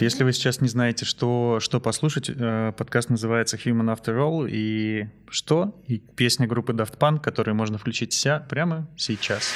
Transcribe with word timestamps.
Если 0.00 0.22
вы 0.22 0.32
сейчас 0.32 0.60
не 0.60 0.68
знаете, 0.68 1.04
что, 1.04 1.58
что 1.58 1.80
послушать, 1.80 2.30
э, 2.30 2.72
подкаст 2.76 3.10
называется 3.10 3.56
Human 3.56 3.92
After 3.92 4.16
All, 4.16 4.48
и 4.48 5.08
что? 5.28 5.82
И 5.88 5.98
песня 5.98 6.46
группы 6.46 6.72
Daft 6.72 6.98
Punk, 6.98 7.18
которую 7.18 7.56
можно 7.56 7.78
включить 7.78 8.12
вся 8.12 8.38
прямо 8.38 8.86
сейчас. 8.96 9.52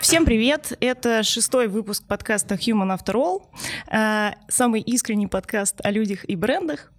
Всем 0.00 0.24
привет! 0.24 0.72
Это 0.80 1.24
шестой 1.24 1.68
выпуск 1.68 2.04
подкаста 2.06 2.54
Human 2.54 2.98
After 2.98 3.16
All, 3.16 3.42
э, 3.92 4.32
самый 4.48 4.80
искренний 4.80 5.26
подкаст 5.26 5.78
о 5.84 5.90
людях 5.90 6.26
и 6.26 6.36
брендах. 6.36 6.90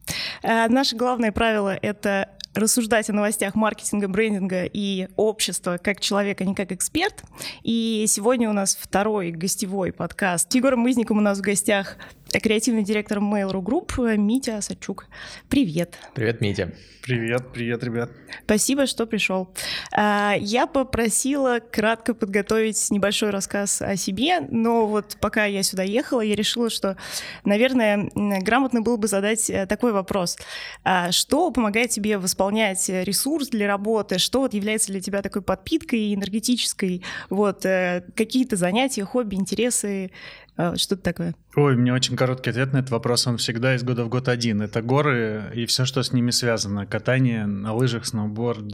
Э, 0.43 0.68
наше 0.68 0.95
главное 0.95 1.32
правило— 1.32 1.75
это 1.82 2.29
рассуждать 2.54 3.09
о 3.09 3.13
новостях 3.13 3.55
маркетинга, 3.55 4.07
брендинга 4.07 4.65
и 4.65 5.07
общества 5.15 5.79
как 5.81 5.99
человек, 5.99 6.41
а 6.41 6.43
не 6.43 6.55
как 6.55 6.71
эксперт. 6.71 7.23
И 7.63 8.05
сегодня 8.07 8.49
у 8.49 8.54
нас 8.54 8.77
второй 8.79 9.31
гостевой 9.31 9.91
подкаст. 9.91 10.52
С 10.52 10.55
Егором 10.55 10.79
Мызником 10.79 11.17
у 11.17 11.21
нас 11.21 11.40
в 11.40 11.41
гостях 11.41 11.98
креативный 12.40 12.84
директор 12.84 13.20
Mail.ru 13.20 13.62
Group 13.62 14.17
Митя 14.17 14.62
Сачук. 14.62 15.07
Привет. 15.49 15.98
Привет, 16.13 16.41
Митя. 16.41 16.73
Привет, 17.03 17.52
привет, 17.52 17.84
ребят. 17.84 18.12
Спасибо, 18.45 18.85
что 18.85 19.07
пришел. 19.07 19.49
А, 19.91 20.35
я 20.40 20.68
попросила 20.68 21.59
кратко 21.59 22.13
подготовить 22.13 22.91
небольшой 22.91 23.31
рассказ 23.31 23.81
о 23.81 23.95
себе, 23.95 24.41
но 24.52 24.85
вот 24.85 25.18
пока 25.20 25.45
я 25.45 25.63
сюда 25.63 25.81
ехала, 25.81 26.21
я 26.21 26.35
решила, 26.35 26.70
что, 26.70 26.98
наверное, 27.43 28.07
грамотно 28.13 28.81
было 28.81 28.98
бы 28.98 29.07
задать 29.07 29.49
э, 29.49 29.65
такой 29.65 29.93
вопрос. 29.93 30.38
А, 30.84 31.12
что 31.12 31.49
помогает 31.49 31.90
тебе 31.90 32.20
восполнять 32.20 32.41
ресурс 32.50 33.50
для 33.50 33.68
работы? 33.68 34.18
Что 34.18 34.40
вот 34.41 34.54
является 34.54 34.91
для 34.91 35.02
тебя 35.02 35.22
такой 35.22 35.41
подпиткой 35.41 36.13
энергетической? 36.13 37.04
Вот 37.30 37.66
э, 37.66 38.04
какие-то 38.16 38.55
занятия, 38.55 39.05
хобби, 39.05 39.36
интересы, 39.36 40.12
а, 40.58 40.76
что-то 40.76 41.02
такое? 41.02 41.35
Ой, 41.55 41.76
у 41.76 41.77
меня 41.77 41.93
очень 41.93 42.15
короткий 42.15 42.49
ответ 42.49 42.74
на 42.74 42.77
этот 42.77 42.91
вопрос. 42.91 43.26
Он 43.26 43.38
всегда 43.38 43.76
из 43.76 43.84
года 43.84 44.04
в 44.04 44.10
год 44.10 44.27
один. 44.27 44.62
Это 44.62 44.82
горы 44.82 45.52
и 45.55 45.65
все, 45.65 45.85
что 45.85 46.04
с 46.04 46.13
ними 46.13 46.32
связано. 46.32 46.85
Катание 46.85 47.46
на 47.46 47.74
лыжах, 47.74 48.05
сноуборд, 48.05 48.65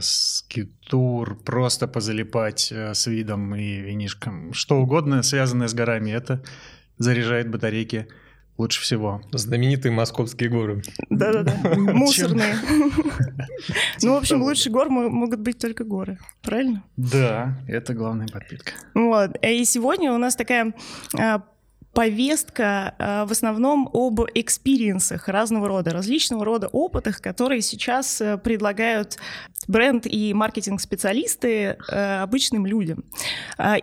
скитур, 0.00 1.38
просто 1.44 1.86
позалипать 1.86 2.72
э, 2.72 2.94
с 2.94 3.06
видом 3.06 3.54
и 3.54 3.80
винишком. 3.80 4.52
Что 4.52 4.80
угодно, 4.80 5.22
связанное 5.22 5.68
с 5.68 5.74
горами, 5.74 6.10
это 6.10 6.42
заряжает 6.98 7.50
батарейки 7.50 8.08
лучше 8.58 8.82
всего. 8.82 9.22
Знаменитые 9.32 9.92
московские 9.92 10.50
горы. 10.50 10.82
Да-да-да, 11.08 11.56
мусорные. 11.76 12.56
Ну, 14.02 14.14
в 14.14 14.16
общем, 14.16 14.42
лучше 14.42 14.70
гор 14.70 14.88
могут 14.88 15.40
быть 15.40 15.58
только 15.58 15.84
горы, 15.84 16.18
правильно? 16.42 16.84
Да, 16.96 17.58
это 17.66 17.92
главная 17.94 18.28
подпитка. 18.28 18.72
Вот, 18.94 19.36
и 19.42 19.64
сегодня 19.64 20.12
у 20.12 20.18
нас 20.18 20.36
такая 20.36 20.72
а, 21.18 21.42
повестка 21.92 22.94
э, 22.98 23.24
в 23.24 23.32
основном 23.32 23.88
об 23.92 24.20
экспириенсах 24.34 25.28
разного 25.28 25.68
рода, 25.68 25.90
различного 25.90 26.44
рода 26.44 26.68
опытах, 26.68 27.20
которые 27.20 27.62
сейчас 27.62 28.20
э, 28.20 28.38
предлагают 28.38 29.16
бренд 29.66 30.06
и 30.06 30.32
маркетинг-специалисты 30.32 31.76
э, 31.90 32.22
обычным 32.22 32.66
людям. 32.66 33.04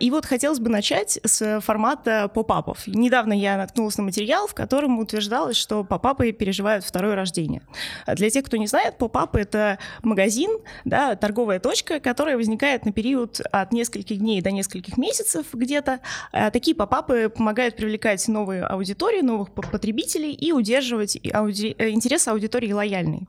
И 0.00 0.10
вот 0.10 0.24
хотелось 0.24 0.58
бы 0.58 0.70
начать 0.70 1.20
с 1.22 1.60
формата 1.60 2.28
поп-апов. 2.32 2.86
Недавно 2.86 3.32
я 3.34 3.56
наткнулась 3.56 3.98
на 3.98 4.04
материал, 4.04 4.46
в 4.46 4.54
котором 4.54 4.98
утверждалось, 4.98 5.56
что 5.56 5.84
поп-апы 5.84 6.32
переживают 6.32 6.84
второе 6.84 7.14
рождение. 7.14 7.62
Для 8.06 8.30
тех, 8.30 8.44
кто 8.44 8.56
не 8.56 8.66
знает, 8.66 8.98
поп-ап— 8.98 9.36
это 9.36 9.78
магазин, 10.02 10.50
да, 10.84 11.14
торговая 11.14 11.60
точка, 11.60 12.00
которая 12.00 12.36
возникает 12.36 12.84
на 12.84 12.92
период 12.92 13.40
от 13.52 13.72
нескольких 13.72 14.18
дней 14.18 14.40
до 14.40 14.50
нескольких 14.50 14.96
месяцев 14.96 15.46
где-то. 15.52 16.00
Такие 16.32 16.74
поп-апы 16.74 17.28
помогают 17.28 17.76
привлекать 17.76 17.95
привлекать 17.96 18.28
новые 18.28 18.64
аудитории, 18.64 19.22
новых 19.22 19.50
потребителей 19.52 20.32
и 20.32 20.52
удерживать 20.52 21.18
ауди... 21.32 21.74
Э, 21.78 21.88
интерес 21.88 22.28
аудитории 22.28 22.72
лояльной. 22.72 23.26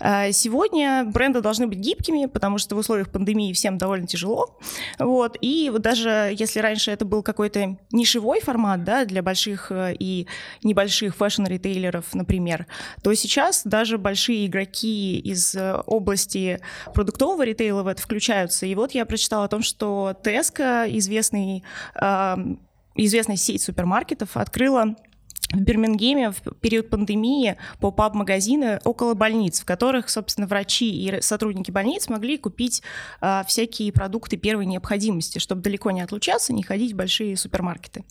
Э, 0.00 0.32
сегодня 0.32 1.04
бренды 1.04 1.40
должны 1.40 1.66
быть 1.66 1.78
гибкими, 1.78 2.26
потому 2.26 2.58
что 2.58 2.74
в 2.74 2.78
условиях 2.78 3.10
пандемии 3.10 3.52
всем 3.52 3.76
довольно 3.76 4.06
тяжело. 4.06 4.58
Вот. 4.98 5.36
И 5.42 5.68
вот 5.70 5.82
даже 5.82 6.34
если 6.38 6.60
раньше 6.60 6.90
это 6.90 7.04
был 7.04 7.22
какой-то 7.22 7.76
нишевой 7.92 8.40
формат 8.40 8.84
да, 8.84 9.04
для 9.04 9.22
больших 9.22 9.70
э, 9.70 9.94
и 9.98 10.26
небольших 10.62 11.14
фэшн-ритейлеров, 11.16 12.14
например, 12.14 12.66
то 13.02 13.12
сейчас 13.14 13.62
даже 13.64 13.98
большие 13.98 14.46
игроки 14.46 15.18
из 15.18 15.54
области 15.86 16.60
продуктового 16.94 17.44
ритейла 17.44 17.82
в 17.82 17.88
это 17.88 18.00
включаются. 18.00 18.64
И 18.64 18.74
вот 18.74 18.92
я 18.92 19.04
прочитала 19.04 19.44
о 19.44 19.48
том, 19.48 19.62
что 19.62 20.14
Tesco, 20.24 20.86
известный 20.98 21.62
известная 23.06 23.36
сеть 23.36 23.62
супермаркетов 23.62 24.36
открыла 24.36 24.96
в 25.52 25.60
Бирмингеме 25.60 26.30
в 26.30 26.42
период 26.60 26.90
пандемии 26.90 27.56
поп-ап 27.80 28.14
магазины 28.14 28.80
около 28.84 29.14
больниц, 29.14 29.60
в 29.60 29.64
которых, 29.64 30.10
собственно, 30.10 30.46
врачи 30.46 30.90
и 30.90 31.22
сотрудники 31.22 31.70
больниц 31.70 32.08
могли 32.08 32.36
купить 32.36 32.82
э, 33.20 33.42
всякие 33.46 33.92
продукты 33.92 34.36
первой 34.36 34.66
необходимости, 34.66 35.38
чтобы 35.38 35.62
далеко 35.62 35.90
не 35.90 36.02
отлучаться, 36.02 36.52
не 36.52 36.62
ходить 36.62 36.92
в 36.92 36.96
большие 36.96 37.36
супермаркеты. 37.36 38.04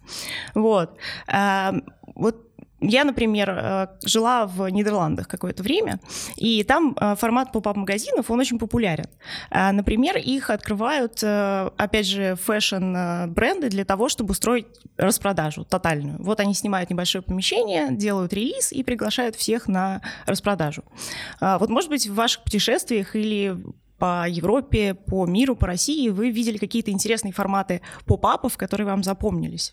Вот. 0.55 0.97
Э, 1.27 1.73
вот 2.15 2.46
я, 2.79 3.03
например, 3.03 3.49
э, 3.49 3.88
жила 4.03 4.45
в 4.45 4.69
Нидерландах 4.69 5.27
какое-то 5.27 5.63
время, 5.63 5.99
и 6.35 6.63
там 6.63 6.95
э, 6.99 7.15
формат 7.15 7.51
поп-ап-магазинов, 7.51 8.29
он 8.29 8.39
очень 8.39 8.59
популярен. 8.59 9.07
Э, 9.49 9.71
например, 9.71 10.17
их 10.17 10.49
открывают, 10.51 11.23
опять 11.23 12.05
же, 12.05 12.35
фэшн-бренды 12.35 13.69
для 13.69 13.83
того, 13.83 14.09
чтобы 14.09 14.31
устроить 14.31 14.67
распродажу 14.97 15.63
тотальную. 15.63 16.21
Вот 16.21 16.39
они 16.39 16.53
снимают 16.53 16.89
небольшое 16.89 17.23
помещение, 17.23 17.91
делают 17.91 18.33
релиз 18.33 18.71
и 18.71 18.83
приглашают 18.83 19.35
всех 19.35 19.67
на 19.67 20.01
распродажу. 20.25 20.83
Вот, 21.39 21.69
может 21.69 21.89
быть, 21.89 22.07
в 22.07 22.13
ваших 22.13 22.44
путешествиях 22.44 23.15
или 23.15 23.57
по 23.97 24.27
Европе, 24.27 24.94
по 24.94 25.25
миру, 25.25 25.55
по 25.55 25.67
России 25.67 26.09
вы 26.09 26.29
видели 26.29 26.57
какие-то 26.57 26.91
интересные 26.91 27.33
форматы 27.33 27.81
поп-апов, 28.05 28.57
которые 28.57 28.85
вам 28.88 29.03
запомнились? 29.03 29.71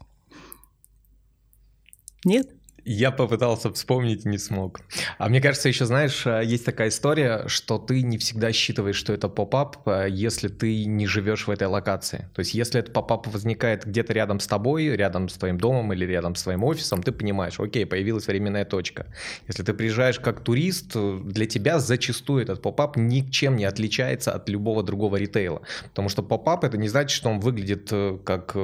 Нет? 2.25 2.49
Я 2.87 3.13
попытался 3.13 3.73
вспомнить, 3.73 4.27
не 4.27 4.37
смог. 4.37 4.81
А 5.17 5.31
мне 5.31 5.41
кажется, 5.41 5.69
еще, 5.69 5.87
знаешь, 5.87 6.27
э, 6.27 6.43
есть 6.45 6.67
такая 6.67 6.89
история, 6.89 7.45
что 7.47 7.79
ты 7.79 8.03
не 8.03 8.19
всегда 8.19 8.53
считываешь, 8.53 8.97
что 8.97 9.15
это 9.15 9.29
поп-ап, 9.29 9.89
э, 9.89 10.09
если 10.11 10.49
ты 10.49 10.85
не 10.85 11.07
живешь 11.07 11.47
в 11.47 11.51
этой 11.51 11.67
локации. 11.67 12.29
То 12.35 12.41
есть, 12.41 12.53
если 12.53 12.81
этот 12.81 12.93
поп-ап 12.93 13.27
возникает 13.27 13.87
где-то 13.87 14.13
рядом 14.13 14.39
с 14.39 14.47
тобой, 14.47 14.89
рядом 14.89 15.31
с 15.31 15.35
твоим 15.35 15.59
домом 15.59 15.95
или 15.95 16.05
рядом 16.05 16.35
с 16.35 16.43
твоим 16.43 16.63
офисом, 16.63 17.03
ты 17.03 17.13
понимаешь, 17.13 17.59
окей, 17.59 17.87
появилась 17.87 18.27
временная 18.27 18.67
точка. 18.67 19.07
Если 19.49 19.63
ты 19.63 19.73
приезжаешь 19.73 20.21
как 20.21 20.41
турист, 20.41 20.95
для 20.95 21.47
тебя 21.47 21.79
зачастую 21.79 22.43
этот 22.43 22.61
поп-ап 22.61 22.99
ничем 22.99 23.57
не 23.57 23.65
отличается 23.65 24.33
от 24.33 24.51
любого 24.51 24.83
другого 24.83 25.17
ритейла. 25.17 25.63
Потому 25.85 26.11
что 26.11 26.23
поп-ап 26.23 26.65
это 26.65 26.77
не 26.77 26.89
значит, 26.89 27.17
что 27.17 27.31
он 27.31 27.41
выглядит 27.41 27.89
э, 27.93 28.19
как 28.25 28.55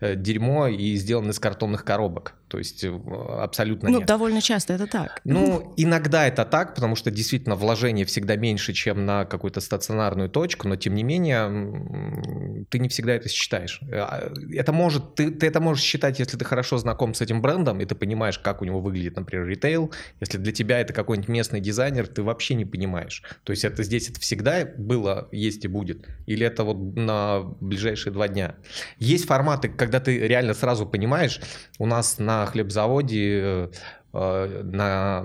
дерьмо 0.00 0.68
и 0.68 0.94
сделан 0.94 1.30
из 1.30 1.40
картонных 1.40 1.84
коробок. 1.84 2.37
То 2.48 2.58
есть 2.58 2.84
абсолютно 2.84 3.90
ну, 3.90 3.98
нет. 3.98 4.08
довольно 4.08 4.40
часто 4.40 4.72
это 4.74 4.86
так. 4.86 5.20
Ну, 5.24 5.74
иногда 5.76 6.26
это 6.26 6.44
так, 6.44 6.74
потому 6.74 6.96
что 6.96 7.10
действительно 7.10 7.54
вложение 7.54 8.06
всегда 8.06 8.36
меньше, 8.36 8.72
чем 8.72 9.04
на 9.04 9.24
какую-то 9.24 9.60
стационарную 9.60 10.30
точку, 10.30 10.66
но 10.66 10.76
тем 10.76 10.94
не 10.94 11.02
менее 11.02 12.64
ты 12.70 12.78
не 12.78 12.88
всегда 12.88 13.14
это 13.14 13.28
считаешь. 13.28 13.80
А, 13.92 14.32
это 14.52 14.72
может, 14.72 15.14
ты, 15.14 15.30
ты 15.30 15.46
это 15.46 15.60
можешь 15.60 15.84
считать, 15.84 16.18
если 16.18 16.36
ты 16.36 16.44
хорошо 16.44 16.78
знаком 16.78 17.14
с 17.14 17.20
этим 17.20 17.42
брендом, 17.42 17.80
и 17.80 17.84
ты 17.84 17.94
понимаешь, 17.94 18.38
как 18.38 18.62
у 18.62 18.64
него 18.64 18.80
выглядит, 18.80 19.16
например, 19.16 19.46
ритейл. 19.46 19.92
Если 20.20 20.38
для 20.38 20.52
тебя 20.52 20.80
это 20.80 20.92
какой-нибудь 20.92 21.28
местный 21.28 21.60
дизайнер, 21.60 22.06
ты 22.06 22.22
вообще 22.22 22.54
не 22.54 22.64
понимаешь. 22.64 23.22
То 23.44 23.52
есть 23.52 23.64
это 23.64 23.82
здесь 23.82 24.08
это 24.08 24.20
всегда 24.20 24.64
было, 24.64 25.28
есть 25.32 25.64
и 25.64 25.68
будет. 25.68 26.06
Или 26.26 26.46
это 26.46 26.64
вот 26.64 26.96
на 26.96 27.40
ближайшие 27.60 28.12
два 28.12 28.28
дня. 28.28 28.54
Есть 28.98 29.26
форматы, 29.26 29.68
когда 29.68 30.00
ты 30.00 30.18
реально 30.18 30.54
сразу 30.54 30.86
понимаешь, 30.86 31.40
у 31.78 31.86
нас 31.86 32.18
на 32.18 32.37
хлебзаводе 32.46 33.70
Э, 34.12 34.62
на 34.64 35.24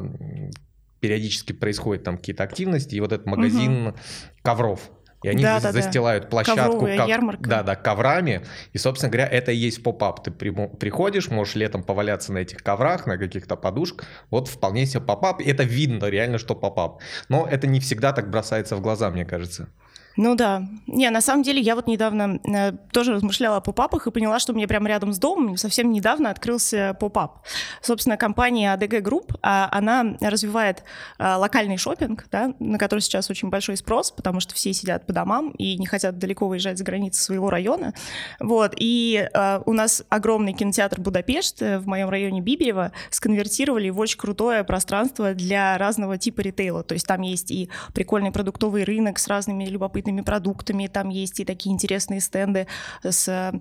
периодически 0.99 1.51
происходят 1.51 2.03
там 2.03 2.17
какие-то 2.17 2.43
активности, 2.43 2.95
и 2.95 2.99
вот 2.99 3.11
этот 3.11 3.27
магазин 3.27 3.87
угу. 3.87 3.97
ковров. 4.41 4.89
И 5.21 5.29
они 5.29 5.41
да, 5.41 5.61
да, 5.61 5.71
застилают 5.71 6.25
да. 6.25 6.29
площадку 6.29 6.79
ков... 6.81 7.39
Да, 7.39 7.63
да, 7.63 7.75
коврами. 7.75 8.45
И, 8.73 8.77
собственно 8.77 9.09
говоря, 9.09 9.27
это 9.27 9.53
и 9.53 9.55
есть 9.55 9.81
поп-ап. 9.81 10.21
Ты 10.23 10.31
при... 10.31 10.49
приходишь, 10.49 11.29
можешь 11.29 11.55
летом 11.55 11.83
поваляться 11.83 12.33
на 12.33 12.39
этих 12.39 12.61
коврах, 12.61 13.05
на 13.05 13.17
каких-то 13.17 13.55
подушках. 13.55 14.07
Вот 14.29 14.49
вполне 14.49 14.85
себе 14.85 15.01
поп-ап. 15.01 15.39
Это 15.39 15.63
видно 15.63 16.05
реально, 16.07 16.37
что 16.37 16.55
поп-ап. 16.55 17.01
Но 17.29 17.47
это 17.49 17.67
не 17.67 17.79
всегда 17.79 18.11
так 18.11 18.29
бросается 18.29 18.75
в 18.75 18.81
глаза, 18.81 19.09
мне 19.11 19.23
кажется. 19.23 19.69
Ну 20.15 20.35
да. 20.35 20.67
Не, 20.85 21.09
на 21.09 21.21
самом 21.21 21.41
деле 21.41 21.59
я 21.59 21.75
вот 21.75 21.87
недавно 21.87 22.39
э, 22.45 22.71
тоже 22.91 23.13
размышляла 23.13 23.57
о 23.57 23.61
поп-апах 23.61 24.05
и 24.05 24.11
поняла, 24.11 24.37
что 24.39 24.53
мне 24.53 24.67
прямо 24.67 24.87
рядом 24.87 25.11
с 25.11 25.17
домом 25.17 25.57
совсем 25.57 25.91
недавно 25.91 26.29
открылся 26.29 26.95
поп-ап. 26.99 27.39
Собственно, 27.81 28.15
компания 28.15 28.75
ADG 28.75 29.01
Group, 29.01 29.35
а, 29.41 29.69
она 29.71 30.15
развивает 30.21 30.83
а, 31.17 31.37
локальный 31.37 31.77
шопинг, 31.77 32.27
да, 32.31 32.53
на 32.59 32.77
который 32.77 32.99
сейчас 32.99 33.29
очень 33.31 33.49
большой 33.49 33.75
спрос, 33.75 34.11
потому 34.11 34.39
что 34.39 34.53
все 34.53 34.71
сидят 34.71 35.07
по 35.07 35.13
домам 35.13 35.49
и 35.51 35.77
не 35.77 35.87
хотят 35.87 36.19
далеко 36.19 36.47
выезжать 36.47 36.77
за 36.77 36.83
границы 36.83 37.21
своего 37.21 37.49
района. 37.49 37.93
Вот. 38.39 38.75
И 38.77 39.27
а, 39.33 39.63
у 39.65 39.73
нас 39.73 40.03
огромный 40.09 40.53
кинотеатр 40.53 41.01
Будапешт 41.01 41.61
э, 41.63 41.79
в 41.79 41.87
моем 41.87 42.09
районе 42.09 42.41
Биберева 42.41 42.91
сконвертировали 43.09 43.89
в 43.89 43.99
очень 43.99 44.19
крутое 44.19 44.63
пространство 44.63 45.33
для 45.33 45.75
разного 45.79 46.19
типа 46.19 46.41
ритейла. 46.41 46.83
То 46.83 46.93
есть 46.93 47.07
там 47.07 47.21
есть 47.21 47.49
и 47.49 47.69
прикольный 47.93 48.31
продуктовый 48.31 48.83
рынок 48.83 49.17
с 49.17 49.27
разными 49.27 49.65
любопытными 49.65 50.02
любопытными 50.03 50.21
продуктами, 50.21 50.87
там 50.87 51.09
есть 51.09 51.39
и 51.39 51.45
такие 51.45 51.73
интересные 51.73 52.19
стенды 52.19 52.67
с, 53.03 53.53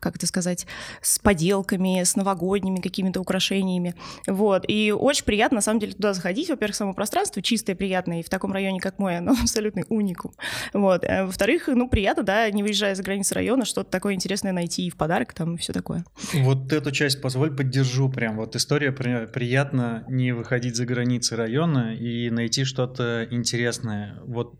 как 0.00 0.16
это 0.16 0.26
сказать, 0.26 0.66
с 1.02 1.18
поделками, 1.18 2.02
с 2.02 2.16
новогодними 2.16 2.80
какими-то 2.80 3.20
украшениями. 3.20 3.94
Вот. 4.26 4.64
И 4.68 4.92
очень 4.92 5.24
приятно, 5.24 5.56
на 5.56 5.60
самом 5.60 5.80
деле, 5.80 5.92
туда 5.92 6.12
заходить. 6.14 6.48
Во-первых, 6.48 6.76
само 6.76 6.94
пространство 6.94 7.42
чистое, 7.42 7.76
приятное, 7.76 8.20
и 8.20 8.22
в 8.22 8.28
таком 8.28 8.52
районе, 8.52 8.80
как 8.80 8.98
мой, 8.98 9.18
оно 9.18 9.32
абсолютный 9.42 9.84
уникум. 9.88 10.32
Вот. 10.72 11.04
А 11.04 11.26
во-вторых, 11.26 11.68
ну, 11.68 11.88
приятно, 11.88 12.22
да, 12.22 12.50
не 12.50 12.62
выезжая 12.62 12.94
за 12.94 13.02
границы 13.02 13.34
района, 13.34 13.64
что-то 13.64 13.90
такое 13.90 14.14
интересное 14.14 14.52
найти 14.52 14.86
и 14.86 14.90
в 14.90 14.96
подарок 14.96 15.34
там, 15.34 15.54
и 15.54 15.58
все 15.58 15.72
такое. 15.72 16.04
Вот 16.34 16.72
эту 16.72 16.90
часть, 16.90 17.20
позволь, 17.20 17.54
поддержу 17.54 18.08
прям. 18.08 18.36
Вот 18.36 18.56
история 18.56 18.92
при... 18.92 19.26
приятно 19.26 20.04
не 20.08 20.32
выходить 20.32 20.76
за 20.76 20.86
границы 20.86 21.36
района 21.36 21.94
и 21.94 22.30
найти 22.30 22.64
что-то 22.64 23.26
интересное. 23.30 24.18
Вот 24.24 24.54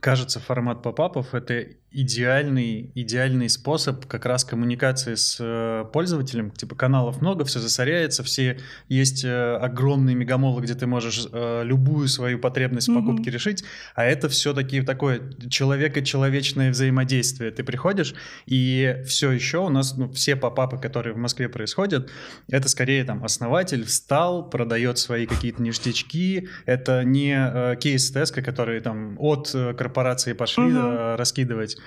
кажется, 0.00 0.40
формат 0.40 0.82
попапов— 0.82 1.26
это 1.34 1.66
идеальный, 1.96 2.90
идеальный 2.94 3.48
способ 3.48 4.04
как 4.04 4.26
раз 4.26 4.44
коммуникации 4.44 5.14
с 5.14 5.38
э, 5.40 5.86
пользователем. 5.90 6.50
Типа 6.50 6.74
каналов 6.74 7.22
много, 7.22 7.46
все 7.46 7.58
засоряется, 7.58 8.22
все 8.22 8.58
есть 8.90 9.24
э, 9.24 9.56
огромные 9.56 10.14
мегамолы, 10.14 10.60
где 10.60 10.74
ты 10.74 10.86
можешь 10.86 11.26
э, 11.32 11.62
любую 11.64 12.08
свою 12.08 12.38
потребность 12.38 12.88
в 12.88 12.94
покупке 12.94 13.30
mm-hmm. 13.30 13.32
решить, 13.32 13.64
а 13.94 14.04
это 14.04 14.28
все-таки 14.28 14.82
такое 14.82 15.22
человеко-человечное 15.48 16.70
взаимодействие. 16.70 17.50
Ты 17.50 17.64
приходишь, 17.64 18.14
и 18.44 19.02
все 19.06 19.30
еще 19.30 19.58
у 19.58 19.70
нас 19.70 19.96
ну, 19.96 20.12
все 20.12 20.36
попапы, 20.36 20.76
которые 20.76 21.14
в 21.14 21.18
Москве 21.18 21.48
происходят, 21.48 22.10
это 22.50 22.68
скорее 22.68 23.04
там 23.04 23.24
основатель 23.24 23.84
встал, 23.86 24.50
продает 24.50 24.98
свои 24.98 25.24
какие-то 25.24 25.62
ништячки, 25.62 26.50
это 26.66 27.04
не 27.04 27.76
кейс-теска, 27.76 28.42
которые 28.42 28.82
там 28.82 29.16
от 29.18 29.50
корпорации 29.50 30.34
пошли 30.34 30.64
mm-hmm. 30.64 31.16
раскидывать 31.16 31.78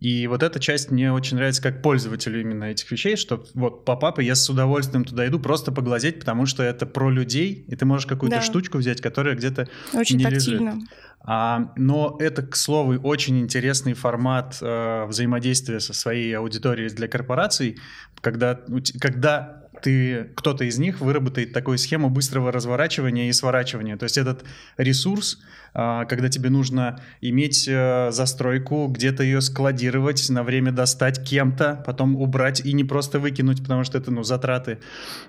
и 0.00 0.26
вот 0.26 0.42
эта 0.42 0.58
часть 0.58 0.90
мне 0.90 1.12
очень 1.12 1.36
нравится 1.36 1.62
как 1.62 1.80
пользователю 1.80 2.40
именно 2.40 2.64
этих 2.64 2.90
вещей, 2.90 3.16
что 3.16 3.46
вот 3.54 3.84
попапы 3.84 4.22
я 4.22 4.34
с 4.34 4.50
удовольствием 4.50 5.04
туда 5.04 5.26
иду 5.26 5.38
просто 5.38 5.72
поглазеть, 5.72 6.18
потому 6.18 6.46
что 6.46 6.62
это 6.62 6.84
про 6.84 7.10
людей, 7.10 7.64
и 7.68 7.76
ты 7.76 7.84
можешь 7.84 8.06
какую-то 8.06 8.36
да. 8.36 8.42
штучку 8.42 8.78
взять, 8.78 9.00
которая 9.00 9.34
где-то 9.34 9.68
очень 9.92 10.18
не 10.18 10.24
тактильно. 10.24 10.70
лежит. 10.70 10.88
А, 11.26 11.72
но 11.76 12.18
это, 12.20 12.42
к 12.42 12.54
слову, 12.54 13.00
очень 13.00 13.40
интересный 13.40 13.94
формат 13.94 14.58
э, 14.60 15.06
взаимодействия 15.06 15.80
со 15.80 15.94
своей 15.94 16.36
аудиторией 16.36 16.90
для 16.90 17.08
корпораций, 17.08 17.78
когда, 18.20 18.60
когда 19.00 19.63
ты, 19.84 20.30
кто-то 20.34 20.64
из 20.64 20.78
них 20.78 21.02
выработает 21.02 21.52
такую 21.52 21.76
схему 21.76 22.08
быстрого 22.08 22.50
разворачивания 22.50 23.28
и 23.28 23.32
сворачивания. 23.32 23.98
То 23.98 24.04
есть 24.04 24.16
этот 24.16 24.42
ресурс, 24.78 25.42
а, 25.74 26.06
когда 26.06 26.30
тебе 26.30 26.48
нужно 26.48 27.02
иметь 27.20 27.68
э, 27.68 28.08
застройку, 28.10 28.86
где-то 28.86 29.22
ее 29.22 29.42
складировать, 29.42 30.30
на 30.30 30.42
время 30.42 30.72
достать 30.72 31.22
кем-то, 31.22 31.82
потом 31.84 32.16
убрать 32.16 32.64
и 32.64 32.72
не 32.72 32.82
просто 32.82 33.18
выкинуть, 33.18 33.60
потому 33.60 33.84
что 33.84 33.98
это, 33.98 34.10
ну, 34.10 34.22
затраты. 34.22 34.78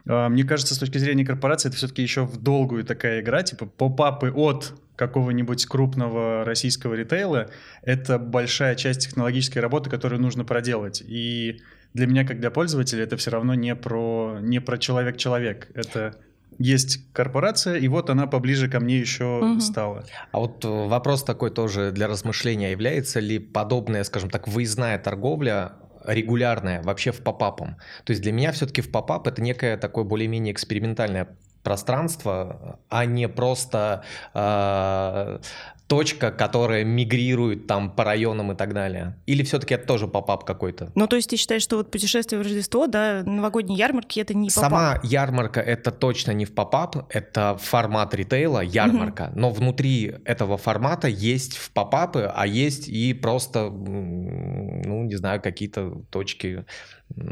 А, 0.07 0.29
мне 0.29 0.45
кажется, 0.45 0.73
с 0.73 0.77
точки 0.77 0.99
зрения 0.99 1.25
корпорации, 1.25 1.67
это 1.67 1.75
все-таки 1.75 2.01
еще 2.01 2.23
в 2.23 2.41
долгую 2.41 2.85
такая 2.85 3.19
игра, 3.19 3.43
типа 3.43 3.65
поп-апы 3.65 4.31
от 4.31 4.73
какого-нибудь 4.95 5.65
крупного 5.65 6.45
российского 6.45 6.93
ритейла, 6.93 7.49
это 7.81 8.17
большая 8.17 8.75
часть 8.75 9.01
технологической 9.01 9.61
работы, 9.61 9.89
которую 9.89 10.21
нужно 10.21 10.45
проделать. 10.45 11.03
И 11.05 11.59
для 11.95 12.07
меня, 12.07 12.25
как 12.25 12.41
для 12.41 12.51
пользователя, 12.51 13.03
это 13.03 13.15
все 13.15 13.31
равно 13.31 13.53
не 13.53 13.73
про, 13.73 14.37
не 14.41 14.59
про 14.59 14.77
человек-человек. 14.77 15.69
Это 15.73 16.17
есть 16.59 16.99
корпорация, 17.13 17.77
и 17.77 17.87
вот 17.87 18.09
она 18.09 18.27
поближе 18.27 18.69
ко 18.69 18.81
мне 18.81 18.99
еще 18.99 19.39
угу. 19.39 19.61
стала. 19.61 20.03
А 20.33 20.39
вот 20.39 20.65
э, 20.65 20.67
вопрос 20.67 21.23
такой 21.23 21.51
тоже 21.51 21.91
для 21.91 22.09
размышления. 22.09 22.71
Является 22.71 23.21
ли 23.21 23.39
подобная, 23.39 24.03
скажем 24.03 24.29
так, 24.29 24.45
выездная 24.49 24.99
торговля 24.99 25.71
регулярная 26.05 26.83
вообще 26.83 27.13
в 27.13 27.21
попапом? 27.21 27.77
То 28.03 28.11
есть 28.11 28.21
для 28.21 28.33
меня 28.33 28.51
все-таки 28.51 28.81
в 28.81 28.91
попап 28.91 29.25
это 29.27 29.41
некое 29.41 29.77
такое 29.77 30.03
более-менее 30.03 30.51
экспериментальное 30.51 31.29
пространство, 31.65 32.79
а 32.89 33.05
не 33.05 33.27
просто 33.27 34.03
э, 34.33 35.39
точка, 35.87 36.31
которая 36.31 36.83
мигрирует 36.83 37.67
там 37.67 37.91
по 37.91 38.03
районам 38.03 38.51
и 38.51 38.55
так 38.55 38.73
далее? 38.73 39.17
Или 39.25 39.43
все-таки 39.43 39.73
это 39.73 39.85
тоже 39.85 40.07
попап 40.07 40.45
какой-то? 40.45 40.91
Ну, 40.95 41.07
то 41.07 41.15
есть 41.15 41.29
ты 41.29 41.35
считаешь, 41.35 41.61
что 41.61 41.77
вот 41.77 41.91
путешествие 41.91 42.39
в 42.39 42.43
Рождество, 42.43 42.87
да, 42.87 43.23
новогодние 43.25 43.77
ярмарки— 43.77 44.19
это 44.21 44.33
не 44.33 44.49
попап? 44.49 44.63
Сама 44.63 44.99
ярмарка— 45.03 45.59
это 45.61 45.91
точно 45.91 46.31
не 46.31 46.45
в 46.45 46.53
попап, 46.53 46.95
это 47.09 47.57
формат 47.59 48.13
ритейла, 48.13 48.61
ярмарка. 48.61 49.29
Угу. 49.31 49.39
Но 49.39 49.49
внутри 49.49 50.15
этого 50.25 50.57
формата 50.57 51.07
есть 51.07 51.57
в 51.57 51.71
попапы, 51.71 52.31
а 52.33 52.47
есть 52.47 52.87
и 52.87 53.13
просто, 53.13 53.69
ну, 53.69 55.03
не 55.03 55.15
знаю, 55.15 55.41
какие-то 55.41 56.03
точки 56.09 56.65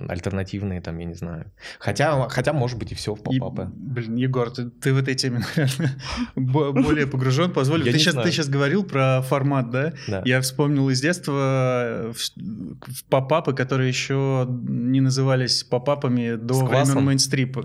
альтернативные 0.07 0.81
там, 0.81 0.97
я 0.99 1.05
не 1.05 1.13
знаю. 1.13 1.51
Хотя, 1.79 2.29
хотя 2.29 2.53
может 2.53 2.77
быть, 2.77 2.91
и 2.91 2.95
все 2.95 3.15
в 3.15 3.23
попапы. 3.23 3.69
Блин, 3.73 4.15
Егор, 4.15 4.49
ты, 4.49 4.69
ты 4.69 4.93
в 4.93 4.97
этой 4.97 5.15
теме, 5.15 5.43
наверное, 5.55 5.97
более 6.35 7.07
погружен. 7.07 7.51
Позволь, 7.51 7.83
ты 7.83 7.91
сейчас, 7.97 8.15
ты 8.15 8.31
сейчас 8.31 8.47
говорил 8.47 8.83
про 8.83 9.21
формат, 9.21 9.71
да? 9.71 9.93
да? 10.07 10.21
Я 10.25 10.41
вспомнил 10.41 10.89
из 10.89 11.01
детства 11.01 12.13
в, 12.13 12.17
в 12.17 13.03
попапы, 13.09 13.53
которые 13.53 13.89
еще 13.89 14.47
не 14.49 15.01
назывались 15.01 15.63
попапами 15.63 16.35
до 16.35 16.53
времен 16.65 17.03
мейнстрима. 17.03 17.63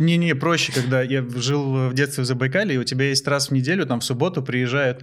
Не-не, 0.00 0.34
проще, 0.36 0.72
когда 0.72 1.02
я 1.02 1.26
жил 1.36 1.90
в 1.90 1.94
детстве 1.94 2.24
в 2.24 2.26
Забайкале, 2.26 2.76
и 2.76 2.78
у 2.78 2.84
тебя 2.84 3.08
есть 3.08 3.26
раз 3.28 3.48
в 3.48 3.50
неделю, 3.52 3.84
там 3.84 4.00
в 4.00 4.04
субботу 4.04 4.42
приезжают 4.42 5.02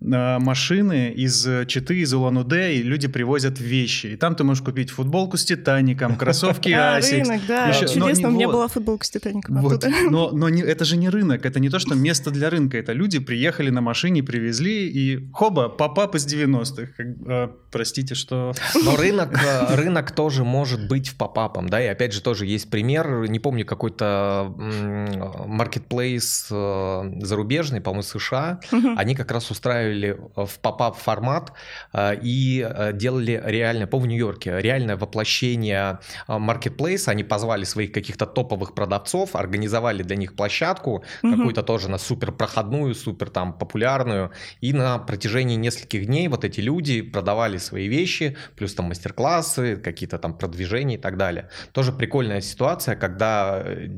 э, 0.00 0.38
машины 0.38 1.12
из 1.12 1.46
Читы, 1.66 2.00
из 2.00 2.14
Улан-Удэ, 2.14 2.74
и 2.76 2.82
люди 2.82 3.08
привозят 3.08 3.60
вещи. 3.60 4.06
И 4.06 4.16
там 4.16 4.34
ты 4.34 4.44
можешь 4.44 4.62
купить 4.62 4.90
футболку 5.00 5.38
с 5.38 5.44
Титаником, 5.44 6.16
кроссовки 6.16 6.68
а, 6.76 6.98
Asics. 6.98 7.24
рынок, 7.24 7.40
да, 7.48 7.68
еще, 7.68 7.88
чудесно, 7.88 8.28
у 8.28 8.32
меня 8.32 8.46
вот, 8.46 8.52
была 8.52 8.68
футболка 8.68 9.06
с 9.06 9.10
Титаником 9.10 9.62
вот, 9.62 9.82
Но, 10.10 10.30
но 10.30 10.50
не, 10.50 10.62
это 10.62 10.84
же 10.84 10.98
не 10.98 11.08
рынок, 11.08 11.46
это 11.46 11.58
не 11.58 11.70
то, 11.70 11.78
что 11.78 11.94
место 11.94 12.30
для 12.30 12.50
рынка, 12.50 12.76
это 12.76 12.92
люди 12.92 13.18
приехали 13.18 13.70
на 13.70 13.80
машине, 13.80 14.22
привезли, 14.22 14.88
и 14.88 15.30
хоба, 15.32 15.70
попап 15.70 16.14
из 16.16 16.26
90-х. 16.26 16.92
А, 17.26 17.50
простите, 17.70 18.14
что... 18.14 18.52
Но 18.84 18.96
рынок, 18.96 19.42
э, 19.42 19.74
рынок 19.74 20.10
тоже 20.10 20.44
может 20.44 20.86
быть 20.86 21.08
в 21.08 21.16
попапом, 21.16 21.68
да, 21.70 21.82
и 21.82 21.86
опять 21.86 22.12
же 22.12 22.20
тоже 22.20 22.44
есть 22.44 22.68
пример, 22.70 23.26
не 23.28 23.38
помню, 23.38 23.64
какой-то 23.64 24.52
маркетплейс 25.46 26.48
э, 26.50 27.12
зарубежный, 27.22 27.80
по-моему, 27.80 28.02
США, 28.02 28.60
они 28.70 29.14
как 29.14 29.30
раз 29.30 29.50
устраивали 29.50 30.18
в 30.36 30.58
попап 30.60 30.98
формат 30.98 31.52
э, 31.94 32.16
и 32.22 32.68
делали 32.94 33.42
реально, 33.46 33.86
по 33.86 33.98
в 33.98 34.06
Нью-Йорке, 34.06 34.60
реально 34.60 34.89
реальное 34.90 34.96
воплощение 34.96 35.98
маркетплейса. 36.28 37.10
Они 37.10 37.24
позвали 37.24 37.64
своих 37.64 37.92
каких-то 37.92 38.26
топовых 38.26 38.74
продавцов, 38.74 39.36
организовали 39.36 40.02
для 40.02 40.16
них 40.16 40.34
площадку, 40.34 41.04
угу. 41.22 41.36
какую-то 41.36 41.62
тоже 41.62 41.88
на 41.88 41.98
супер 41.98 42.32
проходную, 42.32 42.94
супер 42.94 43.30
там 43.30 43.52
популярную. 43.52 44.30
И 44.62 44.72
на 44.72 44.98
протяжении 44.98 45.56
нескольких 45.56 46.06
дней 46.06 46.28
вот 46.28 46.44
эти 46.44 46.60
люди 46.62 47.02
продавали 47.02 47.58
свои 47.58 47.88
вещи, 47.88 48.36
плюс 48.56 48.74
там 48.74 48.86
мастер-классы, 48.86 49.76
какие-то 49.76 50.18
там 50.18 50.34
продвижения 50.34 50.94
и 50.94 51.00
так 51.00 51.16
далее. 51.16 51.48
Тоже 51.72 51.92
прикольная 51.92 52.40
ситуация, 52.40 52.96
когда 52.96 53.62
э, 53.64 53.88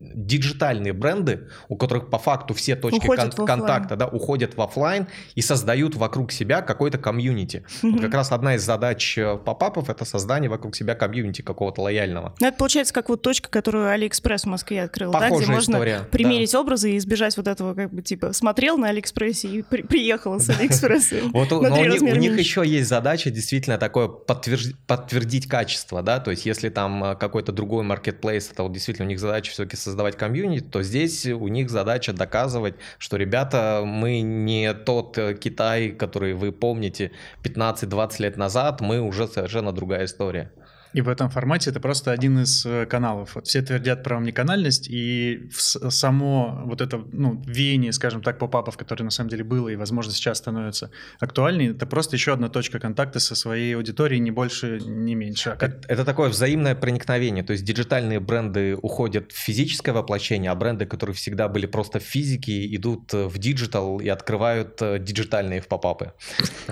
диджитальные 0.00 0.92
бренды, 0.92 1.48
у 1.68 1.76
которых 1.76 2.10
по 2.10 2.18
факту 2.18 2.54
все 2.54 2.76
точки 2.76 3.06
кон- 3.06 3.30
контакта 3.30 3.96
да, 3.96 4.06
уходят 4.06 4.56
в 4.56 4.62
офлайн 4.62 5.06
и 5.34 5.42
создают 5.42 5.94
вокруг 5.96 6.32
себя 6.32 6.62
какой-то 6.62 6.98
комьюнити. 6.98 7.64
Mm-hmm. 7.82 7.90
Вот 7.90 8.00
как 8.00 8.14
раз 8.14 8.32
одна 8.32 8.54
из 8.54 8.64
задач 8.64 9.18
э, 9.18 9.36
попапов 9.36 9.90
это 9.90 10.04
создание 10.04 10.50
вокруг 10.50 10.76
себя 10.76 10.94
комьюнити 10.94 11.42
какого-то 11.42 11.82
лояльного. 11.82 12.34
Ну, 12.40 12.46
это 12.46 12.56
получается 12.56 12.94
как 12.94 13.08
вот 13.08 13.22
точка, 13.22 13.48
которую 13.48 13.88
Алиэкспресс 13.88 14.42
в 14.42 14.46
Москве 14.46 14.82
открыл, 14.82 15.12
да, 15.12 15.30
где 15.30 15.46
можно 15.46 15.78
примерить 16.10 16.52
да. 16.52 16.60
образы 16.60 16.92
и 16.92 16.98
избежать 16.98 17.36
вот 17.36 17.48
этого, 17.48 17.74
как 17.74 17.92
бы, 17.92 18.02
типа, 18.02 18.32
смотрел 18.32 18.78
на 18.78 18.88
Алиэкспрессе 18.88 19.48
и 19.48 19.62
при- 19.62 19.82
приехал 19.82 20.38
с 20.38 20.48
Алиэкспресса. 20.50 21.16
Вот 21.38 21.52
у 21.52 22.16
них 22.16 22.38
еще 22.38 22.62
есть 22.66 22.88
задача 22.88 23.30
действительно 23.30 23.78
такое 23.78 24.08
подтвердить 24.08 25.46
качество, 25.46 26.02
да, 26.02 26.18
то 26.18 26.30
есть 26.30 26.46
если 26.46 26.68
там 26.68 27.04
э, 27.04 27.16
какой-то 27.16 27.52
другой 27.52 27.84
маркетплейс, 27.84 28.50
это 28.50 28.62
вот 28.62 28.72
действительно 28.72 29.06
у 29.06 29.08
них 29.08 29.20
задача 29.20 29.52
все-таки 29.52 29.76
создавать 29.88 30.16
комьюнити, 30.16 30.64
то 30.64 30.82
здесь 30.82 31.26
у 31.26 31.48
них 31.48 31.70
задача 31.70 32.12
доказывать, 32.12 32.74
что, 32.98 33.16
ребята, 33.16 33.82
мы 33.84 34.20
не 34.20 34.72
тот 34.74 35.18
э, 35.18 35.34
Китай, 35.34 35.90
который 35.90 36.34
вы 36.34 36.52
помните 36.52 37.10
15-20 37.42 38.22
лет 38.22 38.36
назад, 38.36 38.80
мы 38.80 39.00
уже 39.00 39.26
совершенно 39.26 39.72
другая 39.72 40.04
история. 40.04 40.52
И 40.94 41.00
в 41.00 41.08
этом 41.08 41.28
формате 41.28 41.70
это 41.70 41.80
просто 41.80 42.12
один 42.12 42.40
из 42.40 42.64
э, 42.64 42.86
каналов. 42.86 43.34
Вот 43.34 43.46
все 43.46 43.62
твердят 43.62 44.02
про 44.02 44.16
омниканальность, 44.16 44.88
и 44.88 45.48
само 45.50 46.62
вот 46.64 46.80
это 46.80 47.02
ну, 47.12 47.42
веяние, 47.46 47.92
скажем 47.92 48.22
так, 48.22 48.38
попапов, 48.38 48.76
которое 48.76 49.04
на 49.04 49.10
самом 49.10 49.30
деле 49.30 49.44
было 49.44 49.68
и, 49.68 49.76
возможно, 49.76 50.12
сейчас 50.12 50.38
становится 50.38 50.90
актуальнее, 51.20 51.70
это 51.70 51.86
просто 51.86 52.16
еще 52.16 52.32
одна 52.32 52.48
точка 52.48 52.78
контакта 52.78 53.20
со 53.20 53.34
своей 53.34 53.76
аудиторией, 53.76 54.20
не 54.20 54.30
больше, 54.30 54.80
не 54.80 55.14
меньше. 55.14 55.56
Это, 55.60 55.80
это 55.88 56.04
такое 56.04 56.28
взаимное 56.30 56.74
проникновение, 56.74 57.44
то 57.44 57.52
есть 57.52 57.64
диджитальные 57.64 58.20
бренды 58.20 58.76
уходят 58.80 59.32
в 59.32 59.36
физическое 59.36 59.92
воплощение, 59.92 60.50
а 60.50 60.54
бренды, 60.54 60.86
которые 60.86 61.14
всегда 61.14 61.48
были 61.48 61.66
просто 61.66 61.98
в 61.98 62.02
физике, 62.02 62.74
идут 62.74 63.12
в 63.12 63.38
digital 63.38 64.00
и 64.00 64.08
открывают 64.08 64.80
э, 64.80 64.98
диджитальные 64.98 65.62
попапы. 65.62 66.12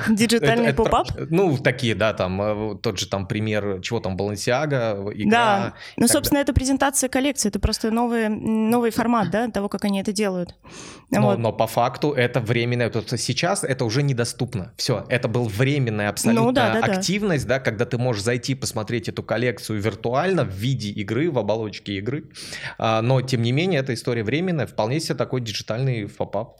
Диджитальный 0.08 0.72
попап? 0.72 1.08
Ну, 1.30 1.58
такие, 1.58 1.94
да, 1.94 2.14
там, 2.14 2.40
э, 2.40 2.78
тот 2.82 2.98
же 2.98 3.08
там 3.08 3.26
пример 3.26 3.80
чего 3.82 4.00
там 4.06 4.16
Balenciaga, 4.16 5.12
игра. 5.14 5.30
Да, 5.30 5.74
ну, 5.96 6.06
собственно, 6.08 6.38
это 6.38 6.52
презентация 6.52 7.08
коллекции, 7.08 7.48
это 7.48 7.58
просто 7.58 7.90
новый, 7.90 8.28
новый 8.28 8.90
формат, 8.90 9.30
да, 9.30 9.48
того, 9.48 9.68
как 9.68 9.84
они 9.84 10.00
это 10.00 10.12
делают. 10.12 10.54
Но, 11.10 11.22
вот. 11.22 11.38
но 11.38 11.52
по 11.52 11.66
факту 11.66 12.12
это 12.12 12.40
временное, 12.40 12.90
то 12.90 13.16
сейчас 13.16 13.64
это 13.64 13.84
уже 13.84 14.02
недоступно. 14.02 14.72
Все, 14.76 15.04
это 15.08 15.28
был 15.28 15.44
временная 15.48 16.08
абсолютно 16.08 16.46
ну, 16.46 16.52
да, 16.52 16.72
да, 16.72 16.80
активность, 16.80 17.46
да. 17.46 17.58
да, 17.58 17.60
когда 17.60 17.84
ты 17.84 17.98
можешь 17.98 18.22
зайти 18.22 18.54
посмотреть 18.54 19.08
эту 19.08 19.22
коллекцию 19.22 19.80
виртуально 19.80 20.44
в 20.44 20.50
виде 20.50 20.90
игры, 20.90 21.30
в 21.30 21.38
оболочке 21.38 21.94
игры. 21.98 22.30
А, 22.78 23.02
но, 23.02 23.22
тем 23.22 23.42
не 23.42 23.52
менее, 23.52 23.80
эта 23.80 23.94
история 23.94 24.22
временная, 24.24 24.66
вполне 24.66 25.00
себе 25.00 25.14
такой 25.14 25.40
диджитальный 25.40 26.06
фапап. 26.06 26.58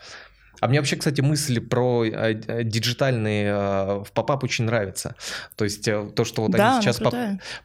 А 0.61 0.69
мне 0.69 0.79
вообще, 0.79 0.97
кстати, 0.97 1.21
мысли 1.21 1.59
про 1.59 2.05
э, 2.05 2.41
э, 2.47 2.65
диджитальные 2.65 3.47
э, 3.47 4.05
в 4.05 4.13
попап 4.13 4.45
очень 4.45 4.65
нравится. 4.65 5.15
То 5.57 5.65
есть 5.65 5.85
то, 5.85 6.25
что 6.25 6.43
вот 6.43 6.53
да, 6.53 6.75
они 6.75 6.83
сейчас 6.83 6.99
поп 6.99 7.15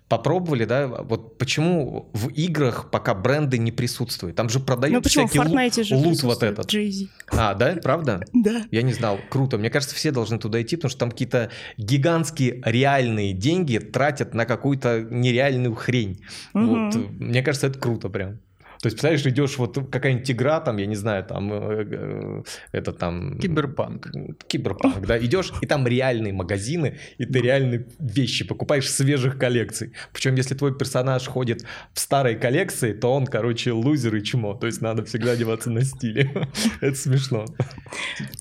попробовали, 0.07 0.65
да, 0.65 0.87
вот 0.87 1.37
почему 1.37 2.09
в 2.13 2.29
играх 2.29 2.91
пока 2.91 3.13
бренды 3.13 3.57
не 3.57 3.71
присутствуют? 3.71 4.35
Там 4.35 4.49
же 4.49 4.59
продают 4.59 5.03
ну, 5.03 5.09
всякий 5.09 5.39
лут, 5.39 5.87
же 5.87 5.95
лут 5.95 6.23
вот 6.23 6.43
этот. 6.43 6.71
Jay-Z. 6.71 7.07
А, 7.29 7.53
да, 7.53 7.77
правда? 7.81 8.21
Да. 8.33 8.63
Я 8.71 8.81
не 8.81 8.93
знал. 8.93 9.19
Круто. 9.29 9.59
Мне 9.59 9.69
кажется, 9.69 9.95
все 9.95 10.09
должны 10.09 10.39
туда 10.39 10.59
идти, 10.61 10.75
потому 10.75 10.89
что 10.89 10.99
там 10.99 11.11
какие-то 11.11 11.51
гигантские 11.77 12.61
реальные 12.65 13.33
деньги 13.33 13.77
тратят 13.77 14.33
на 14.33 14.45
какую-то 14.45 15.01
нереальную 15.01 15.75
хрень. 15.75 16.21
Угу. 16.53 16.65
Вот, 16.65 16.95
мне 17.19 17.43
кажется, 17.43 17.67
это 17.67 17.77
круто 17.77 18.09
прям. 18.09 18.39
То 18.81 18.87
есть, 18.87 18.97
представляешь, 18.97 19.25
идешь 19.27 19.57
вот 19.59 19.77
какая-нибудь 19.91 20.31
игра, 20.31 20.59
там, 20.59 20.77
я 20.77 20.87
не 20.87 20.95
знаю, 20.95 21.23
там, 21.23 21.53
э, 21.53 21.85
э, 21.91 22.43
это 22.71 22.91
там... 22.91 23.37
Киберпанк. 23.37 24.07
Киберпанк, 24.47 25.05
да, 25.05 25.19
идешь, 25.19 25.53
и 25.61 25.67
там 25.67 25.87
реальные 25.87 26.33
магазины, 26.33 26.97
и 27.19 27.25
ты 27.25 27.39
реальные 27.41 27.85
вещи 27.99 28.43
покупаешь 28.43 28.89
свежих 28.89 29.37
коллекций. 29.37 29.93
Причем, 30.11 30.33
если 30.33 30.55
твой 30.55 30.75
персонаж 30.75 31.27
ходит 31.27 31.63
в 31.93 31.99
старой 31.99 32.35
коллекции, 32.35 32.93
то 32.93 33.13
он, 33.13 33.27
короче, 33.27 33.71
лузер 33.71 34.15
и 34.15 34.23
чмо. 34.23 34.55
То 34.55 34.65
есть, 34.65 34.81
надо 34.81 35.05
всегда 35.05 35.33
одеваться 35.33 35.69
на 35.69 35.83
стиле. 35.83 36.49
Это 36.81 36.97
смешно. 36.97 37.45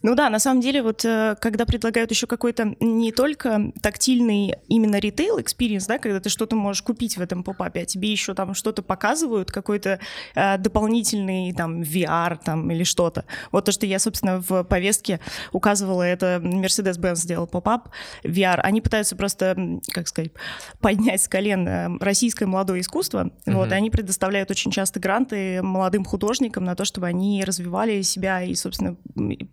Ну 0.03 0.15
да, 0.15 0.31
на 0.31 0.39
самом 0.39 0.63
деле, 0.63 0.83
вот 0.83 1.05
э, 1.05 1.37
когда 1.39 1.67
предлагают 1.67 2.11
еще 2.11 2.27
какой-то 2.27 2.77
не 2.81 3.13
только 3.13 3.73
тактильный 3.83 4.55
именно 4.69 4.99
ритейл 5.01 5.39
experience, 5.39 5.85
да, 5.87 5.99
когда 5.99 6.19
ты 6.19 6.31
что-то 6.31 6.57
можешь 6.57 6.83
купить 6.83 7.19
в 7.19 7.21
этом 7.21 7.45
попапе, 7.45 7.83
а 7.83 7.85
тебе 7.85 8.11
еще 8.11 8.33
там 8.33 8.55
что-то 8.55 8.81
показывают, 8.81 9.51
какой-то 9.51 10.01
дополнительный 10.35 11.53
там 11.53 11.83
VR 11.83 12.39
там 12.43 12.71
или 12.71 12.85
что-то. 12.85 13.25
Вот 13.53 13.65
то, 13.65 13.73
что 13.73 13.87
я, 13.87 13.99
собственно, 13.99 14.41
в 14.41 14.65
повестке 14.65 15.21
указывала, 15.53 16.03
это 16.03 16.41
Mercedes-Benz 16.43 17.17
сделал 17.17 17.47
поп-ап 17.47 17.89
VR. 18.25 18.61
Они 18.61 18.81
пытаются 18.81 19.17
просто, 19.17 19.81
как 19.93 20.09
сказать, 20.09 20.33
поднять 20.81 21.23
с 21.23 21.29
колен 21.29 21.67
э, 21.67 21.89
российское 22.01 22.47
молодое 22.47 22.81
искусство. 22.81 23.25
Mm-hmm. 23.25 23.55
Вот, 23.55 23.73
и 23.73 23.75
они 23.75 23.91
предоставляют 23.91 24.51
очень 24.51 24.71
часто 24.71 25.01
гранты 25.01 25.63
молодым 25.63 26.05
художникам 26.05 26.65
на 26.65 26.75
то, 26.75 26.85
чтобы 26.85 27.07
они 27.07 27.45
развивали 27.45 28.03
себя 28.03 28.43
и, 28.43 28.55
собственно, 28.55 28.97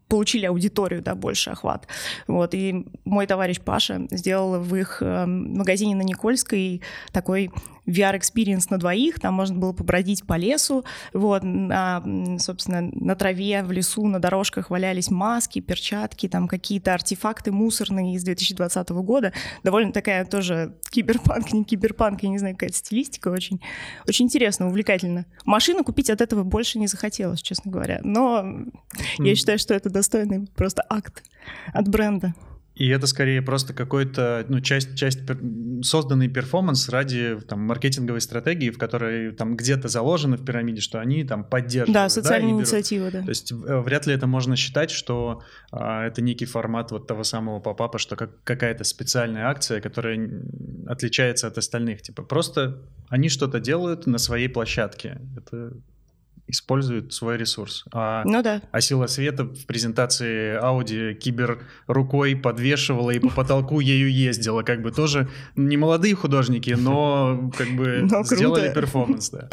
получили 0.07 0.45
аудиторию, 0.45 1.01
да, 1.01 1.15
больше 1.15 1.51
охват. 1.51 1.87
Вот, 2.27 2.53
и 2.53 2.85
мой 3.05 3.27
товарищ 3.27 3.59
Паша 3.59 4.07
сделал 4.11 4.59
в 4.59 4.75
их 4.75 5.01
э, 5.01 5.25
магазине 5.25 5.95
на 5.95 6.03
Никольской 6.03 6.81
такой 7.11 7.51
VR-experience 7.87 8.69
на 8.69 8.77
двоих, 8.77 9.19
там 9.19 9.33
можно 9.33 9.57
было 9.57 9.73
побродить 9.73 10.25
по 10.25 10.35
лесу, 10.35 10.85
вот, 11.13 11.43
а, 11.43 12.03
собственно, 12.39 12.89
на 12.91 13.15
траве, 13.15 13.63
в 13.63 13.71
лесу, 13.71 14.05
на 14.07 14.19
дорожках 14.19 14.69
валялись 14.69 15.09
маски, 15.09 15.59
перчатки, 15.59 16.27
там 16.27 16.47
какие-то 16.47 16.93
артефакты 16.93 17.51
мусорные 17.51 18.15
из 18.15 18.23
2020 18.23 18.89
года, 18.89 19.33
довольно 19.63 19.91
такая 19.91 20.25
тоже 20.25 20.75
киберпанк, 20.89 21.53
не 21.53 21.63
киберпанк, 21.63 22.23
я 22.23 22.29
не 22.29 22.37
знаю, 22.37 22.55
какая-то 22.55 22.77
стилистика, 22.77 23.29
очень, 23.29 23.61
очень 24.07 24.25
интересно, 24.25 24.67
увлекательно. 24.67 25.25
Машину 25.45 25.83
купить 25.83 26.09
от 26.09 26.21
этого 26.21 26.43
больше 26.43 26.79
не 26.79 26.87
захотелось, 26.87 27.41
честно 27.41 27.71
говоря, 27.71 27.99
но 28.03 28.43
mm. 28.43 28.71
я 29.19 29.35
считаю, 29.35 29.59
что 29.59 29.73
это 29.73 29.89
достойный 29.89 30.47
просто 30.55 30.83
акт 30.89 31.23
от 31.73 31.87
бренда. 31.87 32.33
И 32.77 32.87
это 32.89 33.07
скорее 33.07 33.41
просто 33.41 33.73
какой-то, 33.73 34.45
ну, 34.49 34.61
часть, 34.61 34.95
часть 34.95 35.21
созданный 35.81 36.27
перформанс 36.27 36.89
ради 36.89 37.39
там, 37.47 37.61
маркетинговой 37.61 38.21
стратегии, 38.21 38.69
в 38.69 38.77
которой 38.77 39.31
там 39.31 39.57
где-то 39.57 39.87
заложено 39.87 40.37
в 40.37 40.45
пирамиде, 40.45 40.79
что 40.79 40.99
они 40.99 41.23
там 41.23 41.43
поддерживают. 41.43 41.93
Да, 41.93 42.07
социальные 42.07 42.53
да, 42.53 42.59
инициативы, 42.59 43.09
да. 43.09 43.23
То 43.23 43.29
есть 43.29 43.51
э, 43.51 43.55
вряд 43.55 44.05
ли 44.05 44.13
это 44.13 44.27
можно 44.27 44.55
считать, 44.55 44.91
что 44.91 45.41
а, 45.71 46.05
это 46.05 46.21
некий 46.21 46.45
формат 46.45 46.91
вот 46.91 47.07
того 47.07 47.23
самого 47.23 47.59
попапа, 47.59 47.97
что 47.97 48.15
как, 48.15 48.43
какая-то 48.43 48.83
специальная 48.83 49.47
акция, 49.47 49.81
которая 49.81 50.29
отличается 50.85 51.47
от 51.47 51.57
остальных. 51.57 52.03
Типа 52.03 52.21
просто 52.21 52.83
они 53.09 53.29
что-то 53.29 53.59
делают 53.59 54.05
на 54.05 54.19
своей 54.19 54.49
площадке. 54.49 55.19
Это 55.35 55.73
используют 56.47 57.13
свой 57.13 57.37
ресурс. 57.37 57.85
А, 57.93 58.23
ну 58.25 58.41
да. 58.41 58.61
А 58.71 58.81
сила 58.81 59.07
света 59.07 59.43
в 59.43 59.65
презентации 59.65 60.59
Audi 60.61 61.13
кибер 61.13 61.59
рукой 61.87 62.35
подвешивала 62.35 63.11
и 63.11 63.19
по 63.19 63.29
потолку 63.29 63.79
ею 63.79 64.11
ездила. 64.11 64.63
Как 64.63 64.81
бы 64.81 64.91
тоже 64.91 65.27
не 65.55 65.77
молодые 65.77 66.15
художники, 66.15 66.71
но 66.71 67.51
как 67.57 67.69
бы 67.69 68.07
но 68.09 68.23
сделали 68.23 68.73
перформанс, 68.73 69.29
да. 69.29 69.49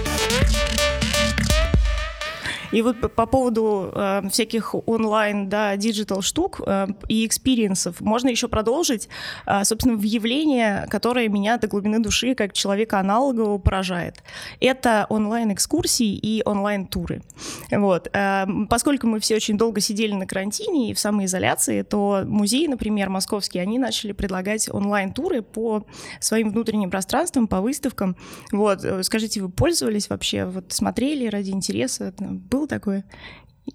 И 2.74 2.82
вот 2.82 3.14
по 3.14 3.26
поводу 3.26 3.92
э, 3.94 4.28
всяких 4.30 4.74
онлайн, 4.88 5.48
да, 5.48 5.76
digital 5.76 6.22
штук 6.22 6.60
э, 6.66 6.88
и 7.08 7.24
experience 7.24 7.88
ов 7.88 8.00
можно 8.00 8.28
еще 8.28 8.48
продолжить, 8.48 9.08
э, 9.46 9.62
собственно, 9.62 9.96
в 9.96 10.02
явление, 10.02 10.88
которое 10.90 11.28
меня 11.28 11.56
до 11.56 11.68
глубины 11.68 12.00
души 12.00 12.34
как 12.34 12.52
человека 12.52 12.98
аналогового 12.98 13.58
поражает. 13.58 14.24
Это 14.58 15.06
онлайн-экскурсии 15.08 16.16
и 16.16 16.42
онлайн-туры. 16.44 17.22
Вот. 17.70 18.08
Э, 18.12 18.44
поскольку 18.68 19.06
мы 19.06 19.20
все 19.20 19.36
очень 19.36 19.56
долго 19.56 19.80
сидели 19.80 20.12
на 20.12 20.26
карантине 20.26 20.90
и 20.90 20.94
в 20.94 20.98
самоизоляции, 20.98 21.82
то 21.82 22.24
музеи, 22.26 22.66
например, 22.66 23.08
московские, 23.08 23.62
они 23.62 23.78
начали 23.78 24.10
предлагать 24.10 24.68
онлайн-туры 24.68 25.42
по 25.42 25.86
своим 26.18 26.50
внутренним 26.50 26.90
пространствам, 26.90 27.46
по 27.46 27.60
выставкам. 27.60 28.16
Вот. 28.50 28.84
Э, 28.84 29.04
скажите, 29.04 29.42
вы 29.42 29.48
пользовались 29.48 30.10
вообще, 30.10 30.44
вот 30.46 30.72
смотрели 30.72 31.28
ради 31.28 31.50
интереса? 31.50 32.12
Был 32.18 32.63
было 32.64 32.68
такое? 32.68 33.04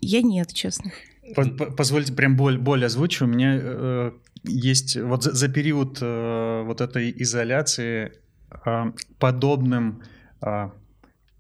Я 0.02 0.22
нет, 0.22 0.54
честно. 0.54 0.92
Позвольте 1.78 2.14
прям 2.14 2.36
боль, 2.36 2.58
боль 2.58 2.86
озвучу. 2.86 3.26
У 3.26 3.28
меня 3.28 3.60
э, 3.62 4.12
есть 4.44 4.98
вот 4.98 5.24
за, 5.24 5.34
за 5.34 5.48
период 5.48 6.00
э, 6.02 6.64
вот 6.66 6.82
этой 6.82 7.14
изоляции 7.18 8.14
э, 8.66 8.92
подобным 9.20 10.02
э, 10.42 10.70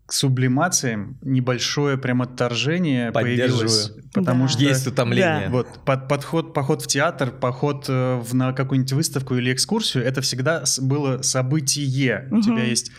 сублимациям 0.07 1.17
небольшое 1.21 1.97
прям 1.97 2.21
отторжение 2.21 3.11
появилось, 3.11 3.91
потому 4.13 4.43
да. 4.43 4.49
что 4.49 4.63
есть 4.63 4.87
утомление. 4.87 5.47
Да. 5.47 5.51
Вот 5.51 5.67
под, 5.85 6.07
подход, 6.07 6.53
поход 6.53 6.83
в 6.83 6.87
театр, 6.87 7.31
поход 7.31 7.85
э, 7.87 8.17
в, 8.17 8.35
на 8.35 8.53
какую-нибудь 8.53 8.93
выставку 8.93 9.35
или 9.35 9.53
экскурсию, 9.53 10.03
это 10.03 10.21
всегда 10.21 10.63
было 10.81 11.21
событие. 11.23 12.27
Угу. 12.29 12.39
У 12.39 12.41
тебя 12.41 12.63
есть 12.63 12.91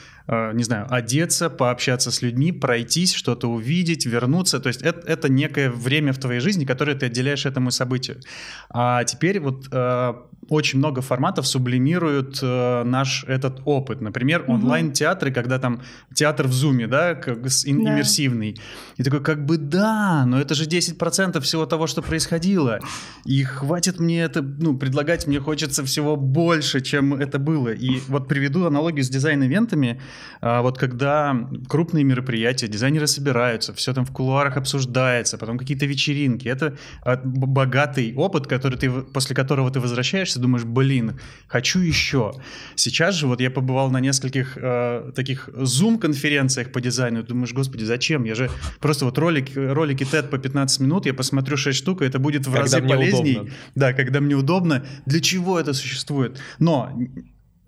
не 0.55 0.63
знаю, 0.63 0.87
одеться, 0.89 1.51
пообщаться 1.51 2.11
с 2.11 2.23
людьми, 2.23 2.53
пройтись, 2.53 3.15
что-то 3.15 3.49
увидеть, 3.49 4.07
вернуться. 4.07 4.61
То 4.61 4.69
есть 4.69 4.83
это, 4.83 5.01
это 5.07 5.29
некое 5.29 5.71
время 5.71 6.13
в 6.13 6.19
твоей 6.19 6.41
жизни, 6.41 6.65
которое 6.65 6.95
ты 6.95 7.07
отделяешь 7.07 7.47
этому 7.47 7.71
событию. 7.71 8.21
А 8.69 9.03
теперь 9.05 9.41
вот 9.41 9.67
э, 9.73 10.15
очень 10.49 10.79
много 10.79 11.01
форматов 11.01 11.47
сублимируют 11.47 12.39
э, 12.43 12.83
наш 12.85 13.25
этот 13.25 13.61
опыт. 13.65 14.01
Например, 14.01 14.43
угу. 14.43 14.55
онлайн-театры, 14.55 15.33
когда 15.33 15.59
там 15.59 15.83
театр 16.15 16.47
в 16.47 16.53
зуме, 16.53 16.87
да, 16.87 17.15
как 17.15 17.39
ин- 17.39 17.85
да. 17.85 17.93
иммерсивный. 17.93 18.59
И 18.97 19.03
такой, 19.03 19.23
как 19.23 19.45
бы 19.45 19.59
да, 19.59 20.25
но 20.27 20.41
это 20.41 20.55
же 20.55 20.65
10% 20.65 21.41
всего 21.41 21.67
того, 21.67 21.87
что 21.87 22.03
происходило. 22.03 22.81
И 23.25 23.43
хватит 23.45 24.01
мне 24.01 24.23
это, 24.23 24.43
ну, 24.43 24.77
предлагать 24.77 25.27
мне 25.27 25.41
хочется 25.41 25.85
всего 25.85 26.17
больше, 26.17 26.81
чем 26.81 27.15
это 27.15 27.39
было. 27.39 27.69
И 27.69 28.01
вот 28.09 28.27
приведу 28.27 28.65
аналогию 28.67 29.05
с 29.05 29.09
дизайн-ивентами. 29.09 30.01
А 30.41 30.63
вот 30.63 30.79
когда 30.79 31.37
крупные 31.69 32.05
мероприятия, 32.05 32.67
дизайнеры 32.67 33.07
собираются, 33.07 33.73
все 33.75 33.93
там 33.93 34.05
в 34.05 34.13
кулуарах 34.13 34.57
обсуждается, 34.57 35.39
потом 35.39 35.59
какие-то 35.59 35.87
вечеринки, 35.87 36.49
это 36.49 36.77
а, 37.03 37.21
богатый 37.23 38.15
опыт, 38.17 38.47
который 38.47 38.79
ты, 38.79 38.91
после 38.91 39.37
которого 39.37 39.71
ты 39.71 39.81
возвращаешься, 39.81 40.30
думаешь, 40.39 40.65
блин, 40.65 41.19
хочу 41.47 41.81
еще. 41.81 42.33
Сейчас 42.75 43.15
же 43.15 43.27
вот 43.27 43.41
я 43.41 43.51
побывал 43.51 43.91
на 43.91 44.01
нескольких 44.01 44.57
э, 44.57 45.13
таких 45.15 45.49
Zoom-конференциях 45.49 46.73
по 46.73 46.81
дизайну, 46.81 47.23
думаешь, 47.23 47.53
господи, 47.53 47.85
зачем? 47.85 48.25
Я 48.25 48.35
же 48.35 48.51
просто 48.81 49.05
вот 49.05 49.19
ролик, 49.19 49.51
ролики 49.55 50.05
TED 50.05 50.29
по 50.29 50.39
15 50.39 50.81
минут, 50.81 51.07
я 51.07 51.15
посмотрю 51.15 51.57
6 51.57 51.77
штук, 51.77 52.03
и 52.03 52.05
это 52.05 52.19
будет 52.19 52.43
в 52.43 52.53
когда 52.53 52.61
разы 52.61 52.83
полезней. 52.83 53.37
Удобно. 53.37 53.53
Да, 53.75 53.93
когда 53.93 54.21
мне 54.21 54.35
удобно. 54.35 54.87
Для 55.07 55.21
чего 55.21 55.59
это 55.59 55.73
существует? 55.73 56.39
Но 56.59 56.93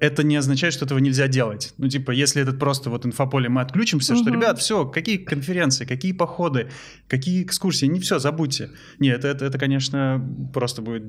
это 0.03 0.25
не 0.25 0.35
означает, 0.35 0.75
что 0.75 0.85
этого 0.85 0.99
нельзя 0.99 1.29
делать. 1.29 1.75
Ну, 1.79 1.89
типа, 1.89 2.11
если 2.11 2.43
этот 2.43 2.59
просто 2.59 2.91
вот 2.91 3.07
инфополе 3.07 3.49
мы 3.49 3.61
отключимся, 3.61 4.15
угу. 4.15 4.23
что, 4.23 4.31
ребят, 4.31 4.59
все, 4.59 4.85
какие 4.85 5.17
конференции, 5.17 5.85
какие 5.85 6.13
походы, 6.13 6.71
какие 7.07 7.45
экскурсии, 7.45 7.87
не 7.87 8.01
все, 8.01 8.19
забудьте. 8.19 8.71
Нет, 8.99 9.19
это, 9.19 9.29
это, 9.29 9.45
это 9.45 9.59
конечно, 9.61 10.21
просто 10.53 10.83
будет... 10.83 11.05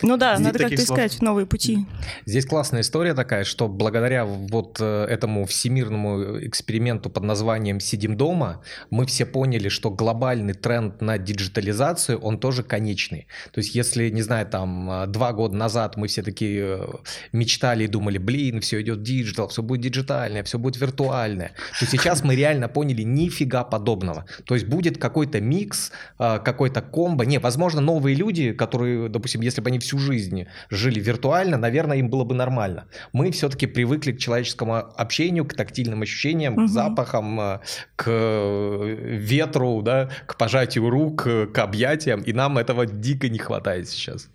Ну 0.00 0.16
да, 0.16 0.36
Здесь 0.36 0.46
надо 0.46 0.58
как-то 0.58 0.76
искать 0.76 1.20
новые 1.20 1.44
пути. 1.44 1.86
Здесь 2.24 2.46
классная 2.46 2.80
история 2.80 3.12
такая, 3.12 3.44
что 3.44 3.68
благодаря 3.68 4.24
вот 4.24 4.78
э, 4.80 5.04
этому 5.04 5.44
всемирному 5.44 6.40
эксперименту 6.46 7.10
под 7.10 7.24
названием 7.24 7.78
«Сидим 7.78 8.16
дома», 8.16 8.62
мы 8.88 9.04
все 9.04 9.26
поняли, 9.26 9.68
что 9.68 9.90
глобальный 9.90 10.54
тренд 10.54 11.02
на 11.02 11.18
диджитализацию, 11.18 12.18
он 12.18 12.38
тоже 12.38 12.62
конечный. 12.62 13.26
То 13.52 13.58
есть, 13.58 13.74
если, 13.74 14.08
не 14.08 14.22
знаю, 14.22 14.46
там, 14.46 14.90
э, 14.90 15.06
два 15.08 15.34
года 15.34 15.54
назад 15.54 15.98
мы 15.98 16.06
все 16.06 16.22
такие 16.22 16.78
э, 16.78 16.86
мечтали 17.32 17.84
и 17.84 17.97
думали, 17.98 18.18
блин, 18.18 18.60
все 18.60 18.80
идет 18.80 19.02
digital, 19.02 19.48
все 19.48 19.60
будет 19.60 19.80
диджитальное, 19.80 20.44
все 20.44 20.56
будет 20.56 20.80
виртуальное, 20.80 21.50
то 21.80 21.86
сейчас 21.86 22.22
мы 22.22 22.36
реально 22.36 22.68
поняли 22.68 23.02
нифига 23.02 23.64
подобного. 23.64 24.24
То 24.44 24.54
есть 24.54 24.66
будет 24.66 24.98
какой-то 24.98 25.40
микс, 25.40 25.90
а, 26.16 26.38
какой-то 26.38 26.80
комбо. 26.80 27.26
Не, 27.26 27.38
возможно, 27.38 27.80
новые 27.80 28.14
люди, 28.14 28.52
которые, 28.52 29.08
допустим, 29.08 29.40
если 29.40 29.60
бы 29.60 29.68
они 29.68 29.80
всю 29.80 29.98
жизнь 29.98 30.46
жили 30.70 31.00
виртуально, 31.00 31.56
наверное, 31.56 31.96
им 31.96 32.08
было 32.08 32.22
бы 32.22 32.36
нормально. 32.36 32.84
Мы 33.12 33.32
все-таки 33.32 33.66
привыкли 33.66 34.12
к 34.12 34.18
человеческому 34.18 34.76
общению, 34.76 35.44
к 35.44 35.54
тактильным 35.54 36.02
ощущениям, 36.02 36.52
угу. 36.54 36.66
к 36.66 36.68
запахам, 36.68 37.40
а, 37.40 37.60
к 37.96 38.08
ветру, 38.08 39.82
да, 39.82 40.08
к 40.26 40.36
пожатию 40.36 40.88
рук, 40.88 41.24
к 41.24 41.58
объятиям, 41.58 42.22
и 42.22 42.32
нам 42.32 42.58
этого 42.58 42.86
дико 42.86 43.28
не 43.28 43.38
хватает 43.38 43.88
сейчас. 43.88 44.28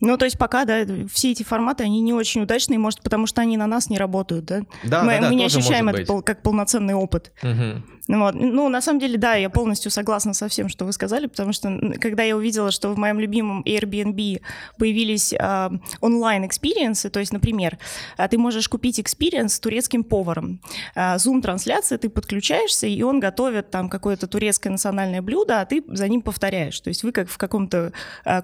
Ну, 0.00 0.16
то 0.16 0.24
есть 0.24 0.38
пока, 0.38 0.64
да, 0.64 0.84
все 1.12 1.32
эти 1.32 1.42
форматы, 1.42 1.84
они 1.84 2.00
не 2.00 2.12
очень 2.12 2.42
удачные, 2.42 2.78
может, 2.78 3.02
потому 3.02 3.26
что 3.26 3.42
они 3.42 3.56
на 3.56 3.66
нас 3.66 3.90
не 3.90 3.98
работают, 3.98 4.46
да? 4.46 4.62
Да, 4.82 5.02
мы, 5.02 5.20
да, 5.20 5.28
мы 5.28 5.34
не 5.34 5.44
ощущаем 5.44 5.88
это 5.88 6.04
пол, 6.04 6.22
как 6.22 6.42
полноценный 6.42 6.94
опыт. 6.94 7.32
Угу. 7.42 7.82
Вот. 8.08 8.34
Ну, 8.34 8.68
на 8.68 8.80
самом 8.80 9.00
деле, 9.00 9.18
да, 9.18 9.34
я 9.34 9.50
полностью 9.50 9.90
согласна 9.90 10.34
со 10.34 10.48
всем, 10.48 10.68
что 10.68 10.84
вы 10.84 10.92
сказали, 10.92 11.26
потому 11.26 11.52
что 11.52 11.78
когда 12.00 12.22
я 12.22 12.36
увидела, 12.36 12.70
что 12.70 12.90
в 12.90 12.98
моем 12.98 13.20
любимом 13.20 13.62
Airbnb 13.62 14.40
появились 14.78 15.32
э, 15.32 15.70
онлайн-experience 16.00 16.98
ы, 16.98 17.10
то 17.10 17.20
есть, 17.20 17.32
например, 17.32 17.78
а, 18.16 18.28
ты 18.28 18.38
можешь 18.38 18.68
купить 18.68 18.98
experience 19.00 19.54
с 19.54 19.60
турецким 19.60 20.02
поваром. 20.04 20.60
Э, 20.94 21.16
Zoom-трансляция, 21.16 21.98
ты 21.98 22.08
подключаешься, 22.08 22.86
и 22.86 23.02
он 23.02 23.20
готовит 23.20 23.70
там 23.70 23.88
какое-то 23.88 24.26
турецкое 24.26 24.72
национальное 24.72 25.22
блюдо, 25.22 25.60
а 25.60 25.66
ты 25.66 25.84
за 25.86 26.08
ним 26.08 26.22
повторяешь. 26.22 26.80
То 26.80 26.88
есть 26.88 27.04
вы 27.04 27.12
как 27.12 27.28
в 27.28 27.38
каком-то 27.38 27.92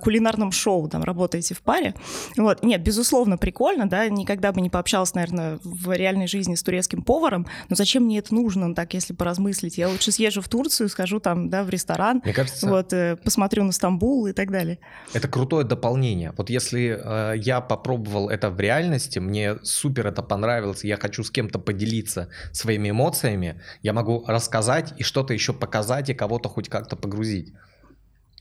кулинарном 0.02 0.52
шоу 0.52 0.88
там 0.88 1.02
работаете 1.02 1.54
в 1.54 1.62
паре. 1.62 1.94
Вот. 2.36 2.62
Нет, 2.62 2.82
безусловно, 2.82 3.38
прикольно, 3.38 3.88
да, 3.88 4.08
никогда 4.08 4.52
бы 4.52 4.60
не 4.60 4.70
пообщалась, 4.70 5.14
наверное, 5.14 5.58
в 5.62 5.92
реальной 5.92 6.26
жизни 6.26 6.54
с 6.54 6.62
турецким 6.62 7.02
поваром, 7.02 7.46
но 7.68 7.76
зачем 7.76 8.04
мне 8.04 8.18
это 8.18 8.34
нужно, 8.34 8.74
так, 8.74 8.94
если 8.94 9.12
поразмыслить 9.12 9.45
мыслить. 9.46 9.78
Я 9.78 9.88
лучше 9.88 10.10
съезжу 10.10 10.40
в 10.40 10.48
Турцию, 10.48 10.88
схожу 10.88 11.20
там, 11.20 11.48
да, 11.50 11.62
в 11.62 11.70
ресторан, 11.70 12.20
Мне 12.24 12.32
кажется, 12.32 12.68
вот, 12.68 12.92
э, 12.92 13.16
посмотрю 13.16 13.62
на 13.64 13.72
Стамбул 13.72 14.26
и 14.26 14.32
так 14.32 14.50
далее. 14.50 14.78
Это 15.14 15.28
крутое 15.28 15.64
дополнение. 15.64 16.32
Вот 16.36 16.50
если 16.50 16.98
э, 16.98 17.38
я 17.38 17.60
попробовал 17.60 18.28
это 18.28 18.50
в 18.50 18.60
реальности, 18.60 19.20
мне 19.20 19.56
супер 19.62 20.06
это 20.08 20.22
понравилось, 20.22 20.84
я 20.84 20.96
хочу 20.96 21.22
с 21.22 21.30
кем-то 21.30 21.58
поделиться 21.58 22.28
своими 22.52 22.90
эмоциями, 22.90 23.60
я 23.82 23.92
могу 23.92 24.24
рассказать 24.26 24.94
и 24.98 25.04
что-то 25.04 25.32
еще 25.32 25.52
показать 25.52 26.10
и 26.10 26.14
кого-то 26.14 26.48
хоть 26.48 26.68
как-то 26.68 26.96
погрузить. 26.96 27.52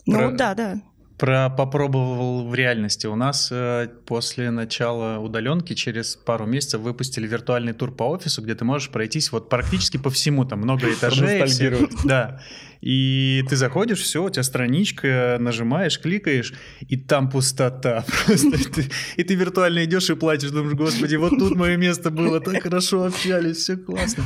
Ну 0.07 0.17
Про... 0.17 0.31
да, 0.31 0.53
да. 0.55 0.81
Про 1.17 1.49
попробовал 1.49 2.45
в 2.45 2.53
реальности. 2.53 3.07
У 3.07 3.15
нас 3.15 3.49
э, 3.49 3.87
после 4.05 4.51
начала 4.51 5.19
удаленки 5.19 5.73
через 5.73 6.17
пару 6.17 6.45
месяцев 6.45 6.81
выпустили 6.81 7.25
виртуальный 7.25 7.71
тур 7.71 7.95
по 7.95 8.03
офису, 8.03 8.41
где 8.41 8.53
ты 8.53 8.65
можешь 8.65 8.89
пройтись 8.89 9.31
вот 9.31 9.47
практически 9.47 9.95
по 9.95 10.09
всему, 10.09 10.43
там 10.43 10.59
много 10.59 10.91
этажей. 10.91 11.45
Все, 11.45 11.87
да. 12.03 12.41
И 12.81 13.43
ты 13.49 13.55
заходишь, 13.55 14.01
все, 14.01 14.23
у 14.23 14.29
тебя 14.29 14.43
страничка, 14.43 15.37
нажимаешь, 15.39 15.99
кликаешь, 15.99 16.53
и 16.81 16.97
там 16.97 17.29
пустота 17.29 18.03
просто. 18.25 18.55
И 18.57 18.63
ты, 18.63 18.91
и 19.15 19.23
ты 19.23 19.35
виртуально 19.35 19.85
идешь 19.85 20.09
и 20.09 20.15
платишь, 20.15 20.51
думаешь, 20.51 20.75
господи, 20.75 21.15
вот 21.15 21.31
тут 21.39 21.55
мое 21.55 21.77
место 21.77 22.11
было, 22.11 22.41
так 22.41 22.61
хорошо 22.61 23.05
общались, 23.05 23.57
все 23.57 23.77
классно. 23.77 24.25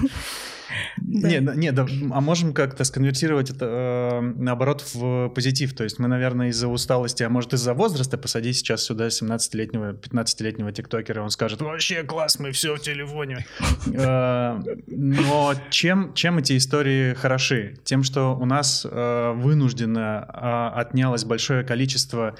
Не, 1.12 1.39
не, 1.56 1.72
да, 1.72 1.88
а 2.12 2.22
можем 2.22 2.54
как-то 2.54 2.84
сконвертировать 2.84 3.50
это 3.50 3.65
э, 3.65 4.22
наоборот 4.22 4.86
в 4.93 5.30
позитив. 5.30 5.74
То 5.74 5.84
есть 5.84 5.98
мы, 5.98 6.08
наверное, 6.08 6.50
из-за 6.50 6.67
усталости, 6.67 7.24
а 7.24 7.30
может 7.30 7.54
из-за 7.54 7.74
возраста, 7.74 8.17
посади 8.17 8.54
сейчас 8.54 8.84
сюда 8.84 9.08
17-летнего, 9.08 9.93
15-летнего 9.93 10.72
тиктокера, 10.72 11.24
он 11.24 11.32
скажет, 11.32 11.62
вообще 11.62 12.04
класс, 12.04 12.38
мы 12.38 12.52
все 12.52 12.76
в 12.76 12.82
телефоне. 12.82 13.45
Э, 13.88 14.60
но 14.88 15.54
чем, 15.72 16.13
чем 16.13 16.38
эти 16.38 16.56
истории 16.58 17.15
хороши? 17.15 17.78
Тем, 17.84 18.04
что 18.04 18.36
у 18.36 18.45
нас 18.45 18.86
э, 18.89 19.34
вынужденно 19.36 20.28
э, 20.28 20.80
отнялось 20.80 21.26
большое 21.26 21.63
количество 21.63 22.36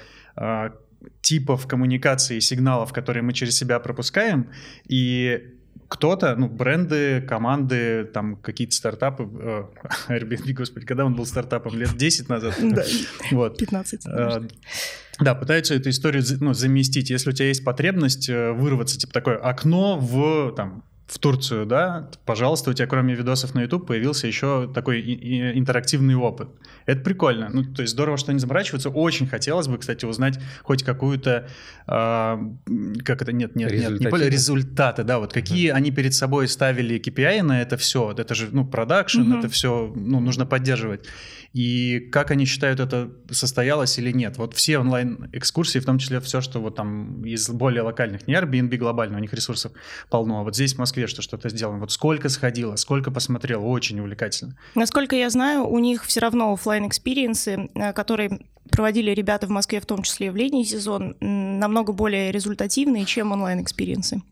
типов 1.22 1.66
коммуникации 1.66 2.38
сигналов, 2.38 2.92
которые 2.92 3.22
мы 3.22 3.32
через 3.32 3.56
себя 3.56 3.78
пропускаем, 3.80 4.48
и 4.86 5.59
кто-то, 5.90 6.36
ну, 6.36 6.48
бренды, 6.48 7.20
команды, 7.20 8.04
там 8.04 8.36
какие-то 8.36 8.76
стартапы, 8.76 9.24
э, 9.24 9.64
Airbnb, 10.08 10.52
господи, 10.52 10.86
когда 10.86 11.04
он 11.04 11.16
был 11.16 11.26
стартапом? 11.26 11.76
Лет 11.76 11.96
10 11.96 12.28
назад? 12.28 12.54
Да, 12.62 12.84
вот. 13.32 13.58
15. 13.58 14.06
Э, 14.06 14.40
да, 15.18 15.34
пытаются 15.34 15.74
эту 15.74 15.90
историю 15.90 16.22
ну, 16.40 16.54
заместить. 16.54 17.10
Если 17.10 17.30
у 17.30 17.32
тебя 17.32 17.48
есть 17.48 17.64
потребность 17.64 18.28
э, 18.28 18.52
вырваться, 18.52 18.98
типа 18.98 19.12
такое 19.12 19.36
окно 19.36 19.98
в 19.98 20.54
там, 20.54 20.84
в 21.10 21.18
Турцию, 21.18 21.66
да, 21.66 22.08
пожалуйста, 22.24 22.70
у 22.70 22.72
тебя 22.72 22.86
кроме 22.86 23.14
видосов 23.14 23.52
на 23.54 23.62
YouTube 23.62 23.84
появился 23.84 24.28
еще 24.28 24.70
такой 24.72 25.00
интерактивный 25.58 26.14
опыт. 26.14 26.50
Это 26.86 27.00
прикольно. 27.00 27.48
Ну, 27.52 27.64
то 27.64 27.82
есть 27.82 27.92
здорово, 27.92 28.16
что 28.16 28.30
они 28.30 28.38
заморачиваются. 28.38 28.90
Очень 28.90 29.26
хотелось 29.26 29.66
бы, 29.66 29.78
кстати, 29.78 30.04
узнать 30.04 30.38
хоть 30.62 30.84
какую-то, 30.84 31.48
э, 31.88 32.38
как 33.04 33.22
это, 33.22 33.32
нет, 33.32 33.56
нет, 33.56 33.72
нет, 33.72 34.00
не 34.00 34.06
поле, 34.06 34.30
результаты, 34.30 35.02
да, 35.02 35.18
вот 35.18 35.32
какие 35.32 35.72
uh-huh. 35.72 35.76
они 35.76 35.90
перед 35.90 36.14
собой 36.14 36.46
ставили 36.46 37.00
KPI 37.00 37.42
на 37.42 37.60
это 37.60 37.76
все. 37.76 38.14
Это 38.16 38.36
же, 38.36 38.48
ну, 38.52 38.64
продакшн, 38.64 39.22
uh-huh. 39.22 39.38
это 39.40 39.48
все, 39.48 39.92
ну, 39.96 40.20
нужно 40.20 40.46
поддерживать 40.46 41.08
и 41.52 41.98
как 42.12 42.30
они 42.30 42.44
считают, 42.44 42.78
это 42.78 43.10
состоялось 43.30 43.98
или 43.98 44.12
нет. 44.12 44.38
Вот 44.38 44.54
все 44.54 44.78
онлайн-экскурсии, 44.78 45.80
в 45.80 45.84
том 45.84 45.98
числе 45.98 46.20
все, 46.20 46.40
что 46.40 46.60
вот 46.60 46.76
там 46.76 47.24
из 47.24 47.48
более 47.48 47.82
локальных, 47.82 48.28
не 48.28 48.34
Airbnb 48.34 48.76
глобально, 48.76 49.16
у 49.16 49.20
них 49.20 49.32
ресурсов 49.32 49.72
полно, 50.10 50.40
а 50.40 50.42
вот 50.44 50.54
здесь 50.54 50.74
в 50.74 50.78
Москве 50.78 50.99
что 51.06 51.22
что-то 51.22 51.48
сделано. 51.48 51.78
Вот 51.78 51.92
сколько 51.92 52.28
сходило, 52.28 52.76
сколько 52.76 53.10
посмотрел, 53.10 53.66
очень 53.66 54.00
увлекательно. 54.00 54.56
Насколько 54.74 55.16
я 55.16 55.30
знаю, 55.30 55.66
у 55.66 55.78
них 55.78 56.04
все 56.04 56.20
равно 56.20 56.52
офлайн 56.52 56.88
experience 56.88 57.61
ы 57.61 57.68
э, 57.74 57.92
которые 57.92 58.40
проводили 58.70 59.10
ребята 59.10 59.46
в 59.46 59.50
Москве, 59.50 59.80
в 59.80 59.86
том 59.86 60.02
числе 60.02 60.30
в 60.30 60.36
летний 60.36 60.64
сезон, 60.64 61.16
намного 61.20 61.92
более 61.92 62.30
результативные, 62.32 63.04
чем 63.04 63.32
онлайн-experience 63.32 64.12
ы. 64.12 64.22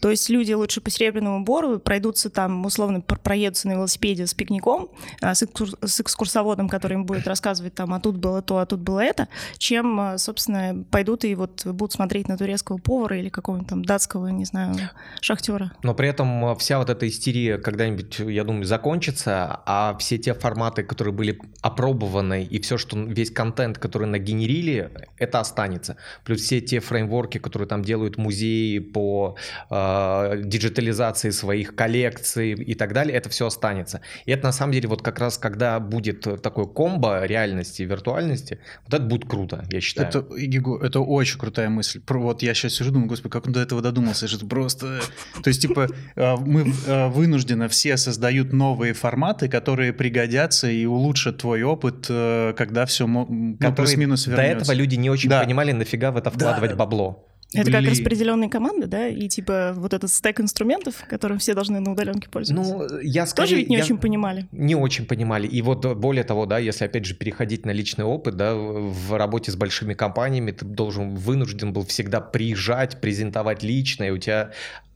То 0.00 0.10
есть 0.10 0.28
люди 0.28 0.52
лучше 0.52 0.80
по 0.80 0.90
Серебряному 0.90 1.44
Бору 1.44 1.78
пройдутся 1.78 2.30
там, 2.30 2.64
условно, 2.64 3.00
проедутся 3.00 3.68
на 3.68 3.72
велосипеде 3.72 4.26
с 4.26 4.34
пикником, 4.34 4.90
а, 5.20 5.34
с, 5.34 5.42
экскурс, 5.42 5.76
с 5.80 6.00
экскурсоводом, 6.00 6.68
который 6.68 6.94
им 6.94 7.04
будет 7.04 7.26
рассказывать 7.26 7.74
там, 7.74 7.94
а 7.94 8.00
тут 8.00 8.16
было 8.16 8.42
то, 8.42 8.58
а 8.58 8.66
тут 8.66 8.80
было 8.80 9.00
это, 9.00 9.28
чем, 9.58 10.00
а, 10.00 10.18
собственно, 10.18 10.84
пойдут 10.90 11.24
и 11.24 11.34
вот 11.34 11.64
будут 11.66 11.92
смотреть 11.92 12.28
на 12.28 12.36
турецкого 12.36 12.78
повара 12.78 13.18
или 13.18 13.28
какого-нибудь 13.28 13.68
там 13.68 13.84
датского, 13.84 14.28
не 14.28 14.44
знаю, 14.44 14.74
шахтера. 15.20 15.72
Но 15.82 15.94
при 15.94 16.08
этом 16.12 16.44
а, 16.44 16.54
вся 16.54 16.78
вот 16.78 16.90
эта 16.90 17.08
истерия 17.08 17.58
когда-нибудь, 17.58 18.20
я 18.20 18.44
думаю, 18.44 18.64
закончится, 18.64 19.60
а 19.66 19.96
все 19.98 20.18
те 20.18 20.34
форматы, 20.34 20.82
которые 20.82 21.12
были 21.12 21.38
опробованы 21.60 22.44
и 22.44 22.60
все, 22.60 22.78
что 22.78 22.96
весь 22.98 23.30
контент, 23.30 23.78
которые 23.78 24.08
нагенерили, 24.08 24.90
это 25.18 25.40
останется. 25.40 25.96
Плюс 26.24 26.40
все 26.42 26.60
те 26.60 26.80
фреймворки, 26.80 27.38
которые 27.38 27.68
там 27.68 27.82
делают 27.82 28.16
музеи 28.16 28.78
по 28.78 29.36
э, 29.70 30.42
диджитализации 30.44 31.30
своих 31.30 31.74
коллекций 31.74 32.52
и 32.52 32.74
так 32.74 32.92
далее, 32.92 33.16
это 33.16 33.28
все 33.28 33.46
останется. 33.46 34.00
И 34.26 34.30
это 34.30 34.44
на 34.44 34.52
самом 34.52 34.72
деле 34.72 34.88
вот 34.88 35.02
как 35.02 35.18
раз 35.18 35.38
когда 35.38 35.80
будет 35.80 36.42
такой 36.42 36.68
комбо 36.68 37.24
реальности 37.24 37.82
и 37.82 37.84
виртуальности, 37.84 38.60
вот 38.84 38.94
это 38.94 39.02
будет 39.04 39.28
круто, 39.28 39.64
я 39.70 39.80
считаю. 39.80 40.08
Это, 40.08 40.26
Игигу, 40.36 40.76
это 40.76 41.00
очень 41.00 41.38
крутая 41.38 41.68
мысль. 41.68 42.00
Вот 42.06 42.42
я 42.42 42.54
сейчас 42.54 42.74
сижу, 42.74 42.90
думаю, 42.90 43.08
господи, 43.08 43.32
как 43.32 43.46
он 43.46 43.52
до 43.52 43.60
этого 43.60 43.80
додумался, 43.80 44.26
это 44.26 44.46
просто... 44.46 45.00
То 45.42 45.48
есть, 45.48 45.62
типа, 45.62 45.88
э, 45.90 45.94
мы 46.16 46.72
э, 46.86 47.08
вынуждены, 47.08 47.68
все 47.68 47.96
создают 47.96 48.52
новые 48.52 48.92
форматы, 48.92 49.48
которые 49.48 49.92
пригодятся 49.92 50.70
и 50.70 50.84
улучшат 50.84 51.38
твой 51.38 51.62
опыт, 51.62 52.06
э, 52.08 52.54
когда 52.56 52.86
все 52.86 53.06
ну, 53.06 53.56
плюс-минус 53.76 54.26
вернется. 54.26 54.56
До 54.56 54.62
этого 54.64 54.72
люди 54.72 54.96
не 54.96 55.10
очень 55.10 55.30
да. 55.30 55.42
понимали, 55.42 55.72
нафига 55.72 56.10
в 56.10 56.16
это 56.16 56.30
вкладывать 56.30 56.70
да, 56.70 56.76
бабло. 56.76 57.26
Это 57.54 57.64
Блин. 57.64 57.80
как 57.80 57.90
распределенные 57.90 58.48
команды, 58.48 58.86
да, 58.86 59.08
и 59.08 59.28
типа 59.28 59.74
вот 59.76 59.92
этот 59.92 60.10
стек 60.10 60.40
инструментов, 60.40 61.04
которым 61.08 61.38
все 61.38 61.54
должны 61.54 61.80
на 61.80 61.92
удаленке 61.92 62.30
пользоваться. 62.30 62.74
Ну, 62.74 63.00
я 63.02 63.26
скажу, 63.26 63.48
Тоже 63.48 63.56
ведь 63.56 63.68
не 63.68 63.76
я... 63.76 63.82
очень 63.82 63.98
понимали. 63.98 64.48
Не 64.52 64.74
очень 64.74 65.04
понимали. 65.04 65.46
И 65.46 65.60
вот 65.60 65.84
более 65.96 66.24
того, 66.24 66.46
да, 66.46 66.58
если 66.58 66.86
опять 66.86 67.04
же 67.04 67.14
переходить 67.14 67.66
на 67.66 67.70
личный 67.70 68.04
опыт, 68.04 68.36
да, 68.36 68.54
в 68.54 69.16
работе 69.16 69.52
с 69.52 69.56
большими 69.56 69.92
компаниями 69.92 70.52
ты 70.52 70.64
должен, 70.64 71.14
вынужден 71.14 71.74
был 71.74 71.84
всегда 71.84 72.20
приезжать, 72.20 73.00
презентовать 73.00 73.62
лично, 73.62 74.04
и 74.04 74.10
у 74.10 74.18
тебя 74.18 74.52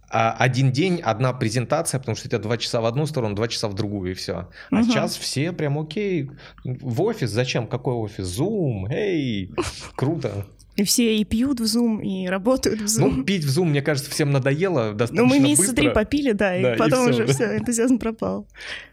один 0.09 0.73
день, 0.73 1.01
одна 1.01 1.33
презентация, 1.33 1.99
потому 1.99 2.17
что 2.17 2.29
у 2.29 2.31
тебя 2.31 2.39
два 2.39 2.57
часа 2.57 2.81
в 2.81 2.87
одну 2.87 3.07
сторону, 3.07 3.35
два 3.35 3.49
часа 3.49 3.69
в 3.69 3.75
другую, 3.75 4.13
и 4.13 4.15
все. 4.15 4.49
А 4.71 4.77
угу. 4.77 4.85
сейчас 4.85 5.17
все 5.17 5.53
прям 5.53 5.79
окей. 5.79 6.31
В 6.65 7.03
офис 7.03 7.31
зачем? 7.31 7.67
Какой 7.67 7.95
офис? 7.95 8.39
Zoom, 8.39 8.87
эй, 8.91 9.53
круто. 9.97 10.47
И 10.77 10.85
все 10.85 11.17
и 11.17 11.25
пьют 11.25 11.59
в 11.59 11.65
Zoom, 11.65 12.03
и 12.03 12.29
работают 12.29 12.81
в 12.81 12.85
Zoom. 12.85 13.09
Ну, 13.17 13.25
пить 13.25 13.45
в 13.45 13.49
Zoom, 13.49 13.67
мне 13.67 13.81
кажется, 13.81 14.11
всем 14.11 14.31
надоело 14.31 14.93
достаточно 14.93 15.23
Ну, 15.23 15.29
мы 15.29 15.39
месяца 15.39 15.69
быстро. 15.69 15.77
три 15.77 15.91
попили, 15.91 16.33
да, 16.33 16.57
и 16.57 16.63
да, 16.63 16.75
потом 16.77 17.09
и 17.09 17.13
все, 17.13 17.23
уже 17.23 17.27
да. 17.27 17.33
все, 17.33 17.57
энтузиазм 17.57 17.99
пропал. 17.99 18.47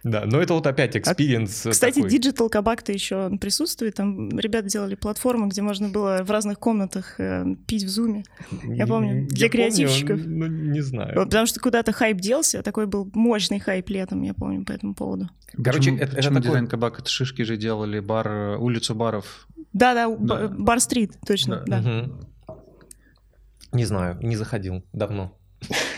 Да, 0.03 0.23
но 0.25 0.41
это 0.41 0.53
вот 0.53 0.65
опять 0.65 0.95
experience 0.95 1.65
а, 1.65 1.71
Кстати. 1.71 1.99
Digital 1.99 2.49
кабак-то 2.49 2.93
еще 2.93 3.37
присутствует, 3.37 3.95
там 3.95 4.29
ребята 4.39 4.69
делали 4.69 4.95
платформу, 4.95 5.47
где 5.47 5.61
можно 5.61 5.89
было 5.89 6.21
в 6.23 6.31
разных 6.31 6.57
комнатах 6.57 7.19
э, 7.19 7.45
пить 7.67 7.83
в 7.83 7.87
Zoom. 7.87 8.23
Я 8.63 8.87
помню, 8.87 9.27
для 9.27 9.47
я 9.47 9.49
креативщиков. 9.49 10.21
Помню, 10.21 10.47
ну, 10.47 10.71
не 10.71 10.81
знаю. 10.81 11.13
Вот, 11.15 11.25
потому 11.25 11.45
что 11.47 11.59
куда-то 11.59 11.91
хайп 11.91 12.17
делся, 12.21 12.63
такой 12.63 12.87
был 12.87 13.09
мощный 13.13 13.59
хайп 13.59 13.89
летом, 13.89 14.21
я 14.21 14.33
помню, 14.33 14.63
по 14.63 14.71
этому 14.71 14.95
поводу. 14.95 15.29
Короче, 15.61 15.91
почему, 15.91 15.97
это, 15.97 16.15
почему 16.15 16.31
это 16.31 16.33
такой... 16.35 16.41
дизайн 16.47 16.67
Кабак? 16.67 16.99
Это 16.99 17.09
шишки 17.09 17.41
же 17.43 17.57
делали 17.57 17.99
бар, 17.99 18.27
э, 18.27 18.57
улицу 18.57 18.95
баров. 18.95 19.47
Да-да, 19.73 20.15
да. 20.15 20.47
бар-стрит, 20.47 21.19
точно, 21.25 21.63
да. 21.65 22.07
Не 23.71 23.85
знаю, 23.85 24.19
не 24.21 24.35
заходил 24.35 24.85
давно. 24.93 25.37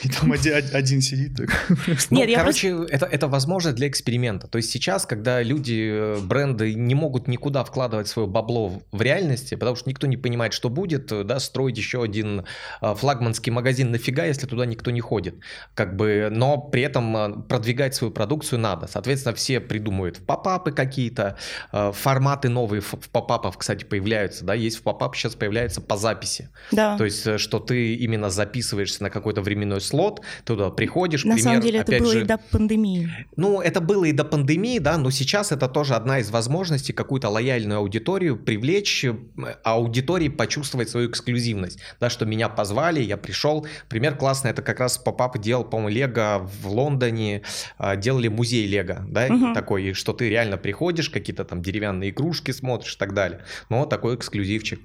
И 0.04 0.10
там 0.10 0.32
один, 0.32 0.54
один 0.74 1.02
сидит. 1.02 1.36
Так. 1.36 1.68
Ну, 2.10 2.18
Нет, 2.18 2.38
короче, 2.38 2.76
просто... 2.76 2.96
это, 2.96 3.06
это 3.06 3.28
возможно 3.28 3.74
для 3.74 3.88
эксперимента. 3.88 4.48
То 4.48 4.58
есть 4.58 4.70
сейчас, 4.72 5.06
когда 5.06 5.42
люди, 5.42 5.90
э, 5.92 6.20
бренды 6.22 6.74
не 6.74 6.96
могут 6.96 7.28
никуда 7.28 7.64
вкладывать 7.64 8.08
свое 8.08 8.28
бабло 8.28 8.82
в 8.92 9.02
реальности, 9.02 9.56
потому 9.56 9.76
что 9.76 9.90
никто 9.90 10.08
не 10.08 10.18
понимает, 10.18 10.54
что 10.54 10.70
будет, 10.70 11.12
э, 11.12 11.24
да, 11.24 11.40
строить 11.40 11.78
еще 11.78 12.04
один 12.04 12.46
э, 12.82 12.96
флагманский 12.96 13.52
магазин 13.52 13.92
нафига, 13.92 14.26
если 14.26 14.48
туда 14.48 14.66
никто 14.66 14.92
не 14.92 15.02
ходит. 15.02 15.36
Как 15.74 15.96
бы, 15.96 16.30
но 16.32 16.58
при 16.58 16.84
этом 16.84 17.44
продвигать 17.44 17.96
свою 17.96 18.12
продукцию 18.12 18.60
надо. 18.60 18.88
Соответственно, 18.88 19.36
все 19.36 19.60
придумывают 19.60 20.26
попапы 20.26 20.72
какие-то, 20.72 21.38
форматы 21.72 22.50
новые 22.50 22.82
в 22.82 22.94
попапов, 23.12 23.58
кстати, 23.58 23.84
появляются. 23.84 24.46
Да, 24.46 24.54
есть 24.54 24.78
в 24.78 24.82
попап 24.84 25.16
сейчас 25.16 25.36
появляются 25.36 25.82
по 25.82 25.98
записи. 25.98 26.50
Да. 26.72 26.98
То 26.98 27.06
есть, 27.06 27.40
что 27.40 27.60
ты 27.60 27.96
именно 27.96 28.30
записываешься 28.30 29.04
на 29.04 29.10
какой-то 29.10 29.42
временной 29.56 29.82
слот, 29.82 30.22
туда 30.44 30.70
приходишь. 30.70 31.24
На 31.24 31.36
пример, 31.36 31.44
самом 31.44 31.62
деле 31.62 31.80
это 31.80 31.98
было 31.98 32.12
же, 32.12 32.22
и 32.22 32.24
до 32.24 32.38
пандемии. 32.38 33.10
Ну, 33.36 33.62
это 33.62 33.82
было 33.82 34.06
и 34.06 34.12
до 34.12 34.26
пандемии, 34.26 34.80
да, 34.80 34.98
но 34.98 35.10
сейчас 35.12 35.52
это 35.52 35.68
тоже 35.68 35.96
одна 35.96 36.20
из 36.20 36.30
возможностей 36.30 36.94
какую-то 36.94 37.30
лояльную 37.30 37.80
аудиторию 37.80 38.38
привлечь, 38.38 39.06
э, 39.06 39.16
аудитории 39.64 40.30
почувствовать 40.30 40.90
свою 40.90 41.10
эксклюзивность, 41.10 41.80
да, 42.00 42.10
что 42.10 42.26
меня 42.26 42.50
позвали, 42.50 43.02
я 43.02 43.18
пришел. 43.18 43.66
Пример 43.90 44.16
классный, 44.16 44.52
это 44.52 44.62
как 44.62 44.80
раз 44.80 44.98
поп 44.98 45.38
делал, 45.40 45.64
по-моему, 45.64 45.90
Лего 45.90 46.50
в 46.62 46.68
Лондоне, 46.68 47.42
а, 47.78 47.96
делали 47.96 48.28
музей 48.28 48.68
Лего, 48.68 49.06
да, 49.08 49.28
угу. 49.28 49.54
такой, 49.54 49.94
что 49.94 50.14
ты 50.14 50.30
реально 50.30 50.58
приходишь, 50.58 51.10
какие-то 51.10 51.46
там 51.46 51.62
деревянные 51.62 52.10
игрушки 52.10 52.52
смотришь 52.52 52.96
и 52.96 52.98
так 52.98 53.14
далее. 53.14 53.40
Но 53.70 53.86
такой 53.86 54.16
эксклюзивчик. 54.16 54.82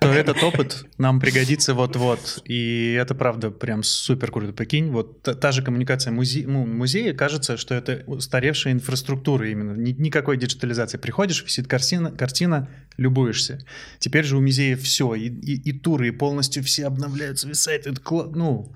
То 0.00 0.08
этот 0.08 0.42
опыт 0.42 0.84
нам 0.98 1.20
пригодится 1.20 1.74
вот-вот, 1.74 2.42
и 2.44 2.96
это 3.00 3.14
правда 3.14 3.50
прям 3.50 3.82
супер 3.82 4.07
круто. 4.16 4.52
Прикинь, 4.52 4.90
вот 4.90 5.22
та, 5.22 5.34
та 5.34 5.52
же 5.52 5.62
коммуникация 5.62 6.12
музе, 6.12 6.44
ну, 6.46 6.66
музея, 6.66 7.14
кажется, 7.14 7.56
что 7.56 7.74
это 7.74 8.02
устаревшая 8.06 8.72
инфраструктура 8.72 9.48
именно. 9.48 9.72
Ни, 9.72 9.92
никакой 9.92 10.36
диджитализации. 10.36 10.98
Приходишь, 10.98 11.44
висит 11.44 11.66
картина, 11.66 12.10
картина, 12.10 12.68
любуешься. 12.96 13.58
Теперь 13.98 14.24
же 14.24 14.36
у 14.36 14.40
музея 14.40 14.76
все, 14.76 15.14
и, 15.14 15.28
и, 15.28 15.70
и 15.70 15.72
туры, 15.72 16.08
и 16.08 16.10
полностью 16.10 16.62
все 16.62 16.86
обновляются, 16.86 17.48
висает. 17.48 17.86
Это, 17.86 18.00
ну, 18.34 18.72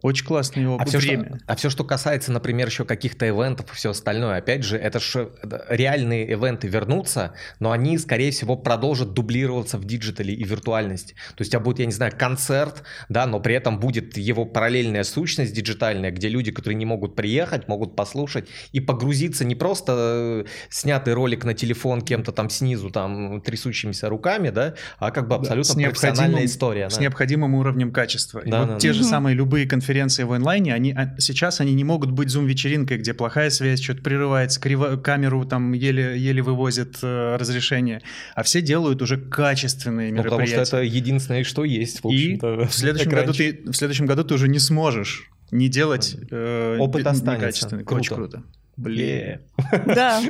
очень 0.00 0.24
классный 0.24 0.62
его 0.62 0.78
а 0.78 0.84
все, 0.84 0.98
время. 0.98 1.24
Что, 1.24 1.44
а 1.46 1.56
все, 1.56 1.70
что 1.70 1.84
касается, 1.84 2.30
например, 2.30 2.68
еще 2.68 2.84
каких-то 2.84 3.28
ивентов 3.28 3.72
и 3.72 3.74
все 3.74 3.90
остальное, 3.90 4.38
опять 4.38 4.62
же, 4.62 4.76
это 4.76 5.00
же 5.00 5.32
реальные 5.68 6.30
ивенты 6.30 6.68
вернутся, 6.68 7.32
но 7.58 7.72
они, 7.72 7.98
скорее 7.98 8.30
всего, 8.30 8.56
продолжат 8.56 9.12
дублироваться 9.12 9.76
в 9.76 9.84
digital 9.84 10.28
е 10.28 10.34
и 10.34 10.44
виртуальности. 10.44 11.14
То 11.36 11.40
есть 11.40 11.50
у 11.50 11.52
тебя 11.52 11.60
будет, 11.60 11.80
я 11.80 11.86
не 11.86 11.92
знаю, 11.92 12.12
концерт, 12.16 12.84
да, 13.08 13.26
но 13.26 13.40
при 13.40 13.56
этом 13.56 13.80
будет 13.80 14.16
его 14.16 14.44
параллельная 14.44 15.02
сущность 15.02 15.52
диджитальная, 15.52 16.12
где 16.12 16.28
люди, 16.28 16.52
которые 16.52 16.76
не 16.76 16.86
могут 16.86 17.16
приехать, 17.16 17.66
могут 17.66 17.96
послушать 17.96 18.48
и 18.70 18.78
погрузиться 18.78 19.44
не 19.44 19.56
просто 19.56 19.94
э, 19.96 20.44
снятый 20.70 21.14
ролик 21.14 21.44
на 21.44 21.54
телефон 21.54 22.02
кем-то 22.02 22.30
там 22.30 22.50
снизу, 22.50 22.90
там, 22.90 23.40
трясущимися 23.40 24.08
руками, 24.08 24.50
да, 24.50 24.74
а 24.98 25.10
как 25.10 25.26
бы 25.26 25.34
абсолютно 25.34 25.74
да, 25.74 25.88
профессиональная 25.90 26.44
история. 26.44 26.88
С 26.88 26.96
да. 26.96 27.02
необходимым 27.02 27.56
уровнем 27.56 27.92
качества. 27.92 28.42
Да, 28.46 28.58
и 28.58 28.60
вот 28.60 28.68
да, 28.74 28.78
те 28.78 28.88
да. 28.88 28.94
же 28.94 29.02
самые 29.02 29.34
любые 29.34 29.66
конференции 29.66 29.87
конференции 29.88 30.24
в 30.24 30.32
онлайне, 30.32 30.74
они, 30.74 30.92
а, 30.92 31.14
сейчас 31.18 31.60
они 31.62 31.72
не 31.72 31.82
могут 31.82 32.10
быть 32.10 32.28
зум-вечеринкой, 32.28 32.98
где 32.98 33.14
плохая 33.14 33.48
связь, 33.48 33.80
что-то 33.80 34.02
прерывается, 34.02 34.60
криво, 34.60 34.96
камеру 34.96 35.46
там 35.46 35.72
еле, 35.72 36.18
еле 36.18 36.42
вывозят 36.42 36.98
э, 37.02 37.36
разрешение, 37.36 38.02
а 38.34 38.42
все 38.42 38.60
делают 38.60 39.00
уже 39.00 39.16
качественные 39.16 40.10
ну, 40.10 40.18
мероприятия. 40.18 40.56
Потому 40.56 40.66
что 40.66 40.76
это 40.76 40.84
единственное, 40.84 41.44
что 41.44 41.64
есть, 41.64 42.04
в 42.04 42.06
общем-то. 42.06 42.60
И 42.62 42.66
в 42.66 42.74
следующем, 42.74 43.10
году 43.10 43.32
ты, 43.32 43.62
в 43.64 43.74
следующем 43.74 44.04
году 44.04 44.24
ты 44.24 44.34
уже 44.34 44.48
не 44.48 44.58
сможешь 44.58 45.30
не 45.50 45.70
делать 45.70 46.16
э, 46.30 46.76
Опыт 46.78 47.06
останется. 47.06 47.40
некачественный. 47.40 47.84
Круто. 47.84 48.00
Очень 48.00 48.14
круто. 48.14 48.42
Блин. 48.76 49.40
Да. 49.86 50.22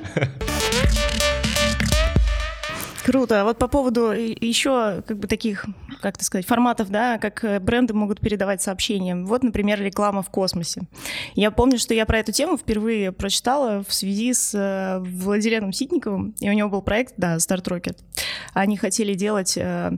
Круто. 3.09 3.41
А 3.41 3.45
вот 3.45 3.57
по 3.57 3.69
поводу 3.69 4.11
еще 4.11 5.03
как 5.07 5.19
бы 5.19 5.27
таких, 5.29 5.65
как 6.03 6.17
это 6.17 6.25
сказать, 6.25 6.47
форматов, 6.47 6.91
да, 6.91 7.17
как 7.17 7.43
э, 7.43 7.59
бренды 7.59 7.95
могут 7.95 8.21
передавать 8.21 8.61
сообщения. 8.61 9.17
Вот, 9.17 9.43
например, 9.43 9.81
реклама 9.81 10.23
в 10.23 10.29
космосе. 10.29 10.83
Я 11.35 11.51
помню, 11.51 11.79
что 11.79 11.95
я 11.95 12.05
про 12.05 12.19
эту 12.19 12.33
тему 12.33 12.59
впервые 12.59 13.13
прочитала 13.13 13.83
в 13.83 13.95
связи 13.95 14.35
с 14.35 14.55
э, 14.55 14.99
Владиленом 14.99 15.73
Ситниковым, 15.73 16.35
и 16.39 16.51
у 16.51 16.53
него 16.53 16.69
был 16.69 16.83
проект, 16.83 17.15
да, 17.17 17.37
Star 17.37 17.63
Rocket. 17.63 17.97
Они 18.53 18.77
хотели 18.77 19.15
делать 19.15 19.57
э, 19.57 19.97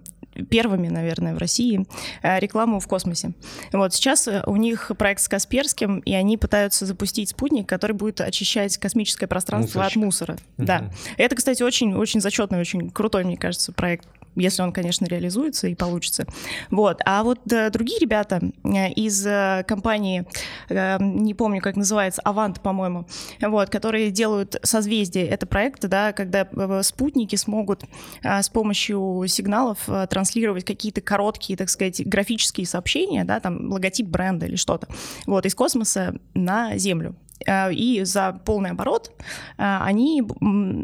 первыми, 0.49 0.89
наверное, 0.89 1.35
в 1.35 1.39
России 1.39 1.87
э, 2.23 2.39
рекламу 2.39 2.81
в 2.81 2.87
космосе. 2.87 3.33
Вот 3.73 3.95
сейчас 3.95 4.29
э, 4.29 4.43
у 4.47 4.57
них 4.57 4.93
проект 4.97 5.21
с 5.21 5.29
Касперским, 5.29 5.99
и 6.01 6.13
они 6.15 6.37
пытаются 6.37 6.87
запустить 6.87 7.31
спутник, 7.31 7.69
который 7.69 7.93
будет 7.93 8.21
очищать 8.21 8.77
космическое 8.79 9.27
пространство 9.27 9.81
Мусорщик. 9.81 9.97
от 9.97 10.05
мусора. 10.05 10.33
Угу. 10.59 10.67
Да. 10.67 10.91
Это, 11.17 11.37
кстати, 11.37 11.63
очень, 11.63 11.95
очень 11.95 12.21
зачетный, 12.21 12.61
очень 12.61 12.91
крутой, 12.91 13.25
мне 13.25 13.37
кажется, 13.37 13.73
проект 13.73 14.07
если 14.37 14.63
он, 14.63 14.73
конечно, 14.73 15.07
реализуется 15.07 15.69
и 15.69 15.75
получится. 15.75 16.27
Вот. 16.71 17.01
А 17.05 17.23
вот 17.23 17.41
да, 17.45 17.71
другие 17.71 17.99
ребята 17.99 18.41
э, 18.65 18.93
из 18.93 19.27
э, 19.27 19.65
компании, 19.67 20.27
э, 20.69 20.99
не 21.01 21.35
помню, 21.35 21.61
как 21.61 21.77
называется, 21.77 22.23
Авант, 22.23 22.61
по-моему, 22.61 23.07
вот, 23.41 23.71
которые 23.71 24.11
делают 24.11 24.57
созвездие. 24.63 25.27
Это 25.27 25.47
проект, 25.47 25.87
да, 25.87 26.13
когда 26.13 26.49
спутники 26.83 27.37
смогут 27.37 27.85
с 28.23 28.49
помощью 28.49 29.25
сигналов 29.27 29.89
транслировать 30.09 30.65
какие-то 30.65 31.01
короткие, 31.01 31.57
так 31.57 31.69
сказать, 31.69 32.07
графические 32.07 32.67
сообщения, 32.67 33.25
да, 33.25 33.41
там 33.41 33.71
логотип 33.71 34.07
бренда 34.07 34.47
или 34.47 34.57
что-то, 34.57 34.89
вот, 35.27 35.47
из 35.47 35.55
космоса 35.55 36.15
на 36.35 36.77
Землю. 36.79 37.17
Э, 37.47 37.73
и 37.73 38.05
за 38.05 38.33
полный 38.45 38.71
оборот 38.71 39.13
э, 39.59 39.79
они 39.83 40.23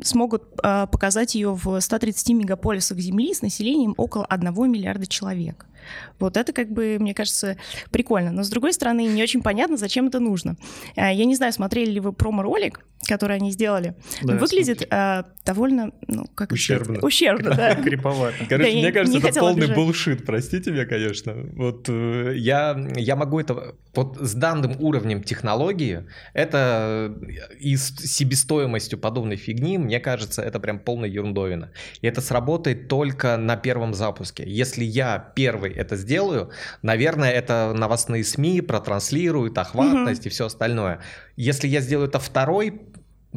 смогут 0.03 0.45
э, 0.63 0.87
показать 0.91 1.35
ее 1.35 1.55
в 1.55 1.81
130 1.81 2.31
мегаполисах 2.31 2.99
Земли 2.99 3.35
с 3.35 3.43
населением 3.43 3.95
около 3.97 4.25
1 4.27 4.71
миллиарда 4.71 5.07
человек. 5.07 5.67
Вот 6.19 6.37
это 6.37 6.53
как 6.53 6.71
бы, 6.71 6.97
мне 6.99 7.15
кажется, 7.15 7.57
прикольно. 7.91 8.33
Но 8.33 8.43
с 8.43 8.49
другой 8.49 8.73
стороны, 8.73 9.07
не 9.07 9.23
очень 9.23 9.43
понятно, 9.43 9.77
зачем 9.77 10.09
это 10.09 10.21
нужно. 10.21 10.57
А, 10.97 11.13
я 11.13 11.25
не 11.25 11.37
знаю, 11.37 11.53
смотрели 11.53 11.91
ли 11.91 12.01
вы 12.01 12.13
промо-ролик, 12.13 12.81
который 13.09 13.37
они 13.37 13.51
сделали. 13.51 13.95
Да, 14.23 14.35
Выглядит 14.35 14.87
а, 14.91 15.27
довольно, 15.45 15.93
ну, 16.07 16.27
как 16.35 16.53
Ущербно. 16.53 16.99
Это 16.99 17.07
Ущербно, 17.07 17.51
да. 17.57 17.75
Криповато. 17.77 18.37
Короче, 18.49 18.71
да, 18.71 18.77
мне 18.79 18.93
кажется, 18.93 19.19
это 19.19 19.41
полный 19.41 19.75
булшит, 19.75 20.25
простите 20.25 20.71
меня, 20.73 20.87
конечно. 20.87 21.35
Вот 21.55 21.89
э, 21.89 22.35
я, 22.37 22.77
я 22.97 23.17
могу 23.17 23.41
это... 23.41 23.75
Вот 23.95 24.19
с 24.21 24.35
данным 24.35 24.77
уровнем 24.79 25.23
технологии, 25.23 26.05
это 26.35 27.15
и 27.59 27.77
с 27.77 27.97
себестоимостью 27.97 28.99
подобной 28.99 29.37
фигни, 29.37 29.79
мне 29.79 30.01
кажется, 30.01 30.43
это 30.43 30.61
прям 30.61 30.79
полная 30.79 31.09
ерундовина. 31.09 31.71
И 32.03 32.07
это 32.07 32.21
сработает 32.21 32.89
только 32.89 33.37
на 33.37 33.57
первом 33.57 33.95
запуске. 33.95 34.45
Если 34.47 34.85
я 34.85 35.33
первый 35.35 35.73
это 35.77 35.97
сделаю, 35.97 36.51
наверное, 36.83 37.31
это 37.31 37.73
новостные 37.75 38.25
СМИ 38.25 38.61
протранслируют, 38.61 39.57
охватность 39.59 40.23
угу. 40.23 40.29
и 40.29 40.31
все 40.31 40.47
остальное. 40.47 41.01
Если 41.37 41.69
я 41.69 41.81
сделаю 41.81 42.09
это 42.09 42.19
второй, 42.19 42.81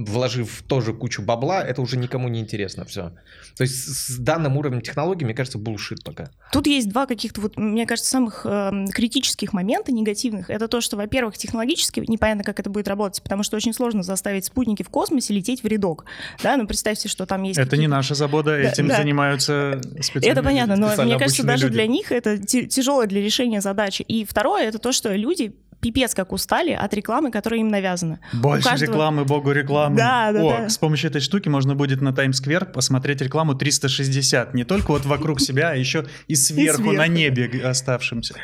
вложив 0.06 0.64
тоже 0.68 0.94
кучу 0.94 1.22
бабла, 1.22 1.64
это 1.64 1.82
уже 1.82 1.98
никому 1.98 2.30
не 2.30 2.40
интересно 2.40 2.86
все. 2.86 3.12
То 3.56 3.64
есть 3.64 3.76
с 3.76 4.18
данным 4.18 4.58
уровнем 4.58 4.82
технологий, 4.82 5.26
мне 5.26 5.34
кажется, 5.34 5.58
булшит 5.58 6.04
пока. 6.04 6.30
Тут 6.52 6.68
есть 6.68 6.90
два 6.90 7.06
каких-то, 7.06 7.42
вот, 7.42 7.58
мне 7.58 7.86
кажется, 7.86 8.10
самых 8.10 8.46
э, 8.46 8.86
критических 8.94 9.54
момента 9.54 9.92
негативных. 9.92 10.50
Это 10.50 10.68
то, 10.68 10.82
что, 10.82 10.98
во-первых, 10.98 11.38
технологически 11.38 12.04
непонятно, 12.08 12.44
как 12.44 12.60
это 12.60 12.70
будет 12.70 12.88
работать, 12.88 13.22
потому 13.22 13.44
что 13.44 13.58
очень 13.58 13.74
сложно 13.74 14.04
заставить 14.04 14.46
спутники 14.46 14.84
в 14.84 14.90
космосе 14.90 15.34
лететь 15.34 15.64
в 15.64 15.68
рядок. 15.68 16.06
Да, 16.42 16.58
ну 16.58 16.68
представьте, 16.68 17.10
что 17.10 17.26
там 17.26 17.44
есть... 17.44 17.60
Это 17.60 17.78
не 17.78 17.88
наша 17.88 18.16
забота, 18.16 18.56
этим 18.56 18.88
да, 18.88 18.98
занимаются 18.98 19.82
специалисты. 20.02 20.30
Это 20.30 20.44
понятно, 20.44 20.76
но 20.76 21.04
мне 21.04 21.18
кажется, 21.18 21.44
даже 21.44 21.66
люди. 21.66 21.76
для 21.76 21.88
них 21.88 22.12
это 22.12 22.38
тяжело 22.38 23.06
для 23.06 23.22
решения 23.22 23.62
задачи. 23.62 24.02
И 24.04 24.26
второе, 24.26 24.64
это 24.64 24.80
то, 24.80 24.92
что 24.92 25.14
люди 25.14 25.56
пипец 25.80 26.14
как 26.14 26.32
устали 26.32 26.72
от 26.72 26.94
рекламы, 26.94 27.32
которая 27.32 27.60
им 27.62 27.70
навязана. 27.70 28.20
Больше 28.34 28.68
каждого... 28.68 28.92
рекламы, 28.92 29.26
богу 29.26 29.52
рекламы. 29.52 29.98
Да, 29.98 30.32
да, 30.32 30.42
О, 30.42 30.50
да. 30.50 30.70
с 30.70 30.78
помощью 30.78 31.10
этой 31.10 31.22
штуки 31.22 31.50
можно 31.50 31.76
будет 31.76 32.02
на 32.02 32.14
Таймсквер 32.14 32.66
посмотреть 32.66 33.22
рекламу 33.22 33.56
360. 33.56 34.54
Не 34.54 34.64
только 34.64 34.92
вот 34.92 35.06
вокруг 35.06 35.40
себя, 35.42 35.72
а 35.72 35.76
еще 35.76 36.06
и 36.28 36.36
сверху, 36.36 36.92
на 36.92 37.08
небе 37.08 37.62
оставшимся. 37.64 38.36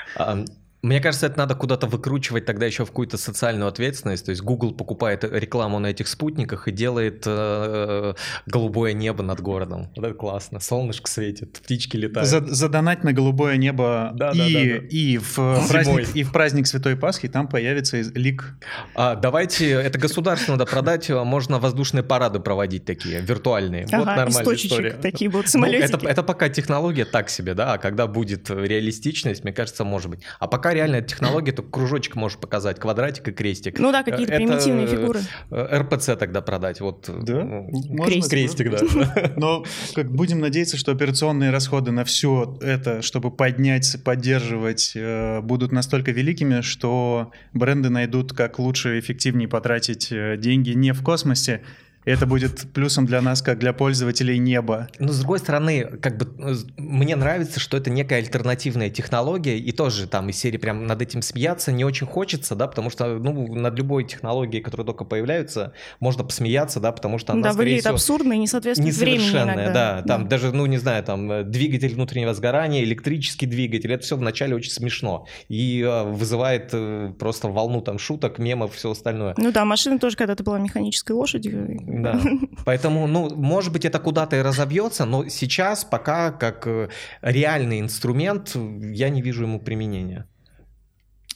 Мне 0.85 1.01
кажется, 1.01 1.25
это 1.25 1.39
надо 1.39 1.55
куда-то 1.55 1.87
выкручивать 1.87 2.45
тогда 2.45 2.67
еще 2.67 2.85
в 2.85 2.89
какую-то 2.89 3.17
социальную 3.17 3.67
ответственность. 3.67 4.23
То 4.25 4.29
есть 4.29 4.43
Google 4.43 4.71
покупает 4.71 5.23
рекламу 5.23 5.79
на 5.79 5.87
этих 5.87 6.07
спутниках 6.07 6.67
и 6.67 6.71
делает 6.71 7.23
э, 7.25 8.13
голубое 8.45 8.93
небо 8.93 9.23
над 9.23 9.41
городом. 9.41 9.89
Вот 9.95 10.05
это 10.05 10.13
классно. 10.13 10.59
Солнышко 10.59 11.09
светит, 11.09 11.53
птички 11.53 11.97
летают. 11.97 12.29
За, 12.29 12.45
задонать 12.45 13.03
на 13.03 13.13
голубое 13.13 13.57
небо 13.57 14.11
да, 14.13 14.29
и, 14.29 14.37
да, 14.37 14.43
да, 14.43 14.79
да. 14.81 14.87
и, 14.91 15.17
в 15.17 15.67
праздник, 15.67 16.15
и 16.15 16.23
в 16.23 16.31
праздник 16.31 16.67
Святой 16.67 16.95
Пасхи 16.95 17.29
там 17.29 17.47
появится 17.47 17.97
лик. 18.13 18.55
А, 18.93 19.15
давайте, 19.15 19.71
это 19.71 19.97
государство 19.97 20.51
надо 20.51 20.67
продать, 20.67 21.09
а 21.09 21.23
можно 21.23 21.57
воздушные 21.57 22.03
парады 22.03 22.39
проводить 22.39 22.85
такие, 22.85 23.21
виртуальные. 23.21 23.85
Ага, 23.85 23.97
вот 23.97 24.05
нормальная 24.05 24.55
история. 24.55 24.91
такие 24.91 25.31
будут 25.31 25.49
самолетики. 25.49 25.91
Ну, 25.91 25.97
это, 25.97 26.07
это 26.09 26.21
пока 26.21 26.47
технология 26.49 27.05
так 27.05 27.31
себе, 27.31 27.55
да, 27.55 27.73
а 27.73 27.77
когда 27.79 28.05
будет 28.05 28.51
реалистичность, 28.51 29.43
мне 29.43 29.51
кажется, 29.51 29.83
может 29.83 30.11
быть. 30.11 30.19
А 30.39 30.47
пока 30.47 30.74
реально 30.75 31.01
технология, 31.01 31.51
то 31.51 31.63
кружочек 31.63 32.15
можешь 32.15 32.37
показать, 32.37 32.79
квадратик 32.79 33.27
и 33.27 33.31
крестик. 33.31 33.79
Ну 33.79 33.91
да, 33.91 34.03
какие-то 34.03 34.33
это 34.33 34.45
примитивные 34.45 34.87
фигуры. 34.87 35.21
Э, 35.49 35.79
РПЦ 35.79 36.15
тогда 36.17 36.41
продать, 36.41 36.81
вот. 36.81 37.09
Да? 37.09 37.43
Ну, 37.43 38.03
крестик. 38.05 38.31
крестик, 38.31 38.71
да. 38.71 39.33
Но 39.37 39.65
как 39.93 40.11
будем 40.11 40.39
надеяться, 40.39 40.77
что 40.77 40.91
операционные 40.91 41.49
расходы 41.49 41.91
на 41.91 42.03
все 42.03 42.57
это, 42.61 43.01
чтобы 43.01 43.31
поднять, 43.31 43.97
поддерживать, 44.03 44.93
э, 44.95 45.41
будут 45.41 45.71
настолько 45.71 46.11
великими, 46.11 46.61
что 46.61 47.31
бренды 47.53 47.89
найдут, 47.89 48.33
как 48.33 48.59
лучше 48.59 48.97
и 48.97 48.99
эффективнее 48.99 49.47
потратить 49.47 50.11
э, 50.11 50.37
деньги 50.37 50.71
не 50.71 50.91
в 50.93 51.01
космосе, 51.01 51.61
это 52.05 52.25
будет 52.25 52.71
плюсом 52.73 53.05
для 53.05 53.21
нас, 53.21 53.41
как 53.41 53.59
для 53.59 53.73
пользователей 53.73 54.37
неба. 54.37 54.87
Но 54.99 55.11
с 55.11 55.19
другой 55.19 55.39
стороны, 55.39 55.85
как 56.01 56.17
бы 56.17 56.27
э, 56.39 56.55
мне 56.77 57.15
нравится, 57.15 57.59
что 57.59 57.77
это 57.77 57.89
некая 57.89 58.19
альтернативная 58.19 58.89
технология, 58.89 59.57
и 59.57 59.71
тоже 59.71 60.07
там 60.07 60.29
из 60.29 60.37
серии 60.37 60.57
прям 60.57 60.85
над 60.85 61.01
этим 61.01 61.21
смеяться 61.21 61.71
не 61.71 61.83
очень 61.83 62.07
хочется, 62.07 62.55
да, 62.55 62.67
потому 62.67 62.89
что 62.89 63.17
ну, 63.17 63.53
над 63.53 63.75
любой 63.77 64.05
технологией, 64.05 64.61
которая 64.63 64.85
только 64.85 65.03
появляются, 65.03 65.73
можно 65.99 66.23
посмеяться, 66.23 66.79
да, 66.79 66.91
потому 66.91 67.17
что 67.17 67.33
она, 67.33 67.41
да, 67.41 67.53
выглядит 67.53 67.81
всего, 67.81 67.95
абсурдно 67.95 68.33
и 68.33 68.37
не 68.37 68.47
соответствует 68.47 68.95
времени 68.95 69.29
иногда. 69.29 69.71
Да, 69.71 70.01
там 70.03 70.23
да. 70.23 70.29
даже, 70.29 70.51
ну 70.51 70.65
не 70.67 70.77
знаю, 70.77 71.03
там 71.03 71.31
э, 71.31 71.43
двигатель 71.43 71.93
внутреннего 71.93 72.33
сгорания, 72.33 72.83
электрический 72.83 73.47
двигатель, 73.47 73.91
это 73.91 74.03
все 74.03 74.15
вначале 74.15 74.55
очень 74.55 74.71
смешно 74.71 75.27
и 75.49 75.81
э, 75.81 76.03
вызывает 76.03 76.73
просто 77.17 77.47
волну 77.47 77.81
там 77.81 77.97
шуток, 77.97 78.37
мемов, 78.37 78.75
все 78.75 78.91
остальное. 78.91 79.33
Ну 79.37 79.51
да, 79.51 79.65
машина 79.65 79.97
тоже 79.97 80.15
когда-то 80.15 80.43
была 80.43 80.59
механической 80.59 81.13
лошадью. 81.13 81.94
Да. 81.95 82.19
Поэтому, 82.65 83.07
ну, 83.07 83.33
может 83.35 83.71
быть, 83.71 83.85
это 83.85 83.99
куда-то 83.99 84.35
и 84.35 84.41
разобьется, 84.41 85.05
но 85.05 85.29
сейчас 85.29 85.85
пока 85.85 86.31
как 86.31 86.67
э, 86.67 86.89
реальный 87.21 87.79
инструмент 87.79 88.53
я 88.55 89.09
не 89.09 89.21
вижу 89.21 89.43
ему 89.43 89.59
применения. 89.59 90.27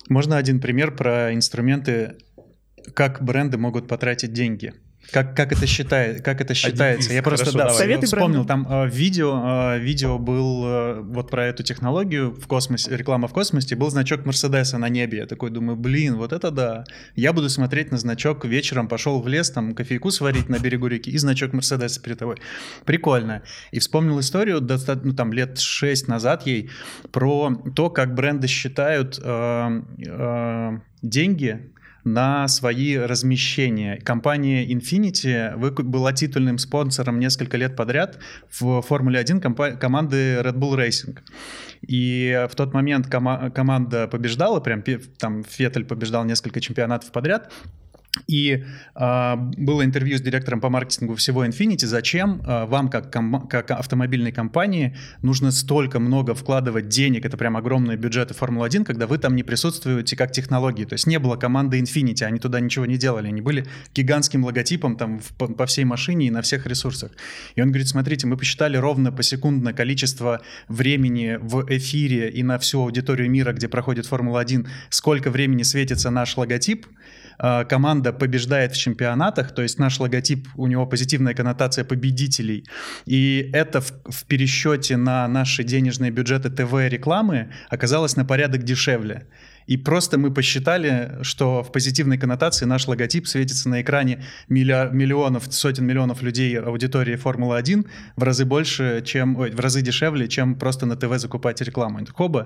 Можно 0.10 0.36
один 0.36 0.60
пример 0.60 0.96
про 0.96 1.34
инструменты, 1.34 2.18
как 2.94 3.24
бренды 3.24 3.58
могут 3.58 3.88
потратить 3.88 4.34
деньги. 4.34 4.74
Как, 5.12 5.36
как 5.36 5.52
это 5.52 5.66
считает, 5.66 6.24
как 6.24 6.42
это 6.42 6.54
считается? 6.54 7.14
Я 7.14 7.24
просто 7.24 7.56
да, 7.56 7.70
Советы 7.70 8.06
вспомнил, 8.06 8.46
там 8.46 8.68
э, 8.70 8.90
видео, 8.90 9.76
э, 9.76 9.80
видео 9.80 10.18
был 10.18 10.66
э, 10.66 11.02
вот 11.02 11.30
про 11.30 11.46
эту 11.46 11.64
технологию 11.64 12.32
в 12.32 12.48
космосе, 12.48 12.96
реклама 12.96 13.28
в 13.28 13.34
космосе, 13.34 13.76
был 13.76 13.90
значок 13.90 14.26
Мерседеса 14.26 14.78
на 14.78 14.90
небе. 14.90 15.20
Я 15.20 15.26
такой 15.26 15.50
думаю, 15.50 15.78
блин, 15.78 16.18
вот 16.18 16.34
это 16.34 16.52
да. 16.52 16.84
Я 17.16 17.34
буду 17.34 17.50
смотреть 17.50 17.92
на 17.92 17.98
значок 17.98 18.46
вечером, 18.46 18.88
пошел 18.88 19.22
в 19.22 19.28
лес, 19.28 19.50
там 19.52 19.74
кофейку 19.74 20.12
сварить 20.12 20.50
на 20.50 20.60
берегу 20.60 20.88
реки 20.88 21.10
и 21.10 21.18
значок 21.18 21.54
Мерседеса 21.54 22.02
перед 22.02 22.20
тобой. 22.20 22.38
Прикольно. 22.86 23.44
И 23.72 23.80
вспомнил 23.80 24.20
историю, 24.20 24.62
ну 25.04 25.14
там 25.14 25.34
лет 25.34 25.60
шесть 25.60 26.08
назад 26.08 26.46
ей, 26.46 26.70
про 27.12 27.56
то, 27.76 27.90
как 27.90 28.14
бренды 28.14 28.48
считают 28.48 29.20
э, 29.22 29.82
э, 30.06 30.80
деньги 31.02 31.72
на 32.04 32.48
свои 32.48 32.98
размещения. 32.98 33.98
Компания 33.98 34.66
Infinity 34.66 35.56
была 35.84 36.14
титульным 36.14 36.58
спонсором 36.58 37.20
несколько 37.20 37.58
лет 37.58 37.76
подряд 37.76 38.20
в 38.50 38.82
Формуле 38.82 39.20
1 39.20 39.42
команды 39.42 40.40
Red 40.42 40.56
Bull 40.56 40.78
Racing. 40.78 41.20
И 41.82 42.48
в 42.50 42.56
тот 42.56 42.74
момент 42.74 43.08
кома 43.08 43.50
команда 43.50 44.08
побеждала, 44.08 44.60
прям 44.60 44.84
там 45.18 45.44
Феттель 45.44 45.86
побеждал 45.86 46.26
несколько 46.26 46.60
чемпионатов 46.62 47.12
подряд, 47.12 47.52
и 48.28 48.64
э, 48.96 49.36
было 49.36 49.86
интервью 49.86 50.18
с 50.18 50.22
директором 50.22 50.62
по 50.62 50.70
маркетингу 50.70 51.16
всего 51.16 51.46
Infinity, 51.46 51.86
зачем 51.86 52.42
э, 52.42 52.66
вам, 52.66 52.90
как, 52.90 53.12
как 53.50 53.72
автомобильной 53.72 54.32
компании, 54.32 54.96
нужно 55.22 55.52
столько 55.52 56.00
много 56.00 56.34
вкладывать 56.34 56.88
денег, 56.88 57.26
это 57.26 57.38
прям 57.38 57.56
огромные 57.56 57.98
бюджеты 57.98 58.34
Формулы-1, 58.34 58.84
когда 58.84 59.08
вы 59.08 59.18
там 59.18 59.36
не 59.36 59.44
присутствуете 59.44 60.16
как 60.16 60.32
технологии. 60.32 60.86
То 60.86 60.94
есть 60.94 61.08
не 61.08 61.20
было 61.20 61.36
команды 61.36 61.80
Infinity, 61.80 62.24
они 62.24 62.40
туда 62.40 62.60
ничего 62.60 62.86
не 62.86 62.98
делали, 62.98 63.28
они 63.28 63.42
были 63.42 63.66
гигантским 63.94 64.44
логотипом 64.44 64.96
там 64.96 65.20
в, 65.20 65.30
по, 65.36 65.48
по 65.48 65.66
всей 65.66 65.86
машине 65.86 66.28
и 66.28 66.32
на 66.32 66.42
всех 66.42 66.66
ресурсах. 66.66 67.12
И 67.56 67.62
он 67.62 67.70
говорит, 67.70 67.88
смотрите, 67.88 68.28
мы 68.28 68.38
посчитали 68.38 68.78
ровно 68.78 69.12
посекундное 69.12 69.74
количество 69.74 70.42
времени 70.68 71.38
в 71.40 71.66
эфире 71.70 72.30
и 72.30 72.44
на 72.44 72.58
всю 72.58 72.82
аудиторию 72.82 73.30
мира, 73.30 73.54
где 73.54 73.68
проходит 73.68 74.08
Формула-1, 74.08 74.68
сколько 74.90 75.30
времени 75.30 75.64
светится 75.64 76.10
наш 76.10 76.36
логотип, 76.38 76.88
команда 77.40 78.14
побеждает 78.14 78.74
в 78.74 78.78
чемпионатах, 78.78 79.54
то 79.54 79.62
есть 79.62 79.80
наш 79.80 80.00
логотип, 80.00 80.48
у 80.56 80.68
него 80.68 80.86
позитивная 80.86 81.34
коннотация 81.34 81.86
победителей, 81.86 82.66
и 83.06 83.50
это 83.54 83.82
в, 83.82 83.92
в 84.06 84.26
пересчете 84.26 84.98
на 84.98 85.28
наши 85.28 85.64
денежные 85.64 86.12
бюджеты 86.12 86.50
ТВ-рекламы 86.50 87.52
оказалось 87.70 88.16
на 88.16 88.26
порядок 88.26 88.64
дешевле. 88.64 89.28
И 89.70 89.78
просто 89.78 90.18
мы 90.18 90.34
посчитали, 90.34 91.20
что 91.22 91.62
в 91.62 91.72
позитивной 91.72 92.18
коннотации 92.18 92.66
наш 92.66 92.88
логотип 92.88 93.28
светится 93.28 93.70
на 93.70 93.84
экране 93.84 94.26
миллионов, 94.48 95.54
сотен 95.54 95.86
миллионов 95.86 96.24
людей 96.24 96.60
аудитории 96.60 97.16
Формулы-1 97.16 97.88
в 98.16 98.24
разы 98.24 98.46
больше, 98.46 99.04
чем, 99.06 99.38
ой, 99.38 99.52
в 99.52 99.60
разы 99.60 99.84
дешевле, 99.84 100.28
чем 100.28 100.56
просто 100.56 100.88
на 100.88 100.96
ТВ 100.96 101.20
закупать 101.20 101.62
рекламу. 101.62 102.00
Хоба. 102.16 102.46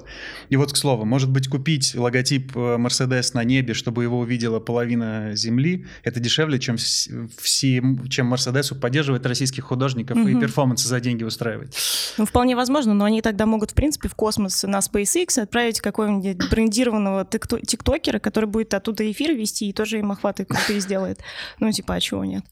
И 0.50 0.58
вот, 0.58 0.74
к 0.74 0.76
слову, 0.76 1.06
может 1.06 1.30
быть, 1.30 1.48
купить 1.48 1.96
логотип 1.96 2.58
Mercedes 2.58 3.32
на 3.36 3.46
небе, 3.46 3.74
чтобы 3.74 4.04
его 4.04 4.20
увидела 4.20 4.60
половина 4.60 5.32
Земли, 5.34 5.86
это 6.04 6.20
дешевле, 6.20 6.60
чем, 6.60 6.76
все, 6.76 7.82
чем 8.10 8.34
Mercedes 8.34 8.78
поддерживать 8.78 9.26
российских 9.26 9.64
художников 9.64 10.18
угу. 10.18 10.28
и 10.28 10.36
перформансы 10.38 10.90
за 10.90 11.00
деньги 11.00 11.24
устраивать. 11.24 11.78
Ну, 12.18 12.26
вполне 12.26 12.58
возможно, 12.58 12.94
но 12.94 13.06
они 13.06 13.22
тогда 13.22 13.46
могут, 13.46 13.72
в 13.72 13.76
принципе, 13.76 14.10
в 14.10 14.16
космос 14.16 14.64
на 14.64 14.80
SpaceX 14.80 15.40
отправить 15.40 15.80
какого-нибудь 15.80 16.50
брендированного 16.50 17.13
известного 17.22 17.62
тиктокера, 17.62 18.20
который 18.20 18.46
будет 18.46 18.74
оттуда 18.74 19.10
эфир 19.12 19.34
вести 19.34 19.70
и 19.70 19.74
тоже 19.74 20.00
им 20.00 20.12
охваты 20.12 20.46
крутые 20.46 20.80
сделает. 20.80 21.20
Ну, 21.60 21.72
типа, 21.72 21.96
а 21.96 22.00
чего 22.00 22.26
нет? 22.26 22.44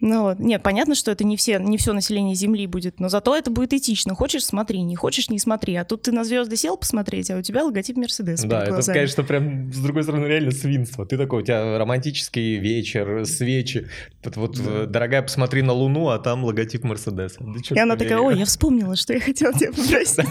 Ну 0.00 0.22
вот. 0.22 0.38
Нет, 0.38 0.62
понятно, 0.62 0.94
что 0.94 1.10
это 1.10 1.24
не 1.24 1.36
все, 1.36 1.58
не 1.58 1.76
все 1.76 1.92
население 1.92 2.34
Земли 2.34 2.66
будет, 2.66 3.00
но 3.00 3.08
зато 3.08 3.36
это 3.36 3.50
будет 3.50 3.74
этично. 3.74 4.14
Хочешь, 4.14 4.44
смотри, 4.44 4.80
не 4.82 4.96
хочешь, 4.96 5.28
не 5.28 5.38
смотри. 5.38 5.74
А 5.76 5.84
тут 5.84 6.02
ты 6.02 6.12
на 6.12 6.24
звезды 6.24 6.56
сел 6.56 6.76
посмотреть, 6.76 7.30
а 7.30 7.36
у 7.36 7.42
тебя 7.42 7.64
логотип 7.64 7.96
Мерседес 7.96 8.42
Да, 8.42 8.64
это, 8.64 8.82
конечно, 8.92 9.24
прям, 9.24 9.72
с 9.72 9.78
другой 9.78 10.02
стороны, 10.02 10.26
реально 10.26 10.52
свинство. 10.52 11.04
Ты 11.04 11.18
такой, 11.18 11.42
у 11.42 11.44
тебя 11.44 11.78
романтический 11.78 12.56
вечер, 12.56 13.26
свечи. 13.26 13.88
Вот, 14.24 14.36
вот 14.36 14.56
да. 14.56 14.86
дорогая, 14.86 15.22
посмотри 15.22 15.62
на 15.62 15.74
Луну, 15.74 16.08
а 16.08 16.18
там 16.18 16.44
логотип 16.44 16.82
Мерседеса. 16.84 17.36
Да, 17.40 17.74
и 17.74 17.78
она 17.78 17.96
такая, 17.96 18.18
ой, 18.18 18.38
я 18.38 18.46
вспомнила, 18.46 18.96
что 18.96 19.12
я 19.12 19.20
хотела 19.20 19.52
тебя 19.52 19.72
попросить. 19.72 20.26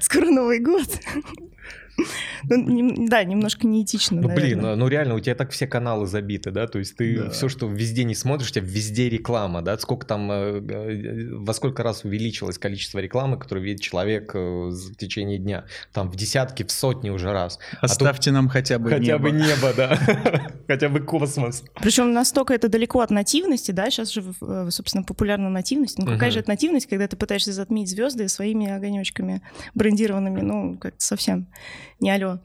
Скоро 0.00 0.26
Новый 0.26 0.60
год. 0.60 0.88
Ну, 2.48 3.08
да, 3.08 3.24
немножко 3.24 3.66
неэтично, 3.66 4.20
Ну, 4.20 4.28
блин, 4.28 4.60
ну, 4.60 4.76
ну 4.76 4.88
реально, 4.88 5.14
у 5.14 5.20
тебя 5.20 5.34
так 5.34 5.50
все 5.50 5.66
каналы 5.66 6.06
забиты, 6.06 6.50
да? 6.50 6.66
То 6.66 6.78
есть 6.78 6.96
ты 6.96 7.18
да. 7.18 7.30
все, 7.30 7.48
что 7.48 7.66
везде 7.68 8.04
не 8.04 8.14
смотришь, 8.14 8.50
у 8.50 8.54
тебя 8.54 8.64
везде 8.64 9.08
реклама, 9.08 9.62
да? 9.62 9.78
Сколько 9.78 10.06
там, 10.06 10.30
э, 10.30 10.60
э, 10.60 11.28
во 11.32 11.54
сколько 11.54 11.82
раз 11.82 12.04
увеличилось 12.04 12.58
количество 12.58 12.98
рекламы, 12.98 13.38
которую 13.38 13.64
видит 13.64 13.80
человек 13.80 14.34
э, 14.34 14.38
в 14.38 14.94
течение 14.96 15.38
дня? 15.38 15.64
Там 15.92 16.10
в 16.10 16.16
десятки, 16.16 16.64
в 16.64 16.70
сотни 16.70 17.10
уже 17.10 17.32
раз. 17.32 17.58
А 17.80 17.86
Оставьте 17.86 18.30
а 18.30 18.34
нам 18.34 18.48
хотя 18.48 18.78
бы 18.78 18.90
хотя 18.90 19.14
небо. 19.14 19.18
бы 19.18 19.30
небо, 19.30 19.72
да. 19.76 19.98
хотя 20.66 20.88
бы 20.88 21.00
космос. 21.00 21.64
Причем 21.80 22.12
настолько 22.12 22.54
это 22.54 22.68
далеко 22.68 23.00
от 23.00 23.10
нативности, 23.10 23.70
да? 23.70 23.90
Сейчас 23.90 24.12
же, 24.12 24.22
собственно, 24.70 25.04
популярна 25.04 25.48
нативность. 25.48 25.98
Ну, 25.98 26.06
какая 26.06 26.30
же 26.30 26.40
это 26.40 26.50
нативность, 26.50 26.86
когда 26.86 27.06
ты 27.08 27.16
пытаешься 27.16 27.52
затмить 27.52 27.88
звезды 27.88 28.28
своими 28.28 28.68
огонечками 28.68 29.42
брендированными? 29.74 30.40
Ну, 30.40 30.76
как-то 30.78 31.02
совсем 31.04 31.48
не 32.00 32.10
алло. 32.10 32.38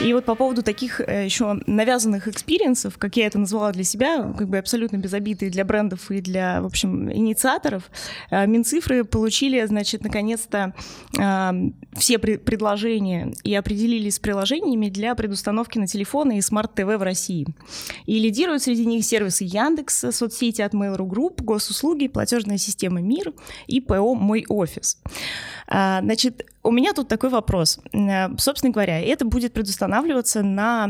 И 0.00 0.14
вот 0.14 0.24
по 0.24 0.36
поводу 0.36 0.62
таких 0.62 1.00
э, 1.00 1.24
еще 1.24 1.58
навязанных 1.66 2.28
experience 2.28 2.82
ов, 2.82 2.98
как 2.98 3.16
я 3.16 3.26
это 3.26 3.38
назвала 3.38 3.72
для 3.72 3.82
себя, 3.82 4.32
как 4.38 4.48
бы 4.48 4.58
абсолютно 4.58 4.96
без 4.96 5.10
для 5.10 5.64
брендов 5.64 6.10
и 6.12 6.20
для, 6.20 6.62
в 6.62 6.66
общем, 6.66 7.12
инициаторов, 7.12 7.90
э, 8.30 8.46
Минцифры 8.46 9.02
получили, 9.02 9.64
значит, 9.66 10.04
наконец-то 10.04 10.72
э, 11.18 11.52
все 11.98 12.18
предложения 12.18 13.32
и 13.42 13.54
определились 13.56 14.16
с 14.16 14.18
приложениями 14.20 14.88
для 14.88 15.16
предустановки 15.16 15.78
на 15.78 15.88
телефоны 15.88 16.38
и 16.38 16.42
смарт-ТВ 16.42 16.84
в 16.84 17.02
России. 17.02 17.46
И 18.06 18.20
лидируют 18.20 18.62
среди 18.62 18.86
них 18.86 19.04
сервисы 19.04 19.44
Яндекс, 19.44 20.04
соцсети 20.12 20.62
от 20.62 20.74
Mail.ru 20.74 21.08
Group, 21.08 21.42
госуслуги, 21.42 22.06
платежная 22.06 22.58
система 22.58 23.00
МИР 23.00 23.32
и 23.66 23.80
ПО 23.80 24.14
«Мой 24.14 24.44
офис». 24.48 24.98
Значит, 25.66 26.46
у 26.62 26.70
меня 26.70 26.92
тут 26.92 27.08
такой 27.08 27.30
вопрос. 27.30 27.80
Собственно 28.38 28.72
говоря, 28.72 29.00
это 29.00 29.24
будет 29.24 29.52
предустановка 29.52 29.88
устанавливаться 29.88 30.42
на 30.42 30.86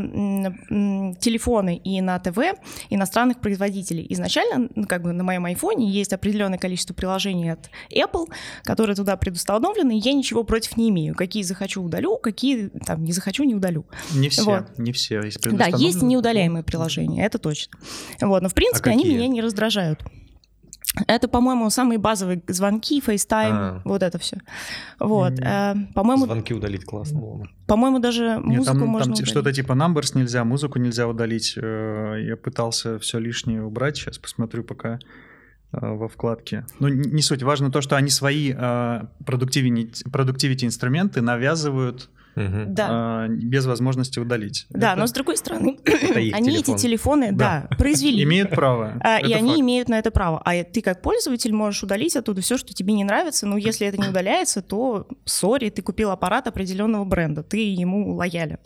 телефоны 1.19 1.77
и 1.77 2.01
на 2.01 2.19
ТВ 2.19 2.37
иностранных 2.89 3.39
производителей. 3.39 4.05
Изначально, 4.09 4.69
ну, 4.75 4.87
как 4.87 5.03
бы 5.03 5.13
на 5.13 5.23
моем 5.23 5.45
айфоне 5.45 5.89
есть 5.89 6.11
определенное 6.11 6.57
количество 6.57 6.93
приложений 6.93 7.53
от 7.53 7.69
Apple, 7.91 8.27
которые 8.63 8.95
туда 8.95 9.15
предустановлены, 9.15 9.97
и 9.97 10.01
я 10.01 10.13
ничего 10.13 10.43
против 10.43 10.75
не 10.77 10.89
имею. 10.89 11.15
Какие 11.15 11.43
захочу, 11.43 11.83
удалю, 11.83 12.17
какие 12.17 12.69
там 12.85 13.03
не 13.03 13.11
захочу, 13.11 13.43
не 13.43 13.55
удалю. 13.55 13.85
Не 14.13 14.29
все, 14.29 14.43
вот. 14.43 14.77
не 14.77 14.91
все. 14.91 15.21
Есть 15.21 15.39
да, 15.51 15.67
есть 15.67 16.01
неудаляемые 16.01 16.63
приложения, 16.63 17.25
это 17.25 17.37
точно. 17.37 17.77
Вот, 18.21 18.41
но 18.41 18.49
в 18.49 18.53
принципе 18.53 18.89
а 18.89 18.93
они 18.93 19.05
меня 19.05 19.27
не 19.27 19.41
раздражают. 19.41 20.03
Это, 21.07 21.27
по-моему, 21.27 21.69
самые 21.69 21.97
базовые 21.97 22.41
звонки, 22.47 23.01
FaceTime, 23.05 23.51
а. 23.51 23.81
вот 23.85 24.03
это 24.03 24.17
все. 24.19 24.37
Вот, 24.99 25.33
mm-hmm. 25.33 25.93
по-моему. 25.93 26.25
Звонки 26.25 26.53
удалить 26.53 26.85
классно 26.85 27.19
было. 27.19 27.47
По-моему, 27.67 27.99
даже 27.99 28.39
музыку 28.39 28.49
Нет, 28.49 28.65
там, 28.65 28.77
можно 28.79 29.15
там 29.15 29.25
что-то 29.25 29.53
типа 29.53 29.73
numbers 29.73 30.17
нельзя, 30.17 30.43
музыку 30.43 30.79
нельзя 30.79 31.07
удалить. 31.07 31.53
Э, 31.55 32.15
я 32.21 32.35
пытался 32.35 32.99
все 32.99 33.19
лишнее 33.19 33.63
убрать. 33.63 33.97
Сейчас 33.97 34.17
посмотрю 34.17 34.63
пока 34.63 34.99
э, 35.71 35.77
во 35.81 36.07
вкладке. 36.07 36.65
Ну, 36.79 36.87
не 36.87 37.21
суть. 37.21 37.43
Важно 37.43 37.71
то, 37.71 37.81
что 37.81 37.95
они 37.95 38.09
свои 38.09 38.53
продуктивити 39.25 40.65
инструменты 40.65 41.21
навязывают 41.21 42.09
угу. 42.35 42.65
да. 42.67 42.87
а, 42.89 43.27
без 43.27 43.65
возможности 43.65 44.19
удалить. 44.19 44.65
Да, 44.69 44.91
Это... 44.91 44.99
но 44.99 45.07
с 45.07 45.11
другой 45.11 45.37
стороны, 45.37 45.79
они 45.85 46.31
телефон. 46.31 46.75
эти 46.75 46.81
телефоны, 46.81 47.31
да, 47.31 47.67
да 47.69 47.75
произвели. 47.77 48.23
Имеют 48.23 48.51
право. 48.51 48.99
А, 49.01 49.19
и 49.19 49.33
они 49.33 49.59
имеют 49.61 49.89
на 49.89 49.99
это 49.99 50.11
право. 50.11 50.41
А 50.43 50.63
ты 50.63 50.81
как 50.81 51.01
пользователь 51.01 51.53
можешь 51.53 51.83
удалить 51.83 52.15
оттуда 52.15 52.41
все, 52.41 52.57
что 52.57 52.73
тебе 52.73 52.93
не 52.93 53.03
нравится. 53.03 53.45
Но 53.45 53.57
если 53.57 53.87
это 53.87 53.97
не 53.97 54.07
удаляется, 54.07 54.61
то, 54.61 55.07
сори, 55.25 55.69
ты 55.69 55.81
купил 55.81 56.11
аппарат 56.11 56.47
определенного 56.47 57.05
бренда, 57.05 57.43
ты 57.43 57.57
ему 57.57 58.15
лоялен. 58.15 58.59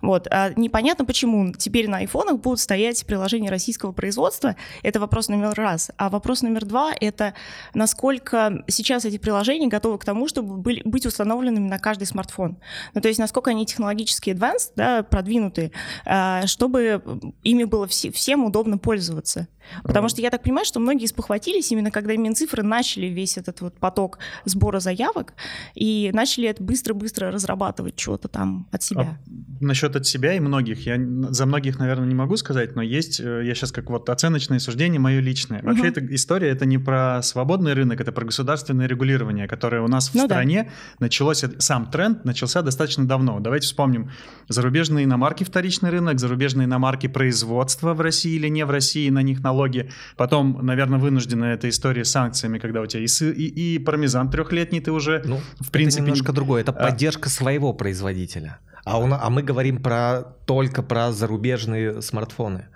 Вот. 0.00 0.26
А 0.30 0.52
непонятно, 0.56 1.04
почему 1.04 1.52
теперь 1.52 1.88
на 1.88 1.98
айфонах 1.98 2.40
будут 2.40 2.60
стоять 2.60 3.04
приложения 3.06 3.50
российского 3.50 3.92
производства. 3.92 4.56
Это 4.82 5.00
вопрос 5.00 5.28
номер 5.28 5.52
раз. 5.54 5.90
А 5.96 6.08
вопрос 6.08 6.42
номер 6.42 6.64
два— 6.64 6.92
это 7.00 7.34
насколько 7.74 8.64
сейчас 8.68 9.04
эти 9.04 9.18
приложения 9.18 9.68
готовы 9.68 9.98
к 9.98 10.04
тому, 10.04 10.28
чтобы 10.28 10.56
были, 10.56 10.82
быть 10.84 11.06
установленными 11.06 11.68
на 11.68 11.78
каждый 11.78 12.06
смартфон. 12.06 12.58
Ну, 12.94 13.00
то 13.04 13.08
есть 13.08 13.20
насколько 13.20 13.50
они 13.50 13.66
технологически 13.66 14.30
advanced, 14.30 14.70
да, 14.76 15.02
продвинутые, 15.02 15.72
а, 16.06 16.46
чтобы 16.46 17.02
ими 17.42 17.64
было 17.64 17.86
всем 17.86 18.46
удобно 18.46 18.78
пользоваться. 18.78 19.46
Потому 19.82 20.08
что 20.08 20.20
я 20.20 20.30
так 20.30 20.42
понимаю, 20.42 20.64
что 20.64 20.80
многие 20.80 21.06
спохватились 21.06 21.70
именно 21.72 21.90
когда 21.90 22.16
Минцифры 22.16 22.62
начали 22.62 23.06
весь 23.06 23.38
этот 23.38 23.60
вот 23.60 23.78
поток 23.78 24.18
сбора 24.44 24.80
заявок 24.80 25.34
и 25.74 26.10
начали 26.12 26.48
это 26.48 26.62
быстро-быстро 26.62 27.30
разрабатывать 27.30 27.98
что-то 27.98 28.28
там 28.28 28.66
от 28.70 28.82
себя. 28.82 29.00
А 29.00 29.64
насчет 29.64 29.96
от 29.96 30.06
себя 30.06 30.34
и 30.34 30.40
многих, 30.40 30.86
я 30.86 30.96
за 31.30 31.46
многих, 31.46 31.78
наверное, 31.78 32.06
не 32.06 32.14
могу 32.14 32.36
сказать, 32.36 32.76
но 32.76 32.82
есть, 32.82 33.20
э, 33.20 33.42
я 33.44 33.54
сейчас 33.54 33.72
как 33.72 33.90
вот 33.90 34.08
оценочное 34.10 34.58
суждение 34.58 35.00
мое 35.00 35.20
личное. 35.20 35.62
Вообще 35.62 35.82
угу. 35.82 35.88
эта 35.88 36.14
история, 36.14 36.48
это 36.48 36.66
не 36.66 36.78
про 36.78 37.22
свободный 37.22 37.72
рынок, 37.72 38.00
это 38.00 38.12
про 38.12 38.24
государственное 38.24 38.86
регулирование, 38.86 39.48
которое 39.48 39.82
у 39.82 39.88
нас 39.88 40.08
в 40.08 40.14
ну, 40.14 40.24
стране 40.24 40.64
да. 40.64 40.70
началось, 41.06 41.44
сам 41.58 41.90
тренд 41.90 42.24
начался 42.24 42.62
достаточно 42.62 43.06
давно. 43.06 43.40
Давайте 43.40 43.66
вспомним 43.66 44.10
зарубежные 44.48 45.04
иномарки, 45.04 45.44
вторичный 45.44 45.90
рынок, 45.90 46.18
зарубежные 46.18 46.66
иномарки 46.66 47.06
производства 47.06 47.94
в 47.94 48.00
России 48.00 48.34
или 48.34 48.48
не 48.48 48.64
в 48.64 48.70
России, 48.70 49.08
на 49.10 49.22
них 49.22 49.42
на 49.42 49.52
налоги. 49.54 49.90
Потом, 50.16 50.58
наверное, 50.62 50.98
вынуждена 50.98 51.46
эта 51.46 51.68
история 51.68 52.04
с 52.04 52.10
санкциями, 52.10 52.58
когда 52.58 52.80
у 52.80 52.86
тебя 52.86 53.02
и, 53.02 53.06
и, 53.06 53.74
и 53.74 53.78
пармезан 53.78 54.30
трехлетний 54.30 54.80
ты 54.80 54.90
уже, 54.90 55.22
ну, 55.24 55.40
в 55.60 55.70
принципе... 55.70 56.02
Это 56.02 56.10
немножко 56.10 56.32
другое, 56.32 56.62
это 56.62 56.72
а... 56.72 56.74
поддержка 56.74 57.28
своего 57.28 57.72
производителя. 57.72 58.58
А, 58.84 58.98
у, 58.98 59.10
а 59.10 59.30
мы 59.30 59.42
говорим 59.42 59.82
про, 59.82 60.22
только 60.46 60.82
про 60.82 61.12
зарубежные 61.12 62.02
смартфоны. 62.02 62.68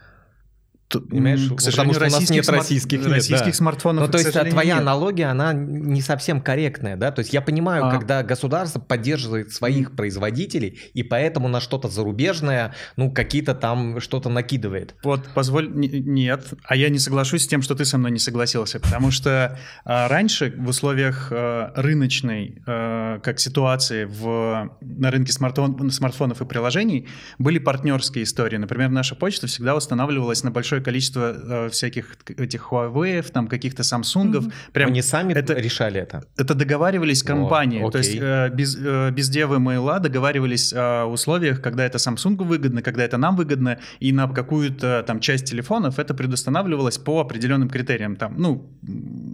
Понимаешь? 0.89 1.51
К 1.55 1.61
сожалению, 1.61 1.95
Потому 1.95 2.11
что 2.11 2.17
у 2.17 2.21
нас 2.21 2.31
нет 2.31 2.45
смарт... 2.45 2.61
российских, 2.61 2.99
нет, 3.01 3.09
российских 3.09 3.47
да. 3.47 3.53
смартфонов. 3.53 4.07
Ну, 4.07 4.11
то 4.11 4.19
есть 4.19 4.33
твоя 4.33 4.75
нет. 4.75 4.83
аналогия, 4.83 5.27
она 5.27 5.53
не 5.53 6.01
совсем 6.01 6.41
корректная, 6.41 6.97
да? 6.97 7.13
То 7.13 7.21
есть 7.21 7.35
я 7.35 7.43
понимаю, 7.43 7.87
а. 7.87 7.91
когда 7.91 8.23
государство 8.23 8.81
поддерживает 8.81 9.53
своих 9.53 9.95
производителей, 9.95 10.79
и 10.95 11.03
поэтому 11.03 11.49
на 11.49 11.61
что-то 11.61 11.89
зарубежное, 11.89 12.75
ну, 12.97 13.11
какие-то 13.11 13.55
там 13.55 14.01
что-то 14.01 14.31
накидывает. 14.31 14.95
Вот, 15.03 15.29
позволь, 15.35 15.71
нет, 15.71 16.55
а 16.65 16.75
я 16.75 16.89
не 16.89 16.99
соглашусь 16.99 17.45
с 17.45 17.47
тем, 17.47 17.61
что 17.61 17.75
ты 17.75 17.85
со 17.85 17.99
мной 17.99 18.11
не 18.11 18.19
согласился, 18.19 18.81
потому 18.81 19.11
что 19.11 19.59
а, 19.85 20.09
раньше 20.09 20.55
в 20.57 20.69
условиях 20.69 21.29
а, 21.31 21.73
рыночной, 21.77 22.63
а, 22.67 23.19
как 23.21 23.41
ситуации 23.41 24.05
в, 24.05 24.71
на 24.81 25.11
рынке 25.11 25.33
смартфон, 25.33 25.91
смартфонов 25.91 26.41
и 26.41 26.47
приложений, 26.47 27.09
были 27.39 27.59
партнерские 27.59 28.25
истории. 28.25 28.57
Например, 28.57 28.89
наша 28.89 29.15
почта 29.15 29.47
всегда 29.47 29.77
устанавливалась 29.77 30.43
на 30.45 30.51
большой 30.51 30.78
большое 30.79 30.83
количество 30.83 31.67
э, 31.67 31.69
всяких 31.69 32.17
этих 32.39 32.73
Huawei, 32.73 33.23
там 33.33 33.49
каких-то 33.49 33.83
Samsung. 33.83 34.33
Mm-hmm. 34.33 34.53
Прям 34.73 34.89
Они 34.89 35.03
сами 35.03 35.35
это, 35.35 35.55
решали 35.55 36.01
это? 36.01 36.23
Это 36.39 36.55
договаривались 36.55 37.23
компании. 37.23 37.83
О, 37.83 37.91
То 37.91 37.99
есть 37.99 38.17
э, 38.21 38.51
без, 38.55 38.77
э, 38.77 39.11
без 39.11 39.29
девы 39.29 39.59
Мейла 39.59 40.01
договаривались 40.01 40.73
о 40.77 41.07
условиях, 41.07 41.61
когда 41.61 41.85
это 41.85 41.99
Samsung 41.99 42.45
выгодно, 42.45 42.83
когда 42.83 43.05
это 43.05 43.19
нам 43.19 43.37
выгодно, 43.37 43.77
и 44.01 44.13
на 44.13 44.29
какую-то 44.29 45.03
там 45.07 45.21
часть 45.21 45.45
телефонов 45.51 45.99
это 45.99 46.15
предустанавливалось 46.15 46.99
по 46.99 47.21
определенным 47.21 47.69
критериям. 47.69 48.17
Там, 48.17 48.35
ну, 48.39 48.71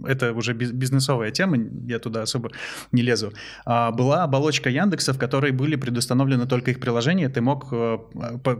это 0.07 0.33
уже 0.33 0.53
бизнесовая 0.53 1.31
тема, 1.31 1.57
я 1.87 1.99
туда 1.99 2.21
особо 2.21 2.49
не 2.91 3.03
лезу. 3.03 3.31
А, 3.65 3.91
была 3.91 4.23
оболочка 4.23 4.69
Яндекса, 4.69 5.13
в 5.13 5.17
которой 5.17 5.51
были 5.51 5.75
предустановлены 5.75 6.45
только 6.45 6.71
их 6.71 6.79
приложения, 6.79 7.29
ты 7.29 7.41
мог 7.41 7.67
э, 7.71 7.97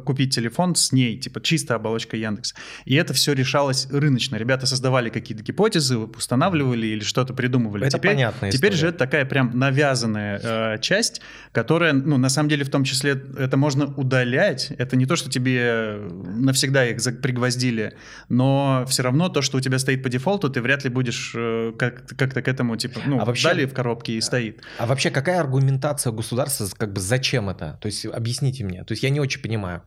купить 0.06 0.36
телефон 0.36 0.76
с 0.76 0.92
ней, 0.94 1.18
типа 1.18 1.42
чистая 1.42 1.80
оболочка 1.80 2.18
Яндекс. 2.18 2.56
И 2.84 2.96
это 2.96 3.14
все 3.14 3.34
решалось 3.34 3.88
рыночно. 3.90 4.36
Ребята 4.36 4.66
создавали 4.66 5.10
какие-то 5.10 5.44
гипотезы, 5.44 5.98
устанавливали 5.98 6.88
или 6.88 7.04
что-то 7.04 7.34
придумывали. 7.34 7.88
Это 7.88 7.98
теперь, 7.98 8.12
понятная 8.12 8.52
Теперь 8.52 8.72
история. 8.72 8.82
же 8.82 8.88
это 8.90 8.98
такая 9.00 9.26
прям 9.26 9.58
навязанная 9.58 10.40
э, 10.44 10.78
часть, 10.82 11.22
которая, 11.52 11.94
ну, 11.94 12.18
на 12.18 12.30
самом 12.30 12.50
деле, 12.50 12.64
в 12.66 12.70
том 12.70 12.84
числе, 12.84 13.12
это 13.38 13.58
можно 13.58 13.86
удалять. 13.96 14.72
Это 14.78 14.96
не 14.98 15.06
то, 15.06 15.16
что 15.16 15.30
тебе 15.30 16.00
навсегда 16.26 16.86
их 16.88 16.98
пригвоздили, 17.22 17.96
но 18.30 18.86
все 18.88 19.04
равно 19.04 19.30
то, 19.30 19.42
что 19.42 19.58
у 19.58 19.62
тебя 19.62 19.80
стоит 19.80 20.04
по 20.04 20.10
дефолту, 20.10 20.50
ты 20.50 20.62
вряд 20.62 20.84
ли 20.84 20.90
будешь 20.90 21.34
э, 21.36 21.72
как- 21.78 22.08
как-то 22.18 22.42
к 22.42 22.48
этому, 22.48 22.76
типа, 22.76 23.00
ну, 23.06 23.20
А 23.20 23.26
вообще- 23.26 23.48
дали 23.48 23.66
в 23.66 23.74
коробке 23.74 24.14
и 24.14 24.22
стоит. 24.22 24.62
А 24.78 24.86
вообще 24.86 25.10
какая 25.12 25.40
аргументация 25.40 26.12
государства, 26.12 26.68
как 26.78 26.94
бы 26.94 27.00
зачем 27.00 27.50
это? 27.50 27.78
То 27.82 27.88
есть 27.88 28.06
объясните 28.06 28.64
мне. 28.64 28.84
То 28.84 28.92
есть 28.94 29.04
я 29.04 29.10
не 29.10 29.20
очень 29.20 29.42
понимаю. 29.42 29.82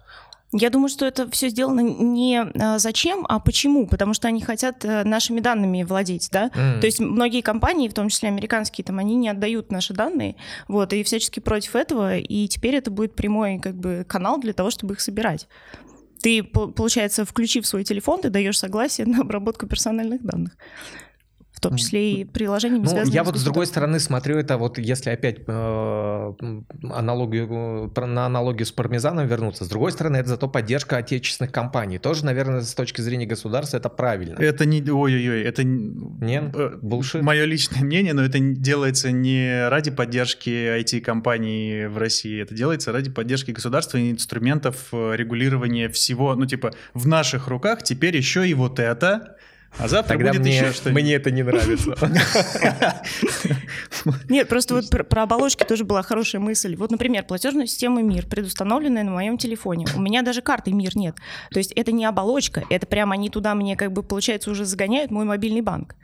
Я 0.53 0.71
думаю, 0.71 0.89
что 0.89 1.05
это 1.05 1.31
все 1.31 1.51
сделано 1.51 1.81
не 1.81 2.41
а, 2.41 2.79
зачем, 2.79 3.27
а 3.29 3.39
почему. 3.39 3.87
Потому 3.87 4.15
что 4.15 4.29
они 4.29 4.41
хотят 4.41 4.85
э, 4.85 5.05
нашими 5.05 5.41
данными 5.41 5.83
владеть, 5.83 6.29
да. 6.33 6.51
М. 6.55 6.81
То 6.81 6.87
есть 6.87 7.01
многие 7.01 7.43
компании, 7.43 7.89
в 7.89 7.95
том 7.95 8.09
числе 8.09 8.29
американские, 8.29 8.85
там, 8.85 8.99
они 8.99 9.15
не 9.17 9.29
отдают 9.29 9.71
наши 9.71 9.93
данные, 9.93 10.37
вот, 10.67 10.93
и 10.93 11.03
всячески 11.03 11.41
против 11.41 11.77
этого, 11.77 12.17
и 12.17 12.49
теперь 12.49 12.77
это 12.77 12.91
будет 12.91 13.15
прямой, 13.15 13.59
как 13.59 13.75
бы, 13.75 14.07
канал 14.09 14.41
для 14.41 14.55
того, 14.55 14.71
чтобы 14.71 14.95
их 14.95 15.01
собирать. 15.01 15.49
Ты, 16.23 16.43
по- 16.43 16.69
получается, 16.69 17.25
включив 17.25 17.67
свой 17.67 17.85
телефон, 17.85 18.23
ты 18.23 18.31
даешь 18.31 18.59
согласие 18.59 19.07
на 19.07 19.21
обработку 19.21 19.67
персональных 19.67 20.23
данных. 20.23 20.57
В 21.59 21.61
том 21.61 21.75
числе 21.77 22.13
и 22.13 22.25
приложениями, 22.25 22.85
Ну, 22.85 22.91
связанными 22.91 23.15
я 23.17 23.25
вот 23.25 23.37
с 23.37 23.43
другой 23.43 23.67
стороны 23.67 23.99
смотрю 23.99 24.39
это 24.39 24.57
вот, 24.59 24.79
если 24.79 25.11
опять 25.11 25.39
э, 25.45 26.33
аналогию, 26.85 27.93
э, 27.97 28.05
на 28.07 28.27
аналогию 28.27 28.65
с 28.65 28.71
пармезаном 28.71 29.27
вернуться, 29.27 29.65
с 29.65 29.69
другой 29.69 29.91
стороны, 29.91 30.19
это 30.19 30.29
зато 30.29 30.47
поддержка 30.47 30.99
отечественных 30.99 31.51
компаний. 31.51 31.99
Тоже, 31.99 32.25
наверное, 32.25 32.61
с 32.61 32.75
точки 32.75 33.01
зрения 33.01 33.27
государства 33.27 33.77
это 33.77 33.89
правильно. 33.89 34.37
Это 34.39 34.67
не... 34.67 34.81
Ой-ой-ой, 34.89 35.43
это... 35.43 35.65
Нет? 35.65 36.55
Bullshit? 36.55 37.23
Мое 37.23 37.45
личное 37.45 37.83
мнение, 37.83 38.13
но 38.15 38.23
это 38.23 38.39
не- 38.39 38.55
делается 38.55 39.11
не 39.11 39.69
ради 39.69 39.91
поддержки 39.91 40.49
IT-компаний 40.49 41.87
в 41.87 41.99
России, 41.99 42.41
это 42.41 42.55
делается 42.55 42.93
ради 42.93 43.11
поддержки 43.11 43.51
государства 43.51 43.99
и 43.99 44.13
инструментов 44.13 44.91
э, 44.93 45.17
регулирования 45.17 45.89
всего. 45.89 46.37
Ну, 46.37 46.47
типа, 46.47 46.71
в 46.95 47.09
наших 47.09 47.49
руках 47.49 47.83
теперь 47.83 48.17
еще 48.17 48.49
и 48.49 48.55
вот 48.55 48.79
это, 48.79 49.38
а 49.77 49.87
завтра 49.87 50.15
Тогда 50.15 50.31
будет 50.31 50.43
мне, 50.43 50.59
еще 50.59 50.73
что-нибудь. 50.73 51.03
мне 51.03 51.15
это 51.15 51.31
не 51.31 51.43
нравится. 51.43 51.95
Нет, 54.29 54.49
просто 54.49 54.75
вот 54.75 54.91
про, 54.91 55.05
про 55.05 55.23
оболочки 55.23 55.65
тоже 55.65 55.85
была 55.85 56.03
хорошая 56.03 56.41
мысль. 56.41 56.75
Вот, 56.77 56.91
например, 56.91 57.25
платежная 57.25 57.67
система 57.67 58.03
МИР, 58.03 58.27
предустановленная 58.27 59.05
на 59.05 59.11
моем 59.11 59.39
телефоне. 59.39 59.87
У 59.95 60.01
меня 60.01 60.23
даже 60.23 60.43
карты 60.43 60.73
МИР 60.73 60.97
нет. 60.97 61.17
То 61.51 61.59
есть 61.59 61.73
это 61.73 61.93
не 61.93 62.05
оболочка, 62.05 62.65
это 62.71 62.87
прямо 62.87 63.15
они 63.15 63.31
туда 63.31 63.55
мне, 63.55 63.77
как 63.77 63.93
бы, 63.93 64.03
получается, 64.03 64.51
уже 64.51 64.65
загоняют 64.65 65.11
мой 65.11 65.25
мобильный 65.25 65.61
банк. 65.61 65.95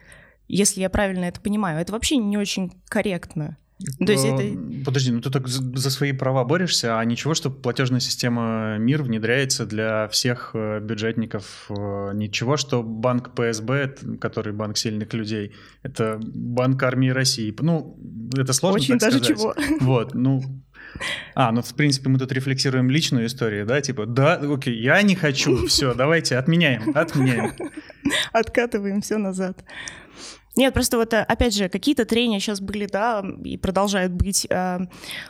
Если 0.47 0.81
я 0.81 0.91
правильно 0.91 1.25
это 1.25 1.41
понимаю. 1.41 1.81
Это 1.81 1.93
вообще 1.93 2.17
не 2.19 2.37
очень 2.37 2.73
корректно. 2.89 3.57
То 3.99 4.13
есть 4.13 4.25
это... 4.25 4.43
Э, 4.43 4.85
Подожди, 4.85 5.11
ну 5.11 5.21
ты 5.21 5.31
так 5.31 5.49
за 5.49 5.91
свои 5.91 6.13
права 6.13 6.45
борешься, 6.45 6.99
а 6.99 7.05
ничего, 7.05 7.35
что 7.35 7.51
платежная 7.51 8.01
система 8.01 8.77
МИР 8.79 9.03
внедряется 9.03 9.67
для 9.67 10.07
всех 10.09 10.51
э, 10.55 10.81
бюджетников. 10.81 11.67
э, 11.71 12.11
Ничего, 12.15 12.57
что 12.57 12.83
банк 12.83 13.35
ПСБ, 13.35 13.75
это- 13.75 14.17
который 14.19 14.53
банк 14.53 14.77
сильных 14.77 15.13
людей, 15.13 15.53
это 15.83 16.21
банк 16.23 16.83
армии 16.83 17.09
России. 17.09 17.55
Ну, 17.61 17.99
это 18.37 18.53
сложно 18.53 18.81
Очень 18.81 18.99
так 18.99 19.11
даже 19.13 19.25
сказать. 19.25 19.39
чего. 19.39 19.55
Вот, 19.81 20.15
ну... 20.15 20.43
А, 21.35 21.51
ну, 21.51 21.61
в 21.61 21.75
принципе, 21.75 22.09
мы 22.09 22.19
тут 22.21 22.31
рефлексируем 22.31 22.89
личную 22.89 23.27
историю, 23.27 23.67
да, 23.67 23.81
типа, 23.81 24.07
да, 24.07 24.35
окей, 24.35 24.81
я 24.81 25.03
не 25.03 25.17
хочу, 25.17 25.67
все, 25.67 25.93
давайте 25.93 26.37
отменяем, 26.37 26.93
отменяем. 26.97 27.53
Откатываем 28.33 29.01
все 29.01 29.19
назад. 29.19 29.65
Нет, 30.57 30.73
просто 30.73 30.97
вот, 30.97 31.13
э, 31.13 31.21
опять 31.21 31.55
же, 31.55 31.69
какие-то 31.69 32.05
трения 32.05 32.39
сейчас 32.39 32.61
были, 32.61 32.87
да, 32.87 33.25
и 33.45 33.57
продолжают 33.57 34.13
быть 34.13 34.47
э, 34.49 34.79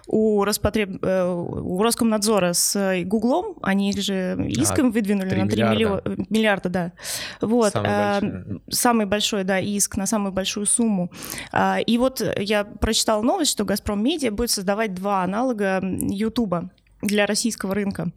у, 0.06 0.44
Роспотреб... 0.44 1.02
э, 1.02 1.24
у 1.26 1.82
Роскомнадзора 1.82 2.52
с 2.52 3.02
Гуглом. 3.04 3.56
Они 3.62 3.90
их 3.90 4.00
же 4.00 4.36
иском 4.48 4.90
выдвинули 4.90 5.28
три 5.28 5.42
на 5.42 5.48
3 5.48 5.62
миллиарда. 5.62 6.16
миллиарда, 6.28 6.68
да. 6.68 6.92
Вот. 7.40 7.72
Самый 7.72 8.20
большой. 8.20 8.62
самый 8.70 9.06
большой, 9.06 9.44
да, 9.44 9.58
иск 9.58 9.96
на 9.96 10.06
самую 10.06 10.32
большую 10.32 10.66
сумму. 10.66 11.10
А, 11.52 11.78
И 11.78 11.96
вот 11.98 12.22
я 12.38 12.64
прочитала 12.64 13.22
новость, 13.22 13.50
что 13.50 13.64
«Газпром 13.64 14.02
Медиа» 14.02 14.30
будет 14.30 14.50
создавать 14.50 14.94
два 14.94 15.22
аналога 15.22 15.80
Ютуба 15.82 16.70
для 17.02 17.26
российского 17.26 17.74
рынка. 17.74 18.12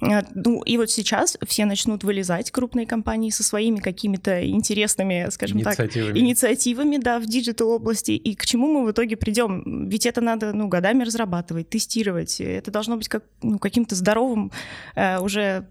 А, 0.00 0.24
Ну, 0.34 0.62
и 0.62 0.76
вот 0.76 0.90
сейчас 0.90 1.36
все 1.46 1.64
начнут 1.64 2.04
вылезать, 2.04 2.50
крупные 2.50 2.86
компании, 2.86 3.30
со 3.30 3.42
своими 3.42 3.78
какими-то 3.78 4.46
интересными, 4.46 5.28
скажем 5.30 5.60
так, 5.60 5.78
Инициативами. 5.78 6.18
инициативами, 6.18 6.96
да, 6.98 7.18
в 7.18 7.26
digital 7.26 7.70
области. 7.70 8.12
И 8.12 8.34
к 8.34 8.44
чему 8.46 8.66
мы 8.68 8.86
в 8.86 8.90
итоге 8.92 9.16
придем? 9.16 9.88
Ведь 9.88 10.06
это 10.06 10.20
надо, 10.20 10.52
ну, 10.52 10.68
годами 10.68 11.02
разрабатывать, 11.04 11.68
тестировать. 11.68 12.40
Это 12.40 12.70
должно 12.70 12.96
быть 12.96 13.08
как, 13.08 13.24
ну, 13.42 13.58
каким-то 13.58 13.94
здоровым, 13.94 14.52
э, 14.94 15.18
уже, 15.18 15.66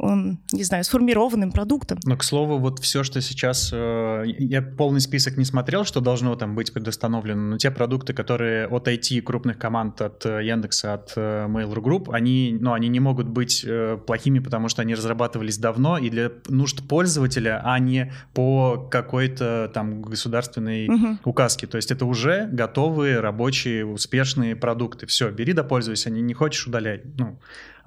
м, 0.00 0.40
не 0.52 0.64
знаю, 0.64 0.84
сформированным 0.84 1.52
продуктом. 1.52 1.98
Но, 2.04 2.16
к 2.16 2.22
слову, 2.24 2.58
вот 2.58 2.78
все, 2.78 3.02
что 3.04 3.20
сейчас... 3.20 3.70
э, 3.72 4.24
Я 4.38 4.62
полный 4.62 5.00
список 5.00 5.36
не 5.36 5.44
смотрел, 5.44 5.84
что 5.84 6.00
должно 6.00 6.34
там 6.36 6.54
быть 6.54 6.72
предустановлено, 6.72 7.40
но 7.50 7.56
те 7.58 7.70
продукты, 7.70 8.12
которые 8.14 8.66
от 8.68 8.88
IT 8.88 9.20
крупных 9.22 9.58
команд, 9.58 10.00
от 10.00 10.24
э, 10.26 10.44
Яндекса, 10.44 10.94
от 10.94 11.12
э, 11.16 11.46
Mail.ru 11.48 11.82
Group, 11.82 12.10
они, 12.12 12.56
ну, 12.60 12.72
они 12.72 12.88
не 12.88 13.00
могут 13.00 13.28
быть 13.28 13.66
плохими, 14.06 14.38
потому 14.38 14.68
что 14.68 14.82
они 14.82 14.94
разрабатывались 14.94 15.58
давно 15.58 15.98
и 15.98 16.10
для 16.10 16.30
нужд 16.48 16.86
пользователя, 16.88 17.60
а 17.64 17.78
не 17.78 18.12
по 18.34 18.88
какой-то 18.90 19.70
там 19.74 20.02
государственной 20.02 20.88
Мгм. 20.88 21.20
указке. 21.24 21.66
То 21.66 21.76
есть 21.76 21.90
это 21.90 22.04
уже 22.06 22.48
готовые, 22.52 23.20
рабочие, 23.20 23.84
успешные 23.86 24.54
продукты. 24.56 25.06
Все, 25.06 25.30
бери 25.30 25.52
да 25.52 25.64
пользуйся, 25.64 26.10
не, 26.10 26.20
не 26.22 26.34
хочешь 26.34 26.66
удаляй. 26.66 27.02
Ну, 27.18 27.38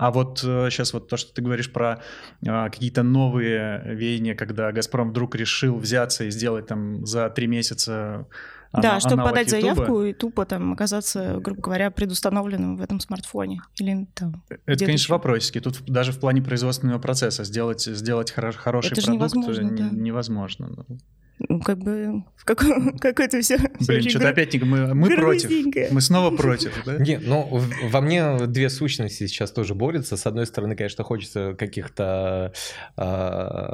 а 0.02 0.10
вот 0.12 0.40
сейчас 0.40 0.94
вот 0.94 1.08
то, 1.10 1.16
что 1.18 1.32
ты 1.34 1.42
говоришь 1.44 1.72
про 1.72 2.02
а, 2.48 2.70
какие-то 2.70 3.04
новые 3.04 3.84
веяния, 3.86 4.34
когда 4.36 4.72
Газпром 4.72 5.12
вдруг 5.12 5.36
решил 5.36 5.78
взяться 5.78 6.24
и 6.24 6.32
сделать 6.32 6.66
там 6.66 7.06
за 7.06 7.30
три 7.30 7.46
месяца 7.48 8.26
Да, 8.74 8.94
ана- 8.94 9.00
чтобы 9.00 9.24
подать 9.24 9.52
Ютуба, 9.52 9.76
заявку 9.76 10.04
и 10.04 10.14
тупо 10.14 10.46
там 10.46 10.74
оказаться, 10.74 11.38
грубо 11.40 11.62
говоря, 11.62 11.92
предустановленным 11.92 12.78
в 12.78 12.82
этом 12.82 13.00
смартфоне. 13.00 13.62
Или 13.80 14.08
там. 14.16 14.44
Это, 14.50 14.60
где-то 14.66 14.86
конечно, 14.86 15.04
ещё. 15.06 15.14
вопросики. 15.14 15.60
Тут 15.60 15.82
даже 15.86 16.12
в 16.14 16.20
плане 16.20 16.42
производственного 16.42 16.98
процесса 17.00 17.44
сделать, 17.44 17.82
сделать 17.82 18.34
хоро- 18.36 18.54
хороший 18.54 18.94
Это 18.94 19.02
продукт 19.04 19.36
невозможно, 19.36 19.62
не- 19.70 19.78
да. 19.82 19.90
невозможно. 19.92 20.86
Ну, 21.50 21.60
как 21.60 21.78
бы 21.80 22.24
в 22.36 22.46
каком- 22.46 22.98
какой-то 23.00 23.42
все. 23.42 23.58
Блин, 23.88 24.10
что-то 24.10 24.30
опять 24.30 24.54
мы, 24.62 24.94
мы 24.94 25.10
против. 25.16 25.50
Мы 25.92 26.02
снова 26.02 26.36
против, 26.36 26.74
да? 26.86 26.98
Не, 26.98 27.18
ну 27.18 27.62
во 27.84 28.02
мне 28.02 28.38
две 28.48 28.70
сущности 28.70 29.28
сейчас 29.28 29.52
тоже 29.52 29.76
борются. 29.76 30.18
С 30.18 30.26
одной 30.28 30.46
стороны, 30.46 30.76
конечно, 30.76 31.04
хочется 31.04 31.54
каких-то 31.58 32.54
э, 32.98 33.02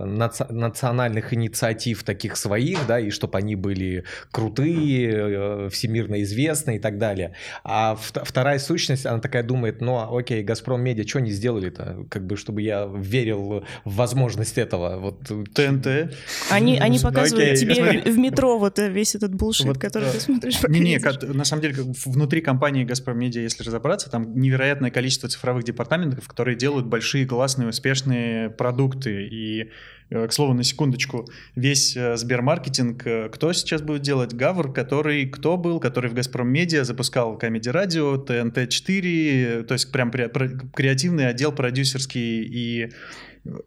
наци- 0.05 0.51
национальных 0.51 1.34
инициатив 1.34 2.03
таких 2.03 2.38
своих, 2.38 2.80
да, 2.88 2.99
и 2.99 3.09
чтобы 3.09 3.38
они 3.38 3.55
были 3.55 4.03
крутые, 4.32 5.09
э, 5.11 5.70
всемирно 5.70 6.22
известные 6.24 6.78
и 6.78 6.80
так 6.80 6.97
далее. 6.97 7.34
А 7.63 7.95
вт- 7.95 8.24
вторая 8.26 8.59
сущность, 8.59 9.05
она 9.05 9.20
такая 9.20 9.43
думает, 9.43 9.82
ну 9.82 9.95
а, 9.97 10.09
окей, 10.18 10.43
Газпром 10.43 10.82
Медиа, 10.82 11.07
что 11.07 11.20
они 11.20 11.32
сделали-то, 11.32 12.05
как 12.09 12.26
бы, 12.26 12.38
чтобы 12.38 12.61
я 12.61 12.86
верил 12.95 13.63
в 13.86 13.95
возможность 13.95 14.57
этого. 14.57 14.97
Вот 14.99 15.22
ТНТ. 15.53 16.13
Они, 16.51 16.78
они 16.78 16.97
Ну, 16.97 17.03
показывают 17.03 17.56
тебе 17.59 17.75
смотри. 17.75 17.99
в 18.11 18.17
метро 18.17 18.57
вот 18.57 18.79
э, 18.79 18.89
весь 18.89 19.15
этот 19.15 19.33
булшит, 19.35 19.67
Вот, 19.67 19.77
который 19.77 20.09
ты 20.11 20.19
смотришь. 20.19 20.59
едешь. 20.69 21.01
как- 21.01 21.23
на 21.23 21.43
самом 21.45 21.61
деле, 21.61 21.73
как 21.75 21.85
внутри 22.05 22.41
компании 22.41 22.83
Газпром 22.83 23.17
Медиа, 23.17 23.41
если 23.41 23.63
разобраться, 23.63 24.09
там 24.09 24.39
невероятное 24.39 24.91
количество 24.91 25.29
цифровых 25.29 25.63
департаментов, 25.63 26.27
которые 26.27 26.55
делают 26.55 26.85
большие, 26.85 27.25
классные, 27.25 27.69
успешные 27.69 28.49
продукты. 28.49 29.27
И, 29.27 29.69
э, 30.09 30.27
к 30.27 30.31
слову, 30.33 30.53
на 30.53 30.63
секундочку, 30.63 31.27
весь 31.55 31.95
э, 31.97 32.15
Сбермаркетинг, 32.17 33.03
кто 33.31 33.53
сейчас 33.53 33.81
будет 33.81 34.01
делать? 34.01 34.33
Гавр, 34.33 34.71
который 34.73 35.25
кто 35.27 35.57
был? 35.57 35.79
Который 35.79 36.09
в 36.09 36.13
Газпром 36.13 36.47
Медиа 36.49 36.83
запускал 36.83 37.37
Comedy 37.37 37.71
Radio, 37.73 38.17
ТНТ-4, 38.25 39.63
то 39.63 39.73
есть 39.73 39.91
прям 39.91 40.11
креативный 40.11 41.27
отдел 41.27 41.51
продюсерский 41.51 42.43
и 42.43 42.91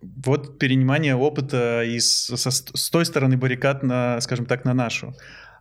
вот 0.01 0.59
перенимание 0.59 1.15
опыта 1.15 1.83
из, 1.85 2.07
со- 2.11 2.51
с 2.51 2.91
той 2.91 3.05
стороны 3.05 3.37
баррикад 3.37 3.83
на, 3.83 4.21
скажем 4.21 4.47
так, 4.47 4.65
на 4.65 4.75
нашу. 4.75 5.15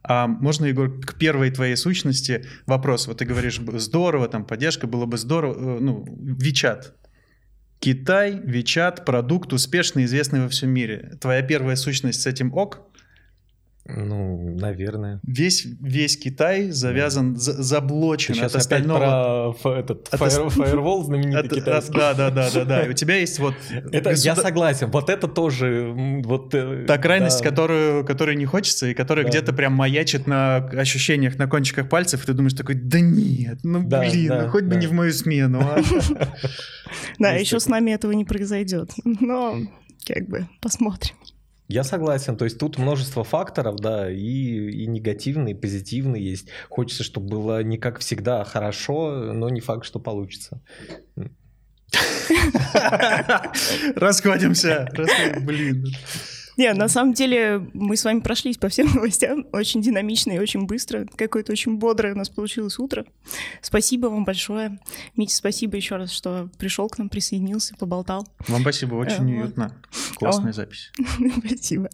А 0.03 0.27
можно, 0.27 0.65
Егор, 0.65 0.89
к 1.01 1.17
первой 1.17 1.51
твоей 1.51 1.75
сущности 1.75 2.45
вопрос. 2.65 3.07
Вот 3.07 3.17
ты 3.17 3.25
говоришь, 3.25 3.59
здорово, 3.59 4.27
там 4.27 4.45
поддержка, 4.45 4.87
было 4.87 5.05
бы 5.05 5.17
здорово. 5.17 5.77
э, 5.77 5.79
Ну, 5.81 6.05
Вичат. 6.19 6.95
Китай, 7.79 8.39
Вичат, 8.43 9.05
продукт 9.05 9.53
успешный, 9.53 10.03
известный 10.05 10.41
во 10.41 10.49
всем 10.49 10.69
мире. 10.69 11.17
Твоя 11.21 11.41
первая 11.41 11.75
сущность 11.75 12.21
с 12.21 12.27
этим 12.27 12.53
ок? 12.53 12.81
Ну, 13.95 14.55
наверное. 14.59 15.19
Весь, 15.23 15.65
весь 15.81 16.17
Китай 16.17 16.69
завязан, 16.71 17.35
за, 17.35 17.61
заблочен 17.61 18.33
Ты 18.35 18.41
от 18.41 18.51
сейчас 18.51 18.65
опять 18.65 18.81
остального. 18.85 19.53
про 19.61 19.79
этот 19.79 20.07
От 20.13 20.19
фаер- 20.19 20.49
фаервол 20.49 21.03
знаменитый 21.03 21.41
От- 21.41 21.49
китайский. 21.55 21.91
от- 21.91 21.97
да, 21.97 22.13
да, 22.13 22.29
да, 22.31 22.49
да, 22.53 22.65
да. 22.65 22.85
И 22.85 22.89
у 22.89 22.93
тебя 22.93 23.15
есть 23.15 23.39
вот 23.39 23.55
Это 23.91 24.09
я 24.11 24.15
государ- 24.33 24.41
согласен. 24.41 24.91
Вот 24.91 25.09
это 25.09 25.27
тоже 25.27 25.93
вот. 26.23 26.53
э, 26.53 26.85
та 26.87 26.97
крайность, 26.97 27.39
да. 27.43 27.49
которую, 27.49 28.05
которую 28.05 28.37
не 28.37 28.45
хочется, 28.45 28.87
и 28.87 28.93
которая 28.93 29.25
Да. 29.25 29.29
где-то 29.31 29.53
прям 29.53 29.73
маячит 29.73 30.27
на 30.27 30.57
ощущениях 30.57 31.37
на 31.37 31.47
кончиках 31.47 31.89
пальцев, 31.89 32.23
и 32.23 32.25
ты 32.25 32.33
думаешь 32.33 32.53
такой, 32.53 32.75
да 32.75 32.99
нет, 32.99 33.59
ну 33.63 33.83
Да, 33.87 34.01
блин, 34.01 34.27
да, 34.27 34.43
ну 34.45 34.49
хоть 34.51 34.63
бы 34.65 34.71
да. 34.71 34.75
не 34.77 34.87
в 34.87 34.91
мою 34.93 35.11
смену. 35.13 35.59
а». 35.61 35.79
Да, 37.19 37.31
еще 37.33 37.59
с 37.59 37.67
нами 37.67 37.91
этого 37.91 38.11
не 38.13 38.25
произойдет. 38.25 38.91
Но 39.03 39.57
как 40.05 40.27
бы 40.27 40.47
посмотрим. 40.61 41.15
Я 41.69 41.83
согласен. 41.83 42.35
То 42.35 42.45
есть 42.45 42.57
тут 42.57 42.79
множество 42.79 43.23
факторов, 43.23 43.75
да, 43.75 44.11
и, 44.11 44.17
и 44.17 44.87
негативные, 44.87 45.53
и 45.53 45.57
позитивные 45.57 46.27
есть. 46.27 46.49
Хочется, 46.67 47.03
чтобы 47.03 47.29
было 47.29 47.61
не 47.61 47.77
как 47.77 47.99
всегда 47.99 48.43
хорошо, 48.43 49.33
но 49.33 49.49
не 49.49 49.61
факт, 49.61 49.85
что 49.85 49.99
получится. 49.99 50.63
Расходимся. 53.95 54.89
Блин. 55.41 55.85
Не, 56.59 56.73
на 56.73 56.89
самом 56.89 57.13
деле 57.13 57.69
мы 57.73 57.95
с 57.95 58.03
вами 58.03 58.19
прошлись 58.19 58.57
по 58.57 58.67
всем 58.67 58.87
новостям 58.93 59.45
очень 59.53 59.81
динамично 59.81 60.33
и 60.33 60.39
очень 60.39 60.65
быстро. 60.65 61.05
Какое-то 61.15 61.53
очень 61.53 61.77
бодрое 61.77 62.13
у 62.13 62.17
нас 62.17 62.27
получилось 62.27 62.77
утро. 62.79 63.05
Спасибо 63.61 64.07
вам 64.07 64.25
большое. 64.25 64.77
Митя, 65.15 65.33
спасибо 65.37 65.77
еще 65.77 65.95
раз, 65.95 66.11
что 66.11 66.49
пришел 66.57 66.89
к 66.89 66.97
нам, 66.97 67.07
присоединился, 67.07 67.75
поболтал. 67.77 68.27
Вам 68.49 68.59
спасибо, 68.59 68.95
очень 68.95 69.37
Э, 69.37 69.41
уютно. 69.41 69.73
Классная 70.15 70.51
запись. 70.51 70.91
Спасибо. 71.47 71.89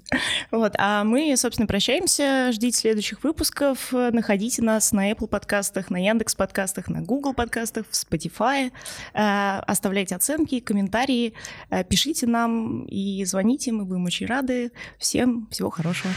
Вот, 0.50 0.74
а 0.80 1.04
мы, 1.04 1.38
собственно, 1.38 1.68
прощаемся. 1.68 2.52
Ждите 2.52 2.80
следующих 2.80 3.24
выпусков. 3.24 3.94
Находите 3.94 4.64
нас 4.64 4.92
на 4.94 5.12
Apple 5.12 5.28
подкастах, 5.28 5.92
на 5.92 6.04
Яндекс 6.04 6.34
подкастах, 6.34 6.88
на 6.88 7.04
Google 7.04 7.36
подкастах, 7.36 7.86
в 7.88 7.94
Spotify. 7.94 8.72
Э, 9.14 9.60
Оставляйте 9.68 10.16
оценки, 10.16 10.60
комментарии, 10.60 11.34
э, 11.70 11.84
пишите 11.84 12.26
нам 12.26 12.86
и 12.86 13.24
звоните, 13.26 13.72
мы 13.72 13.86
будем 13.86 14.06
очень 14.06 14.26
рады. 14.26 14.55
Всем 14.98 15.48
всего 15.52 15.70
хорошего. 15.70 16.14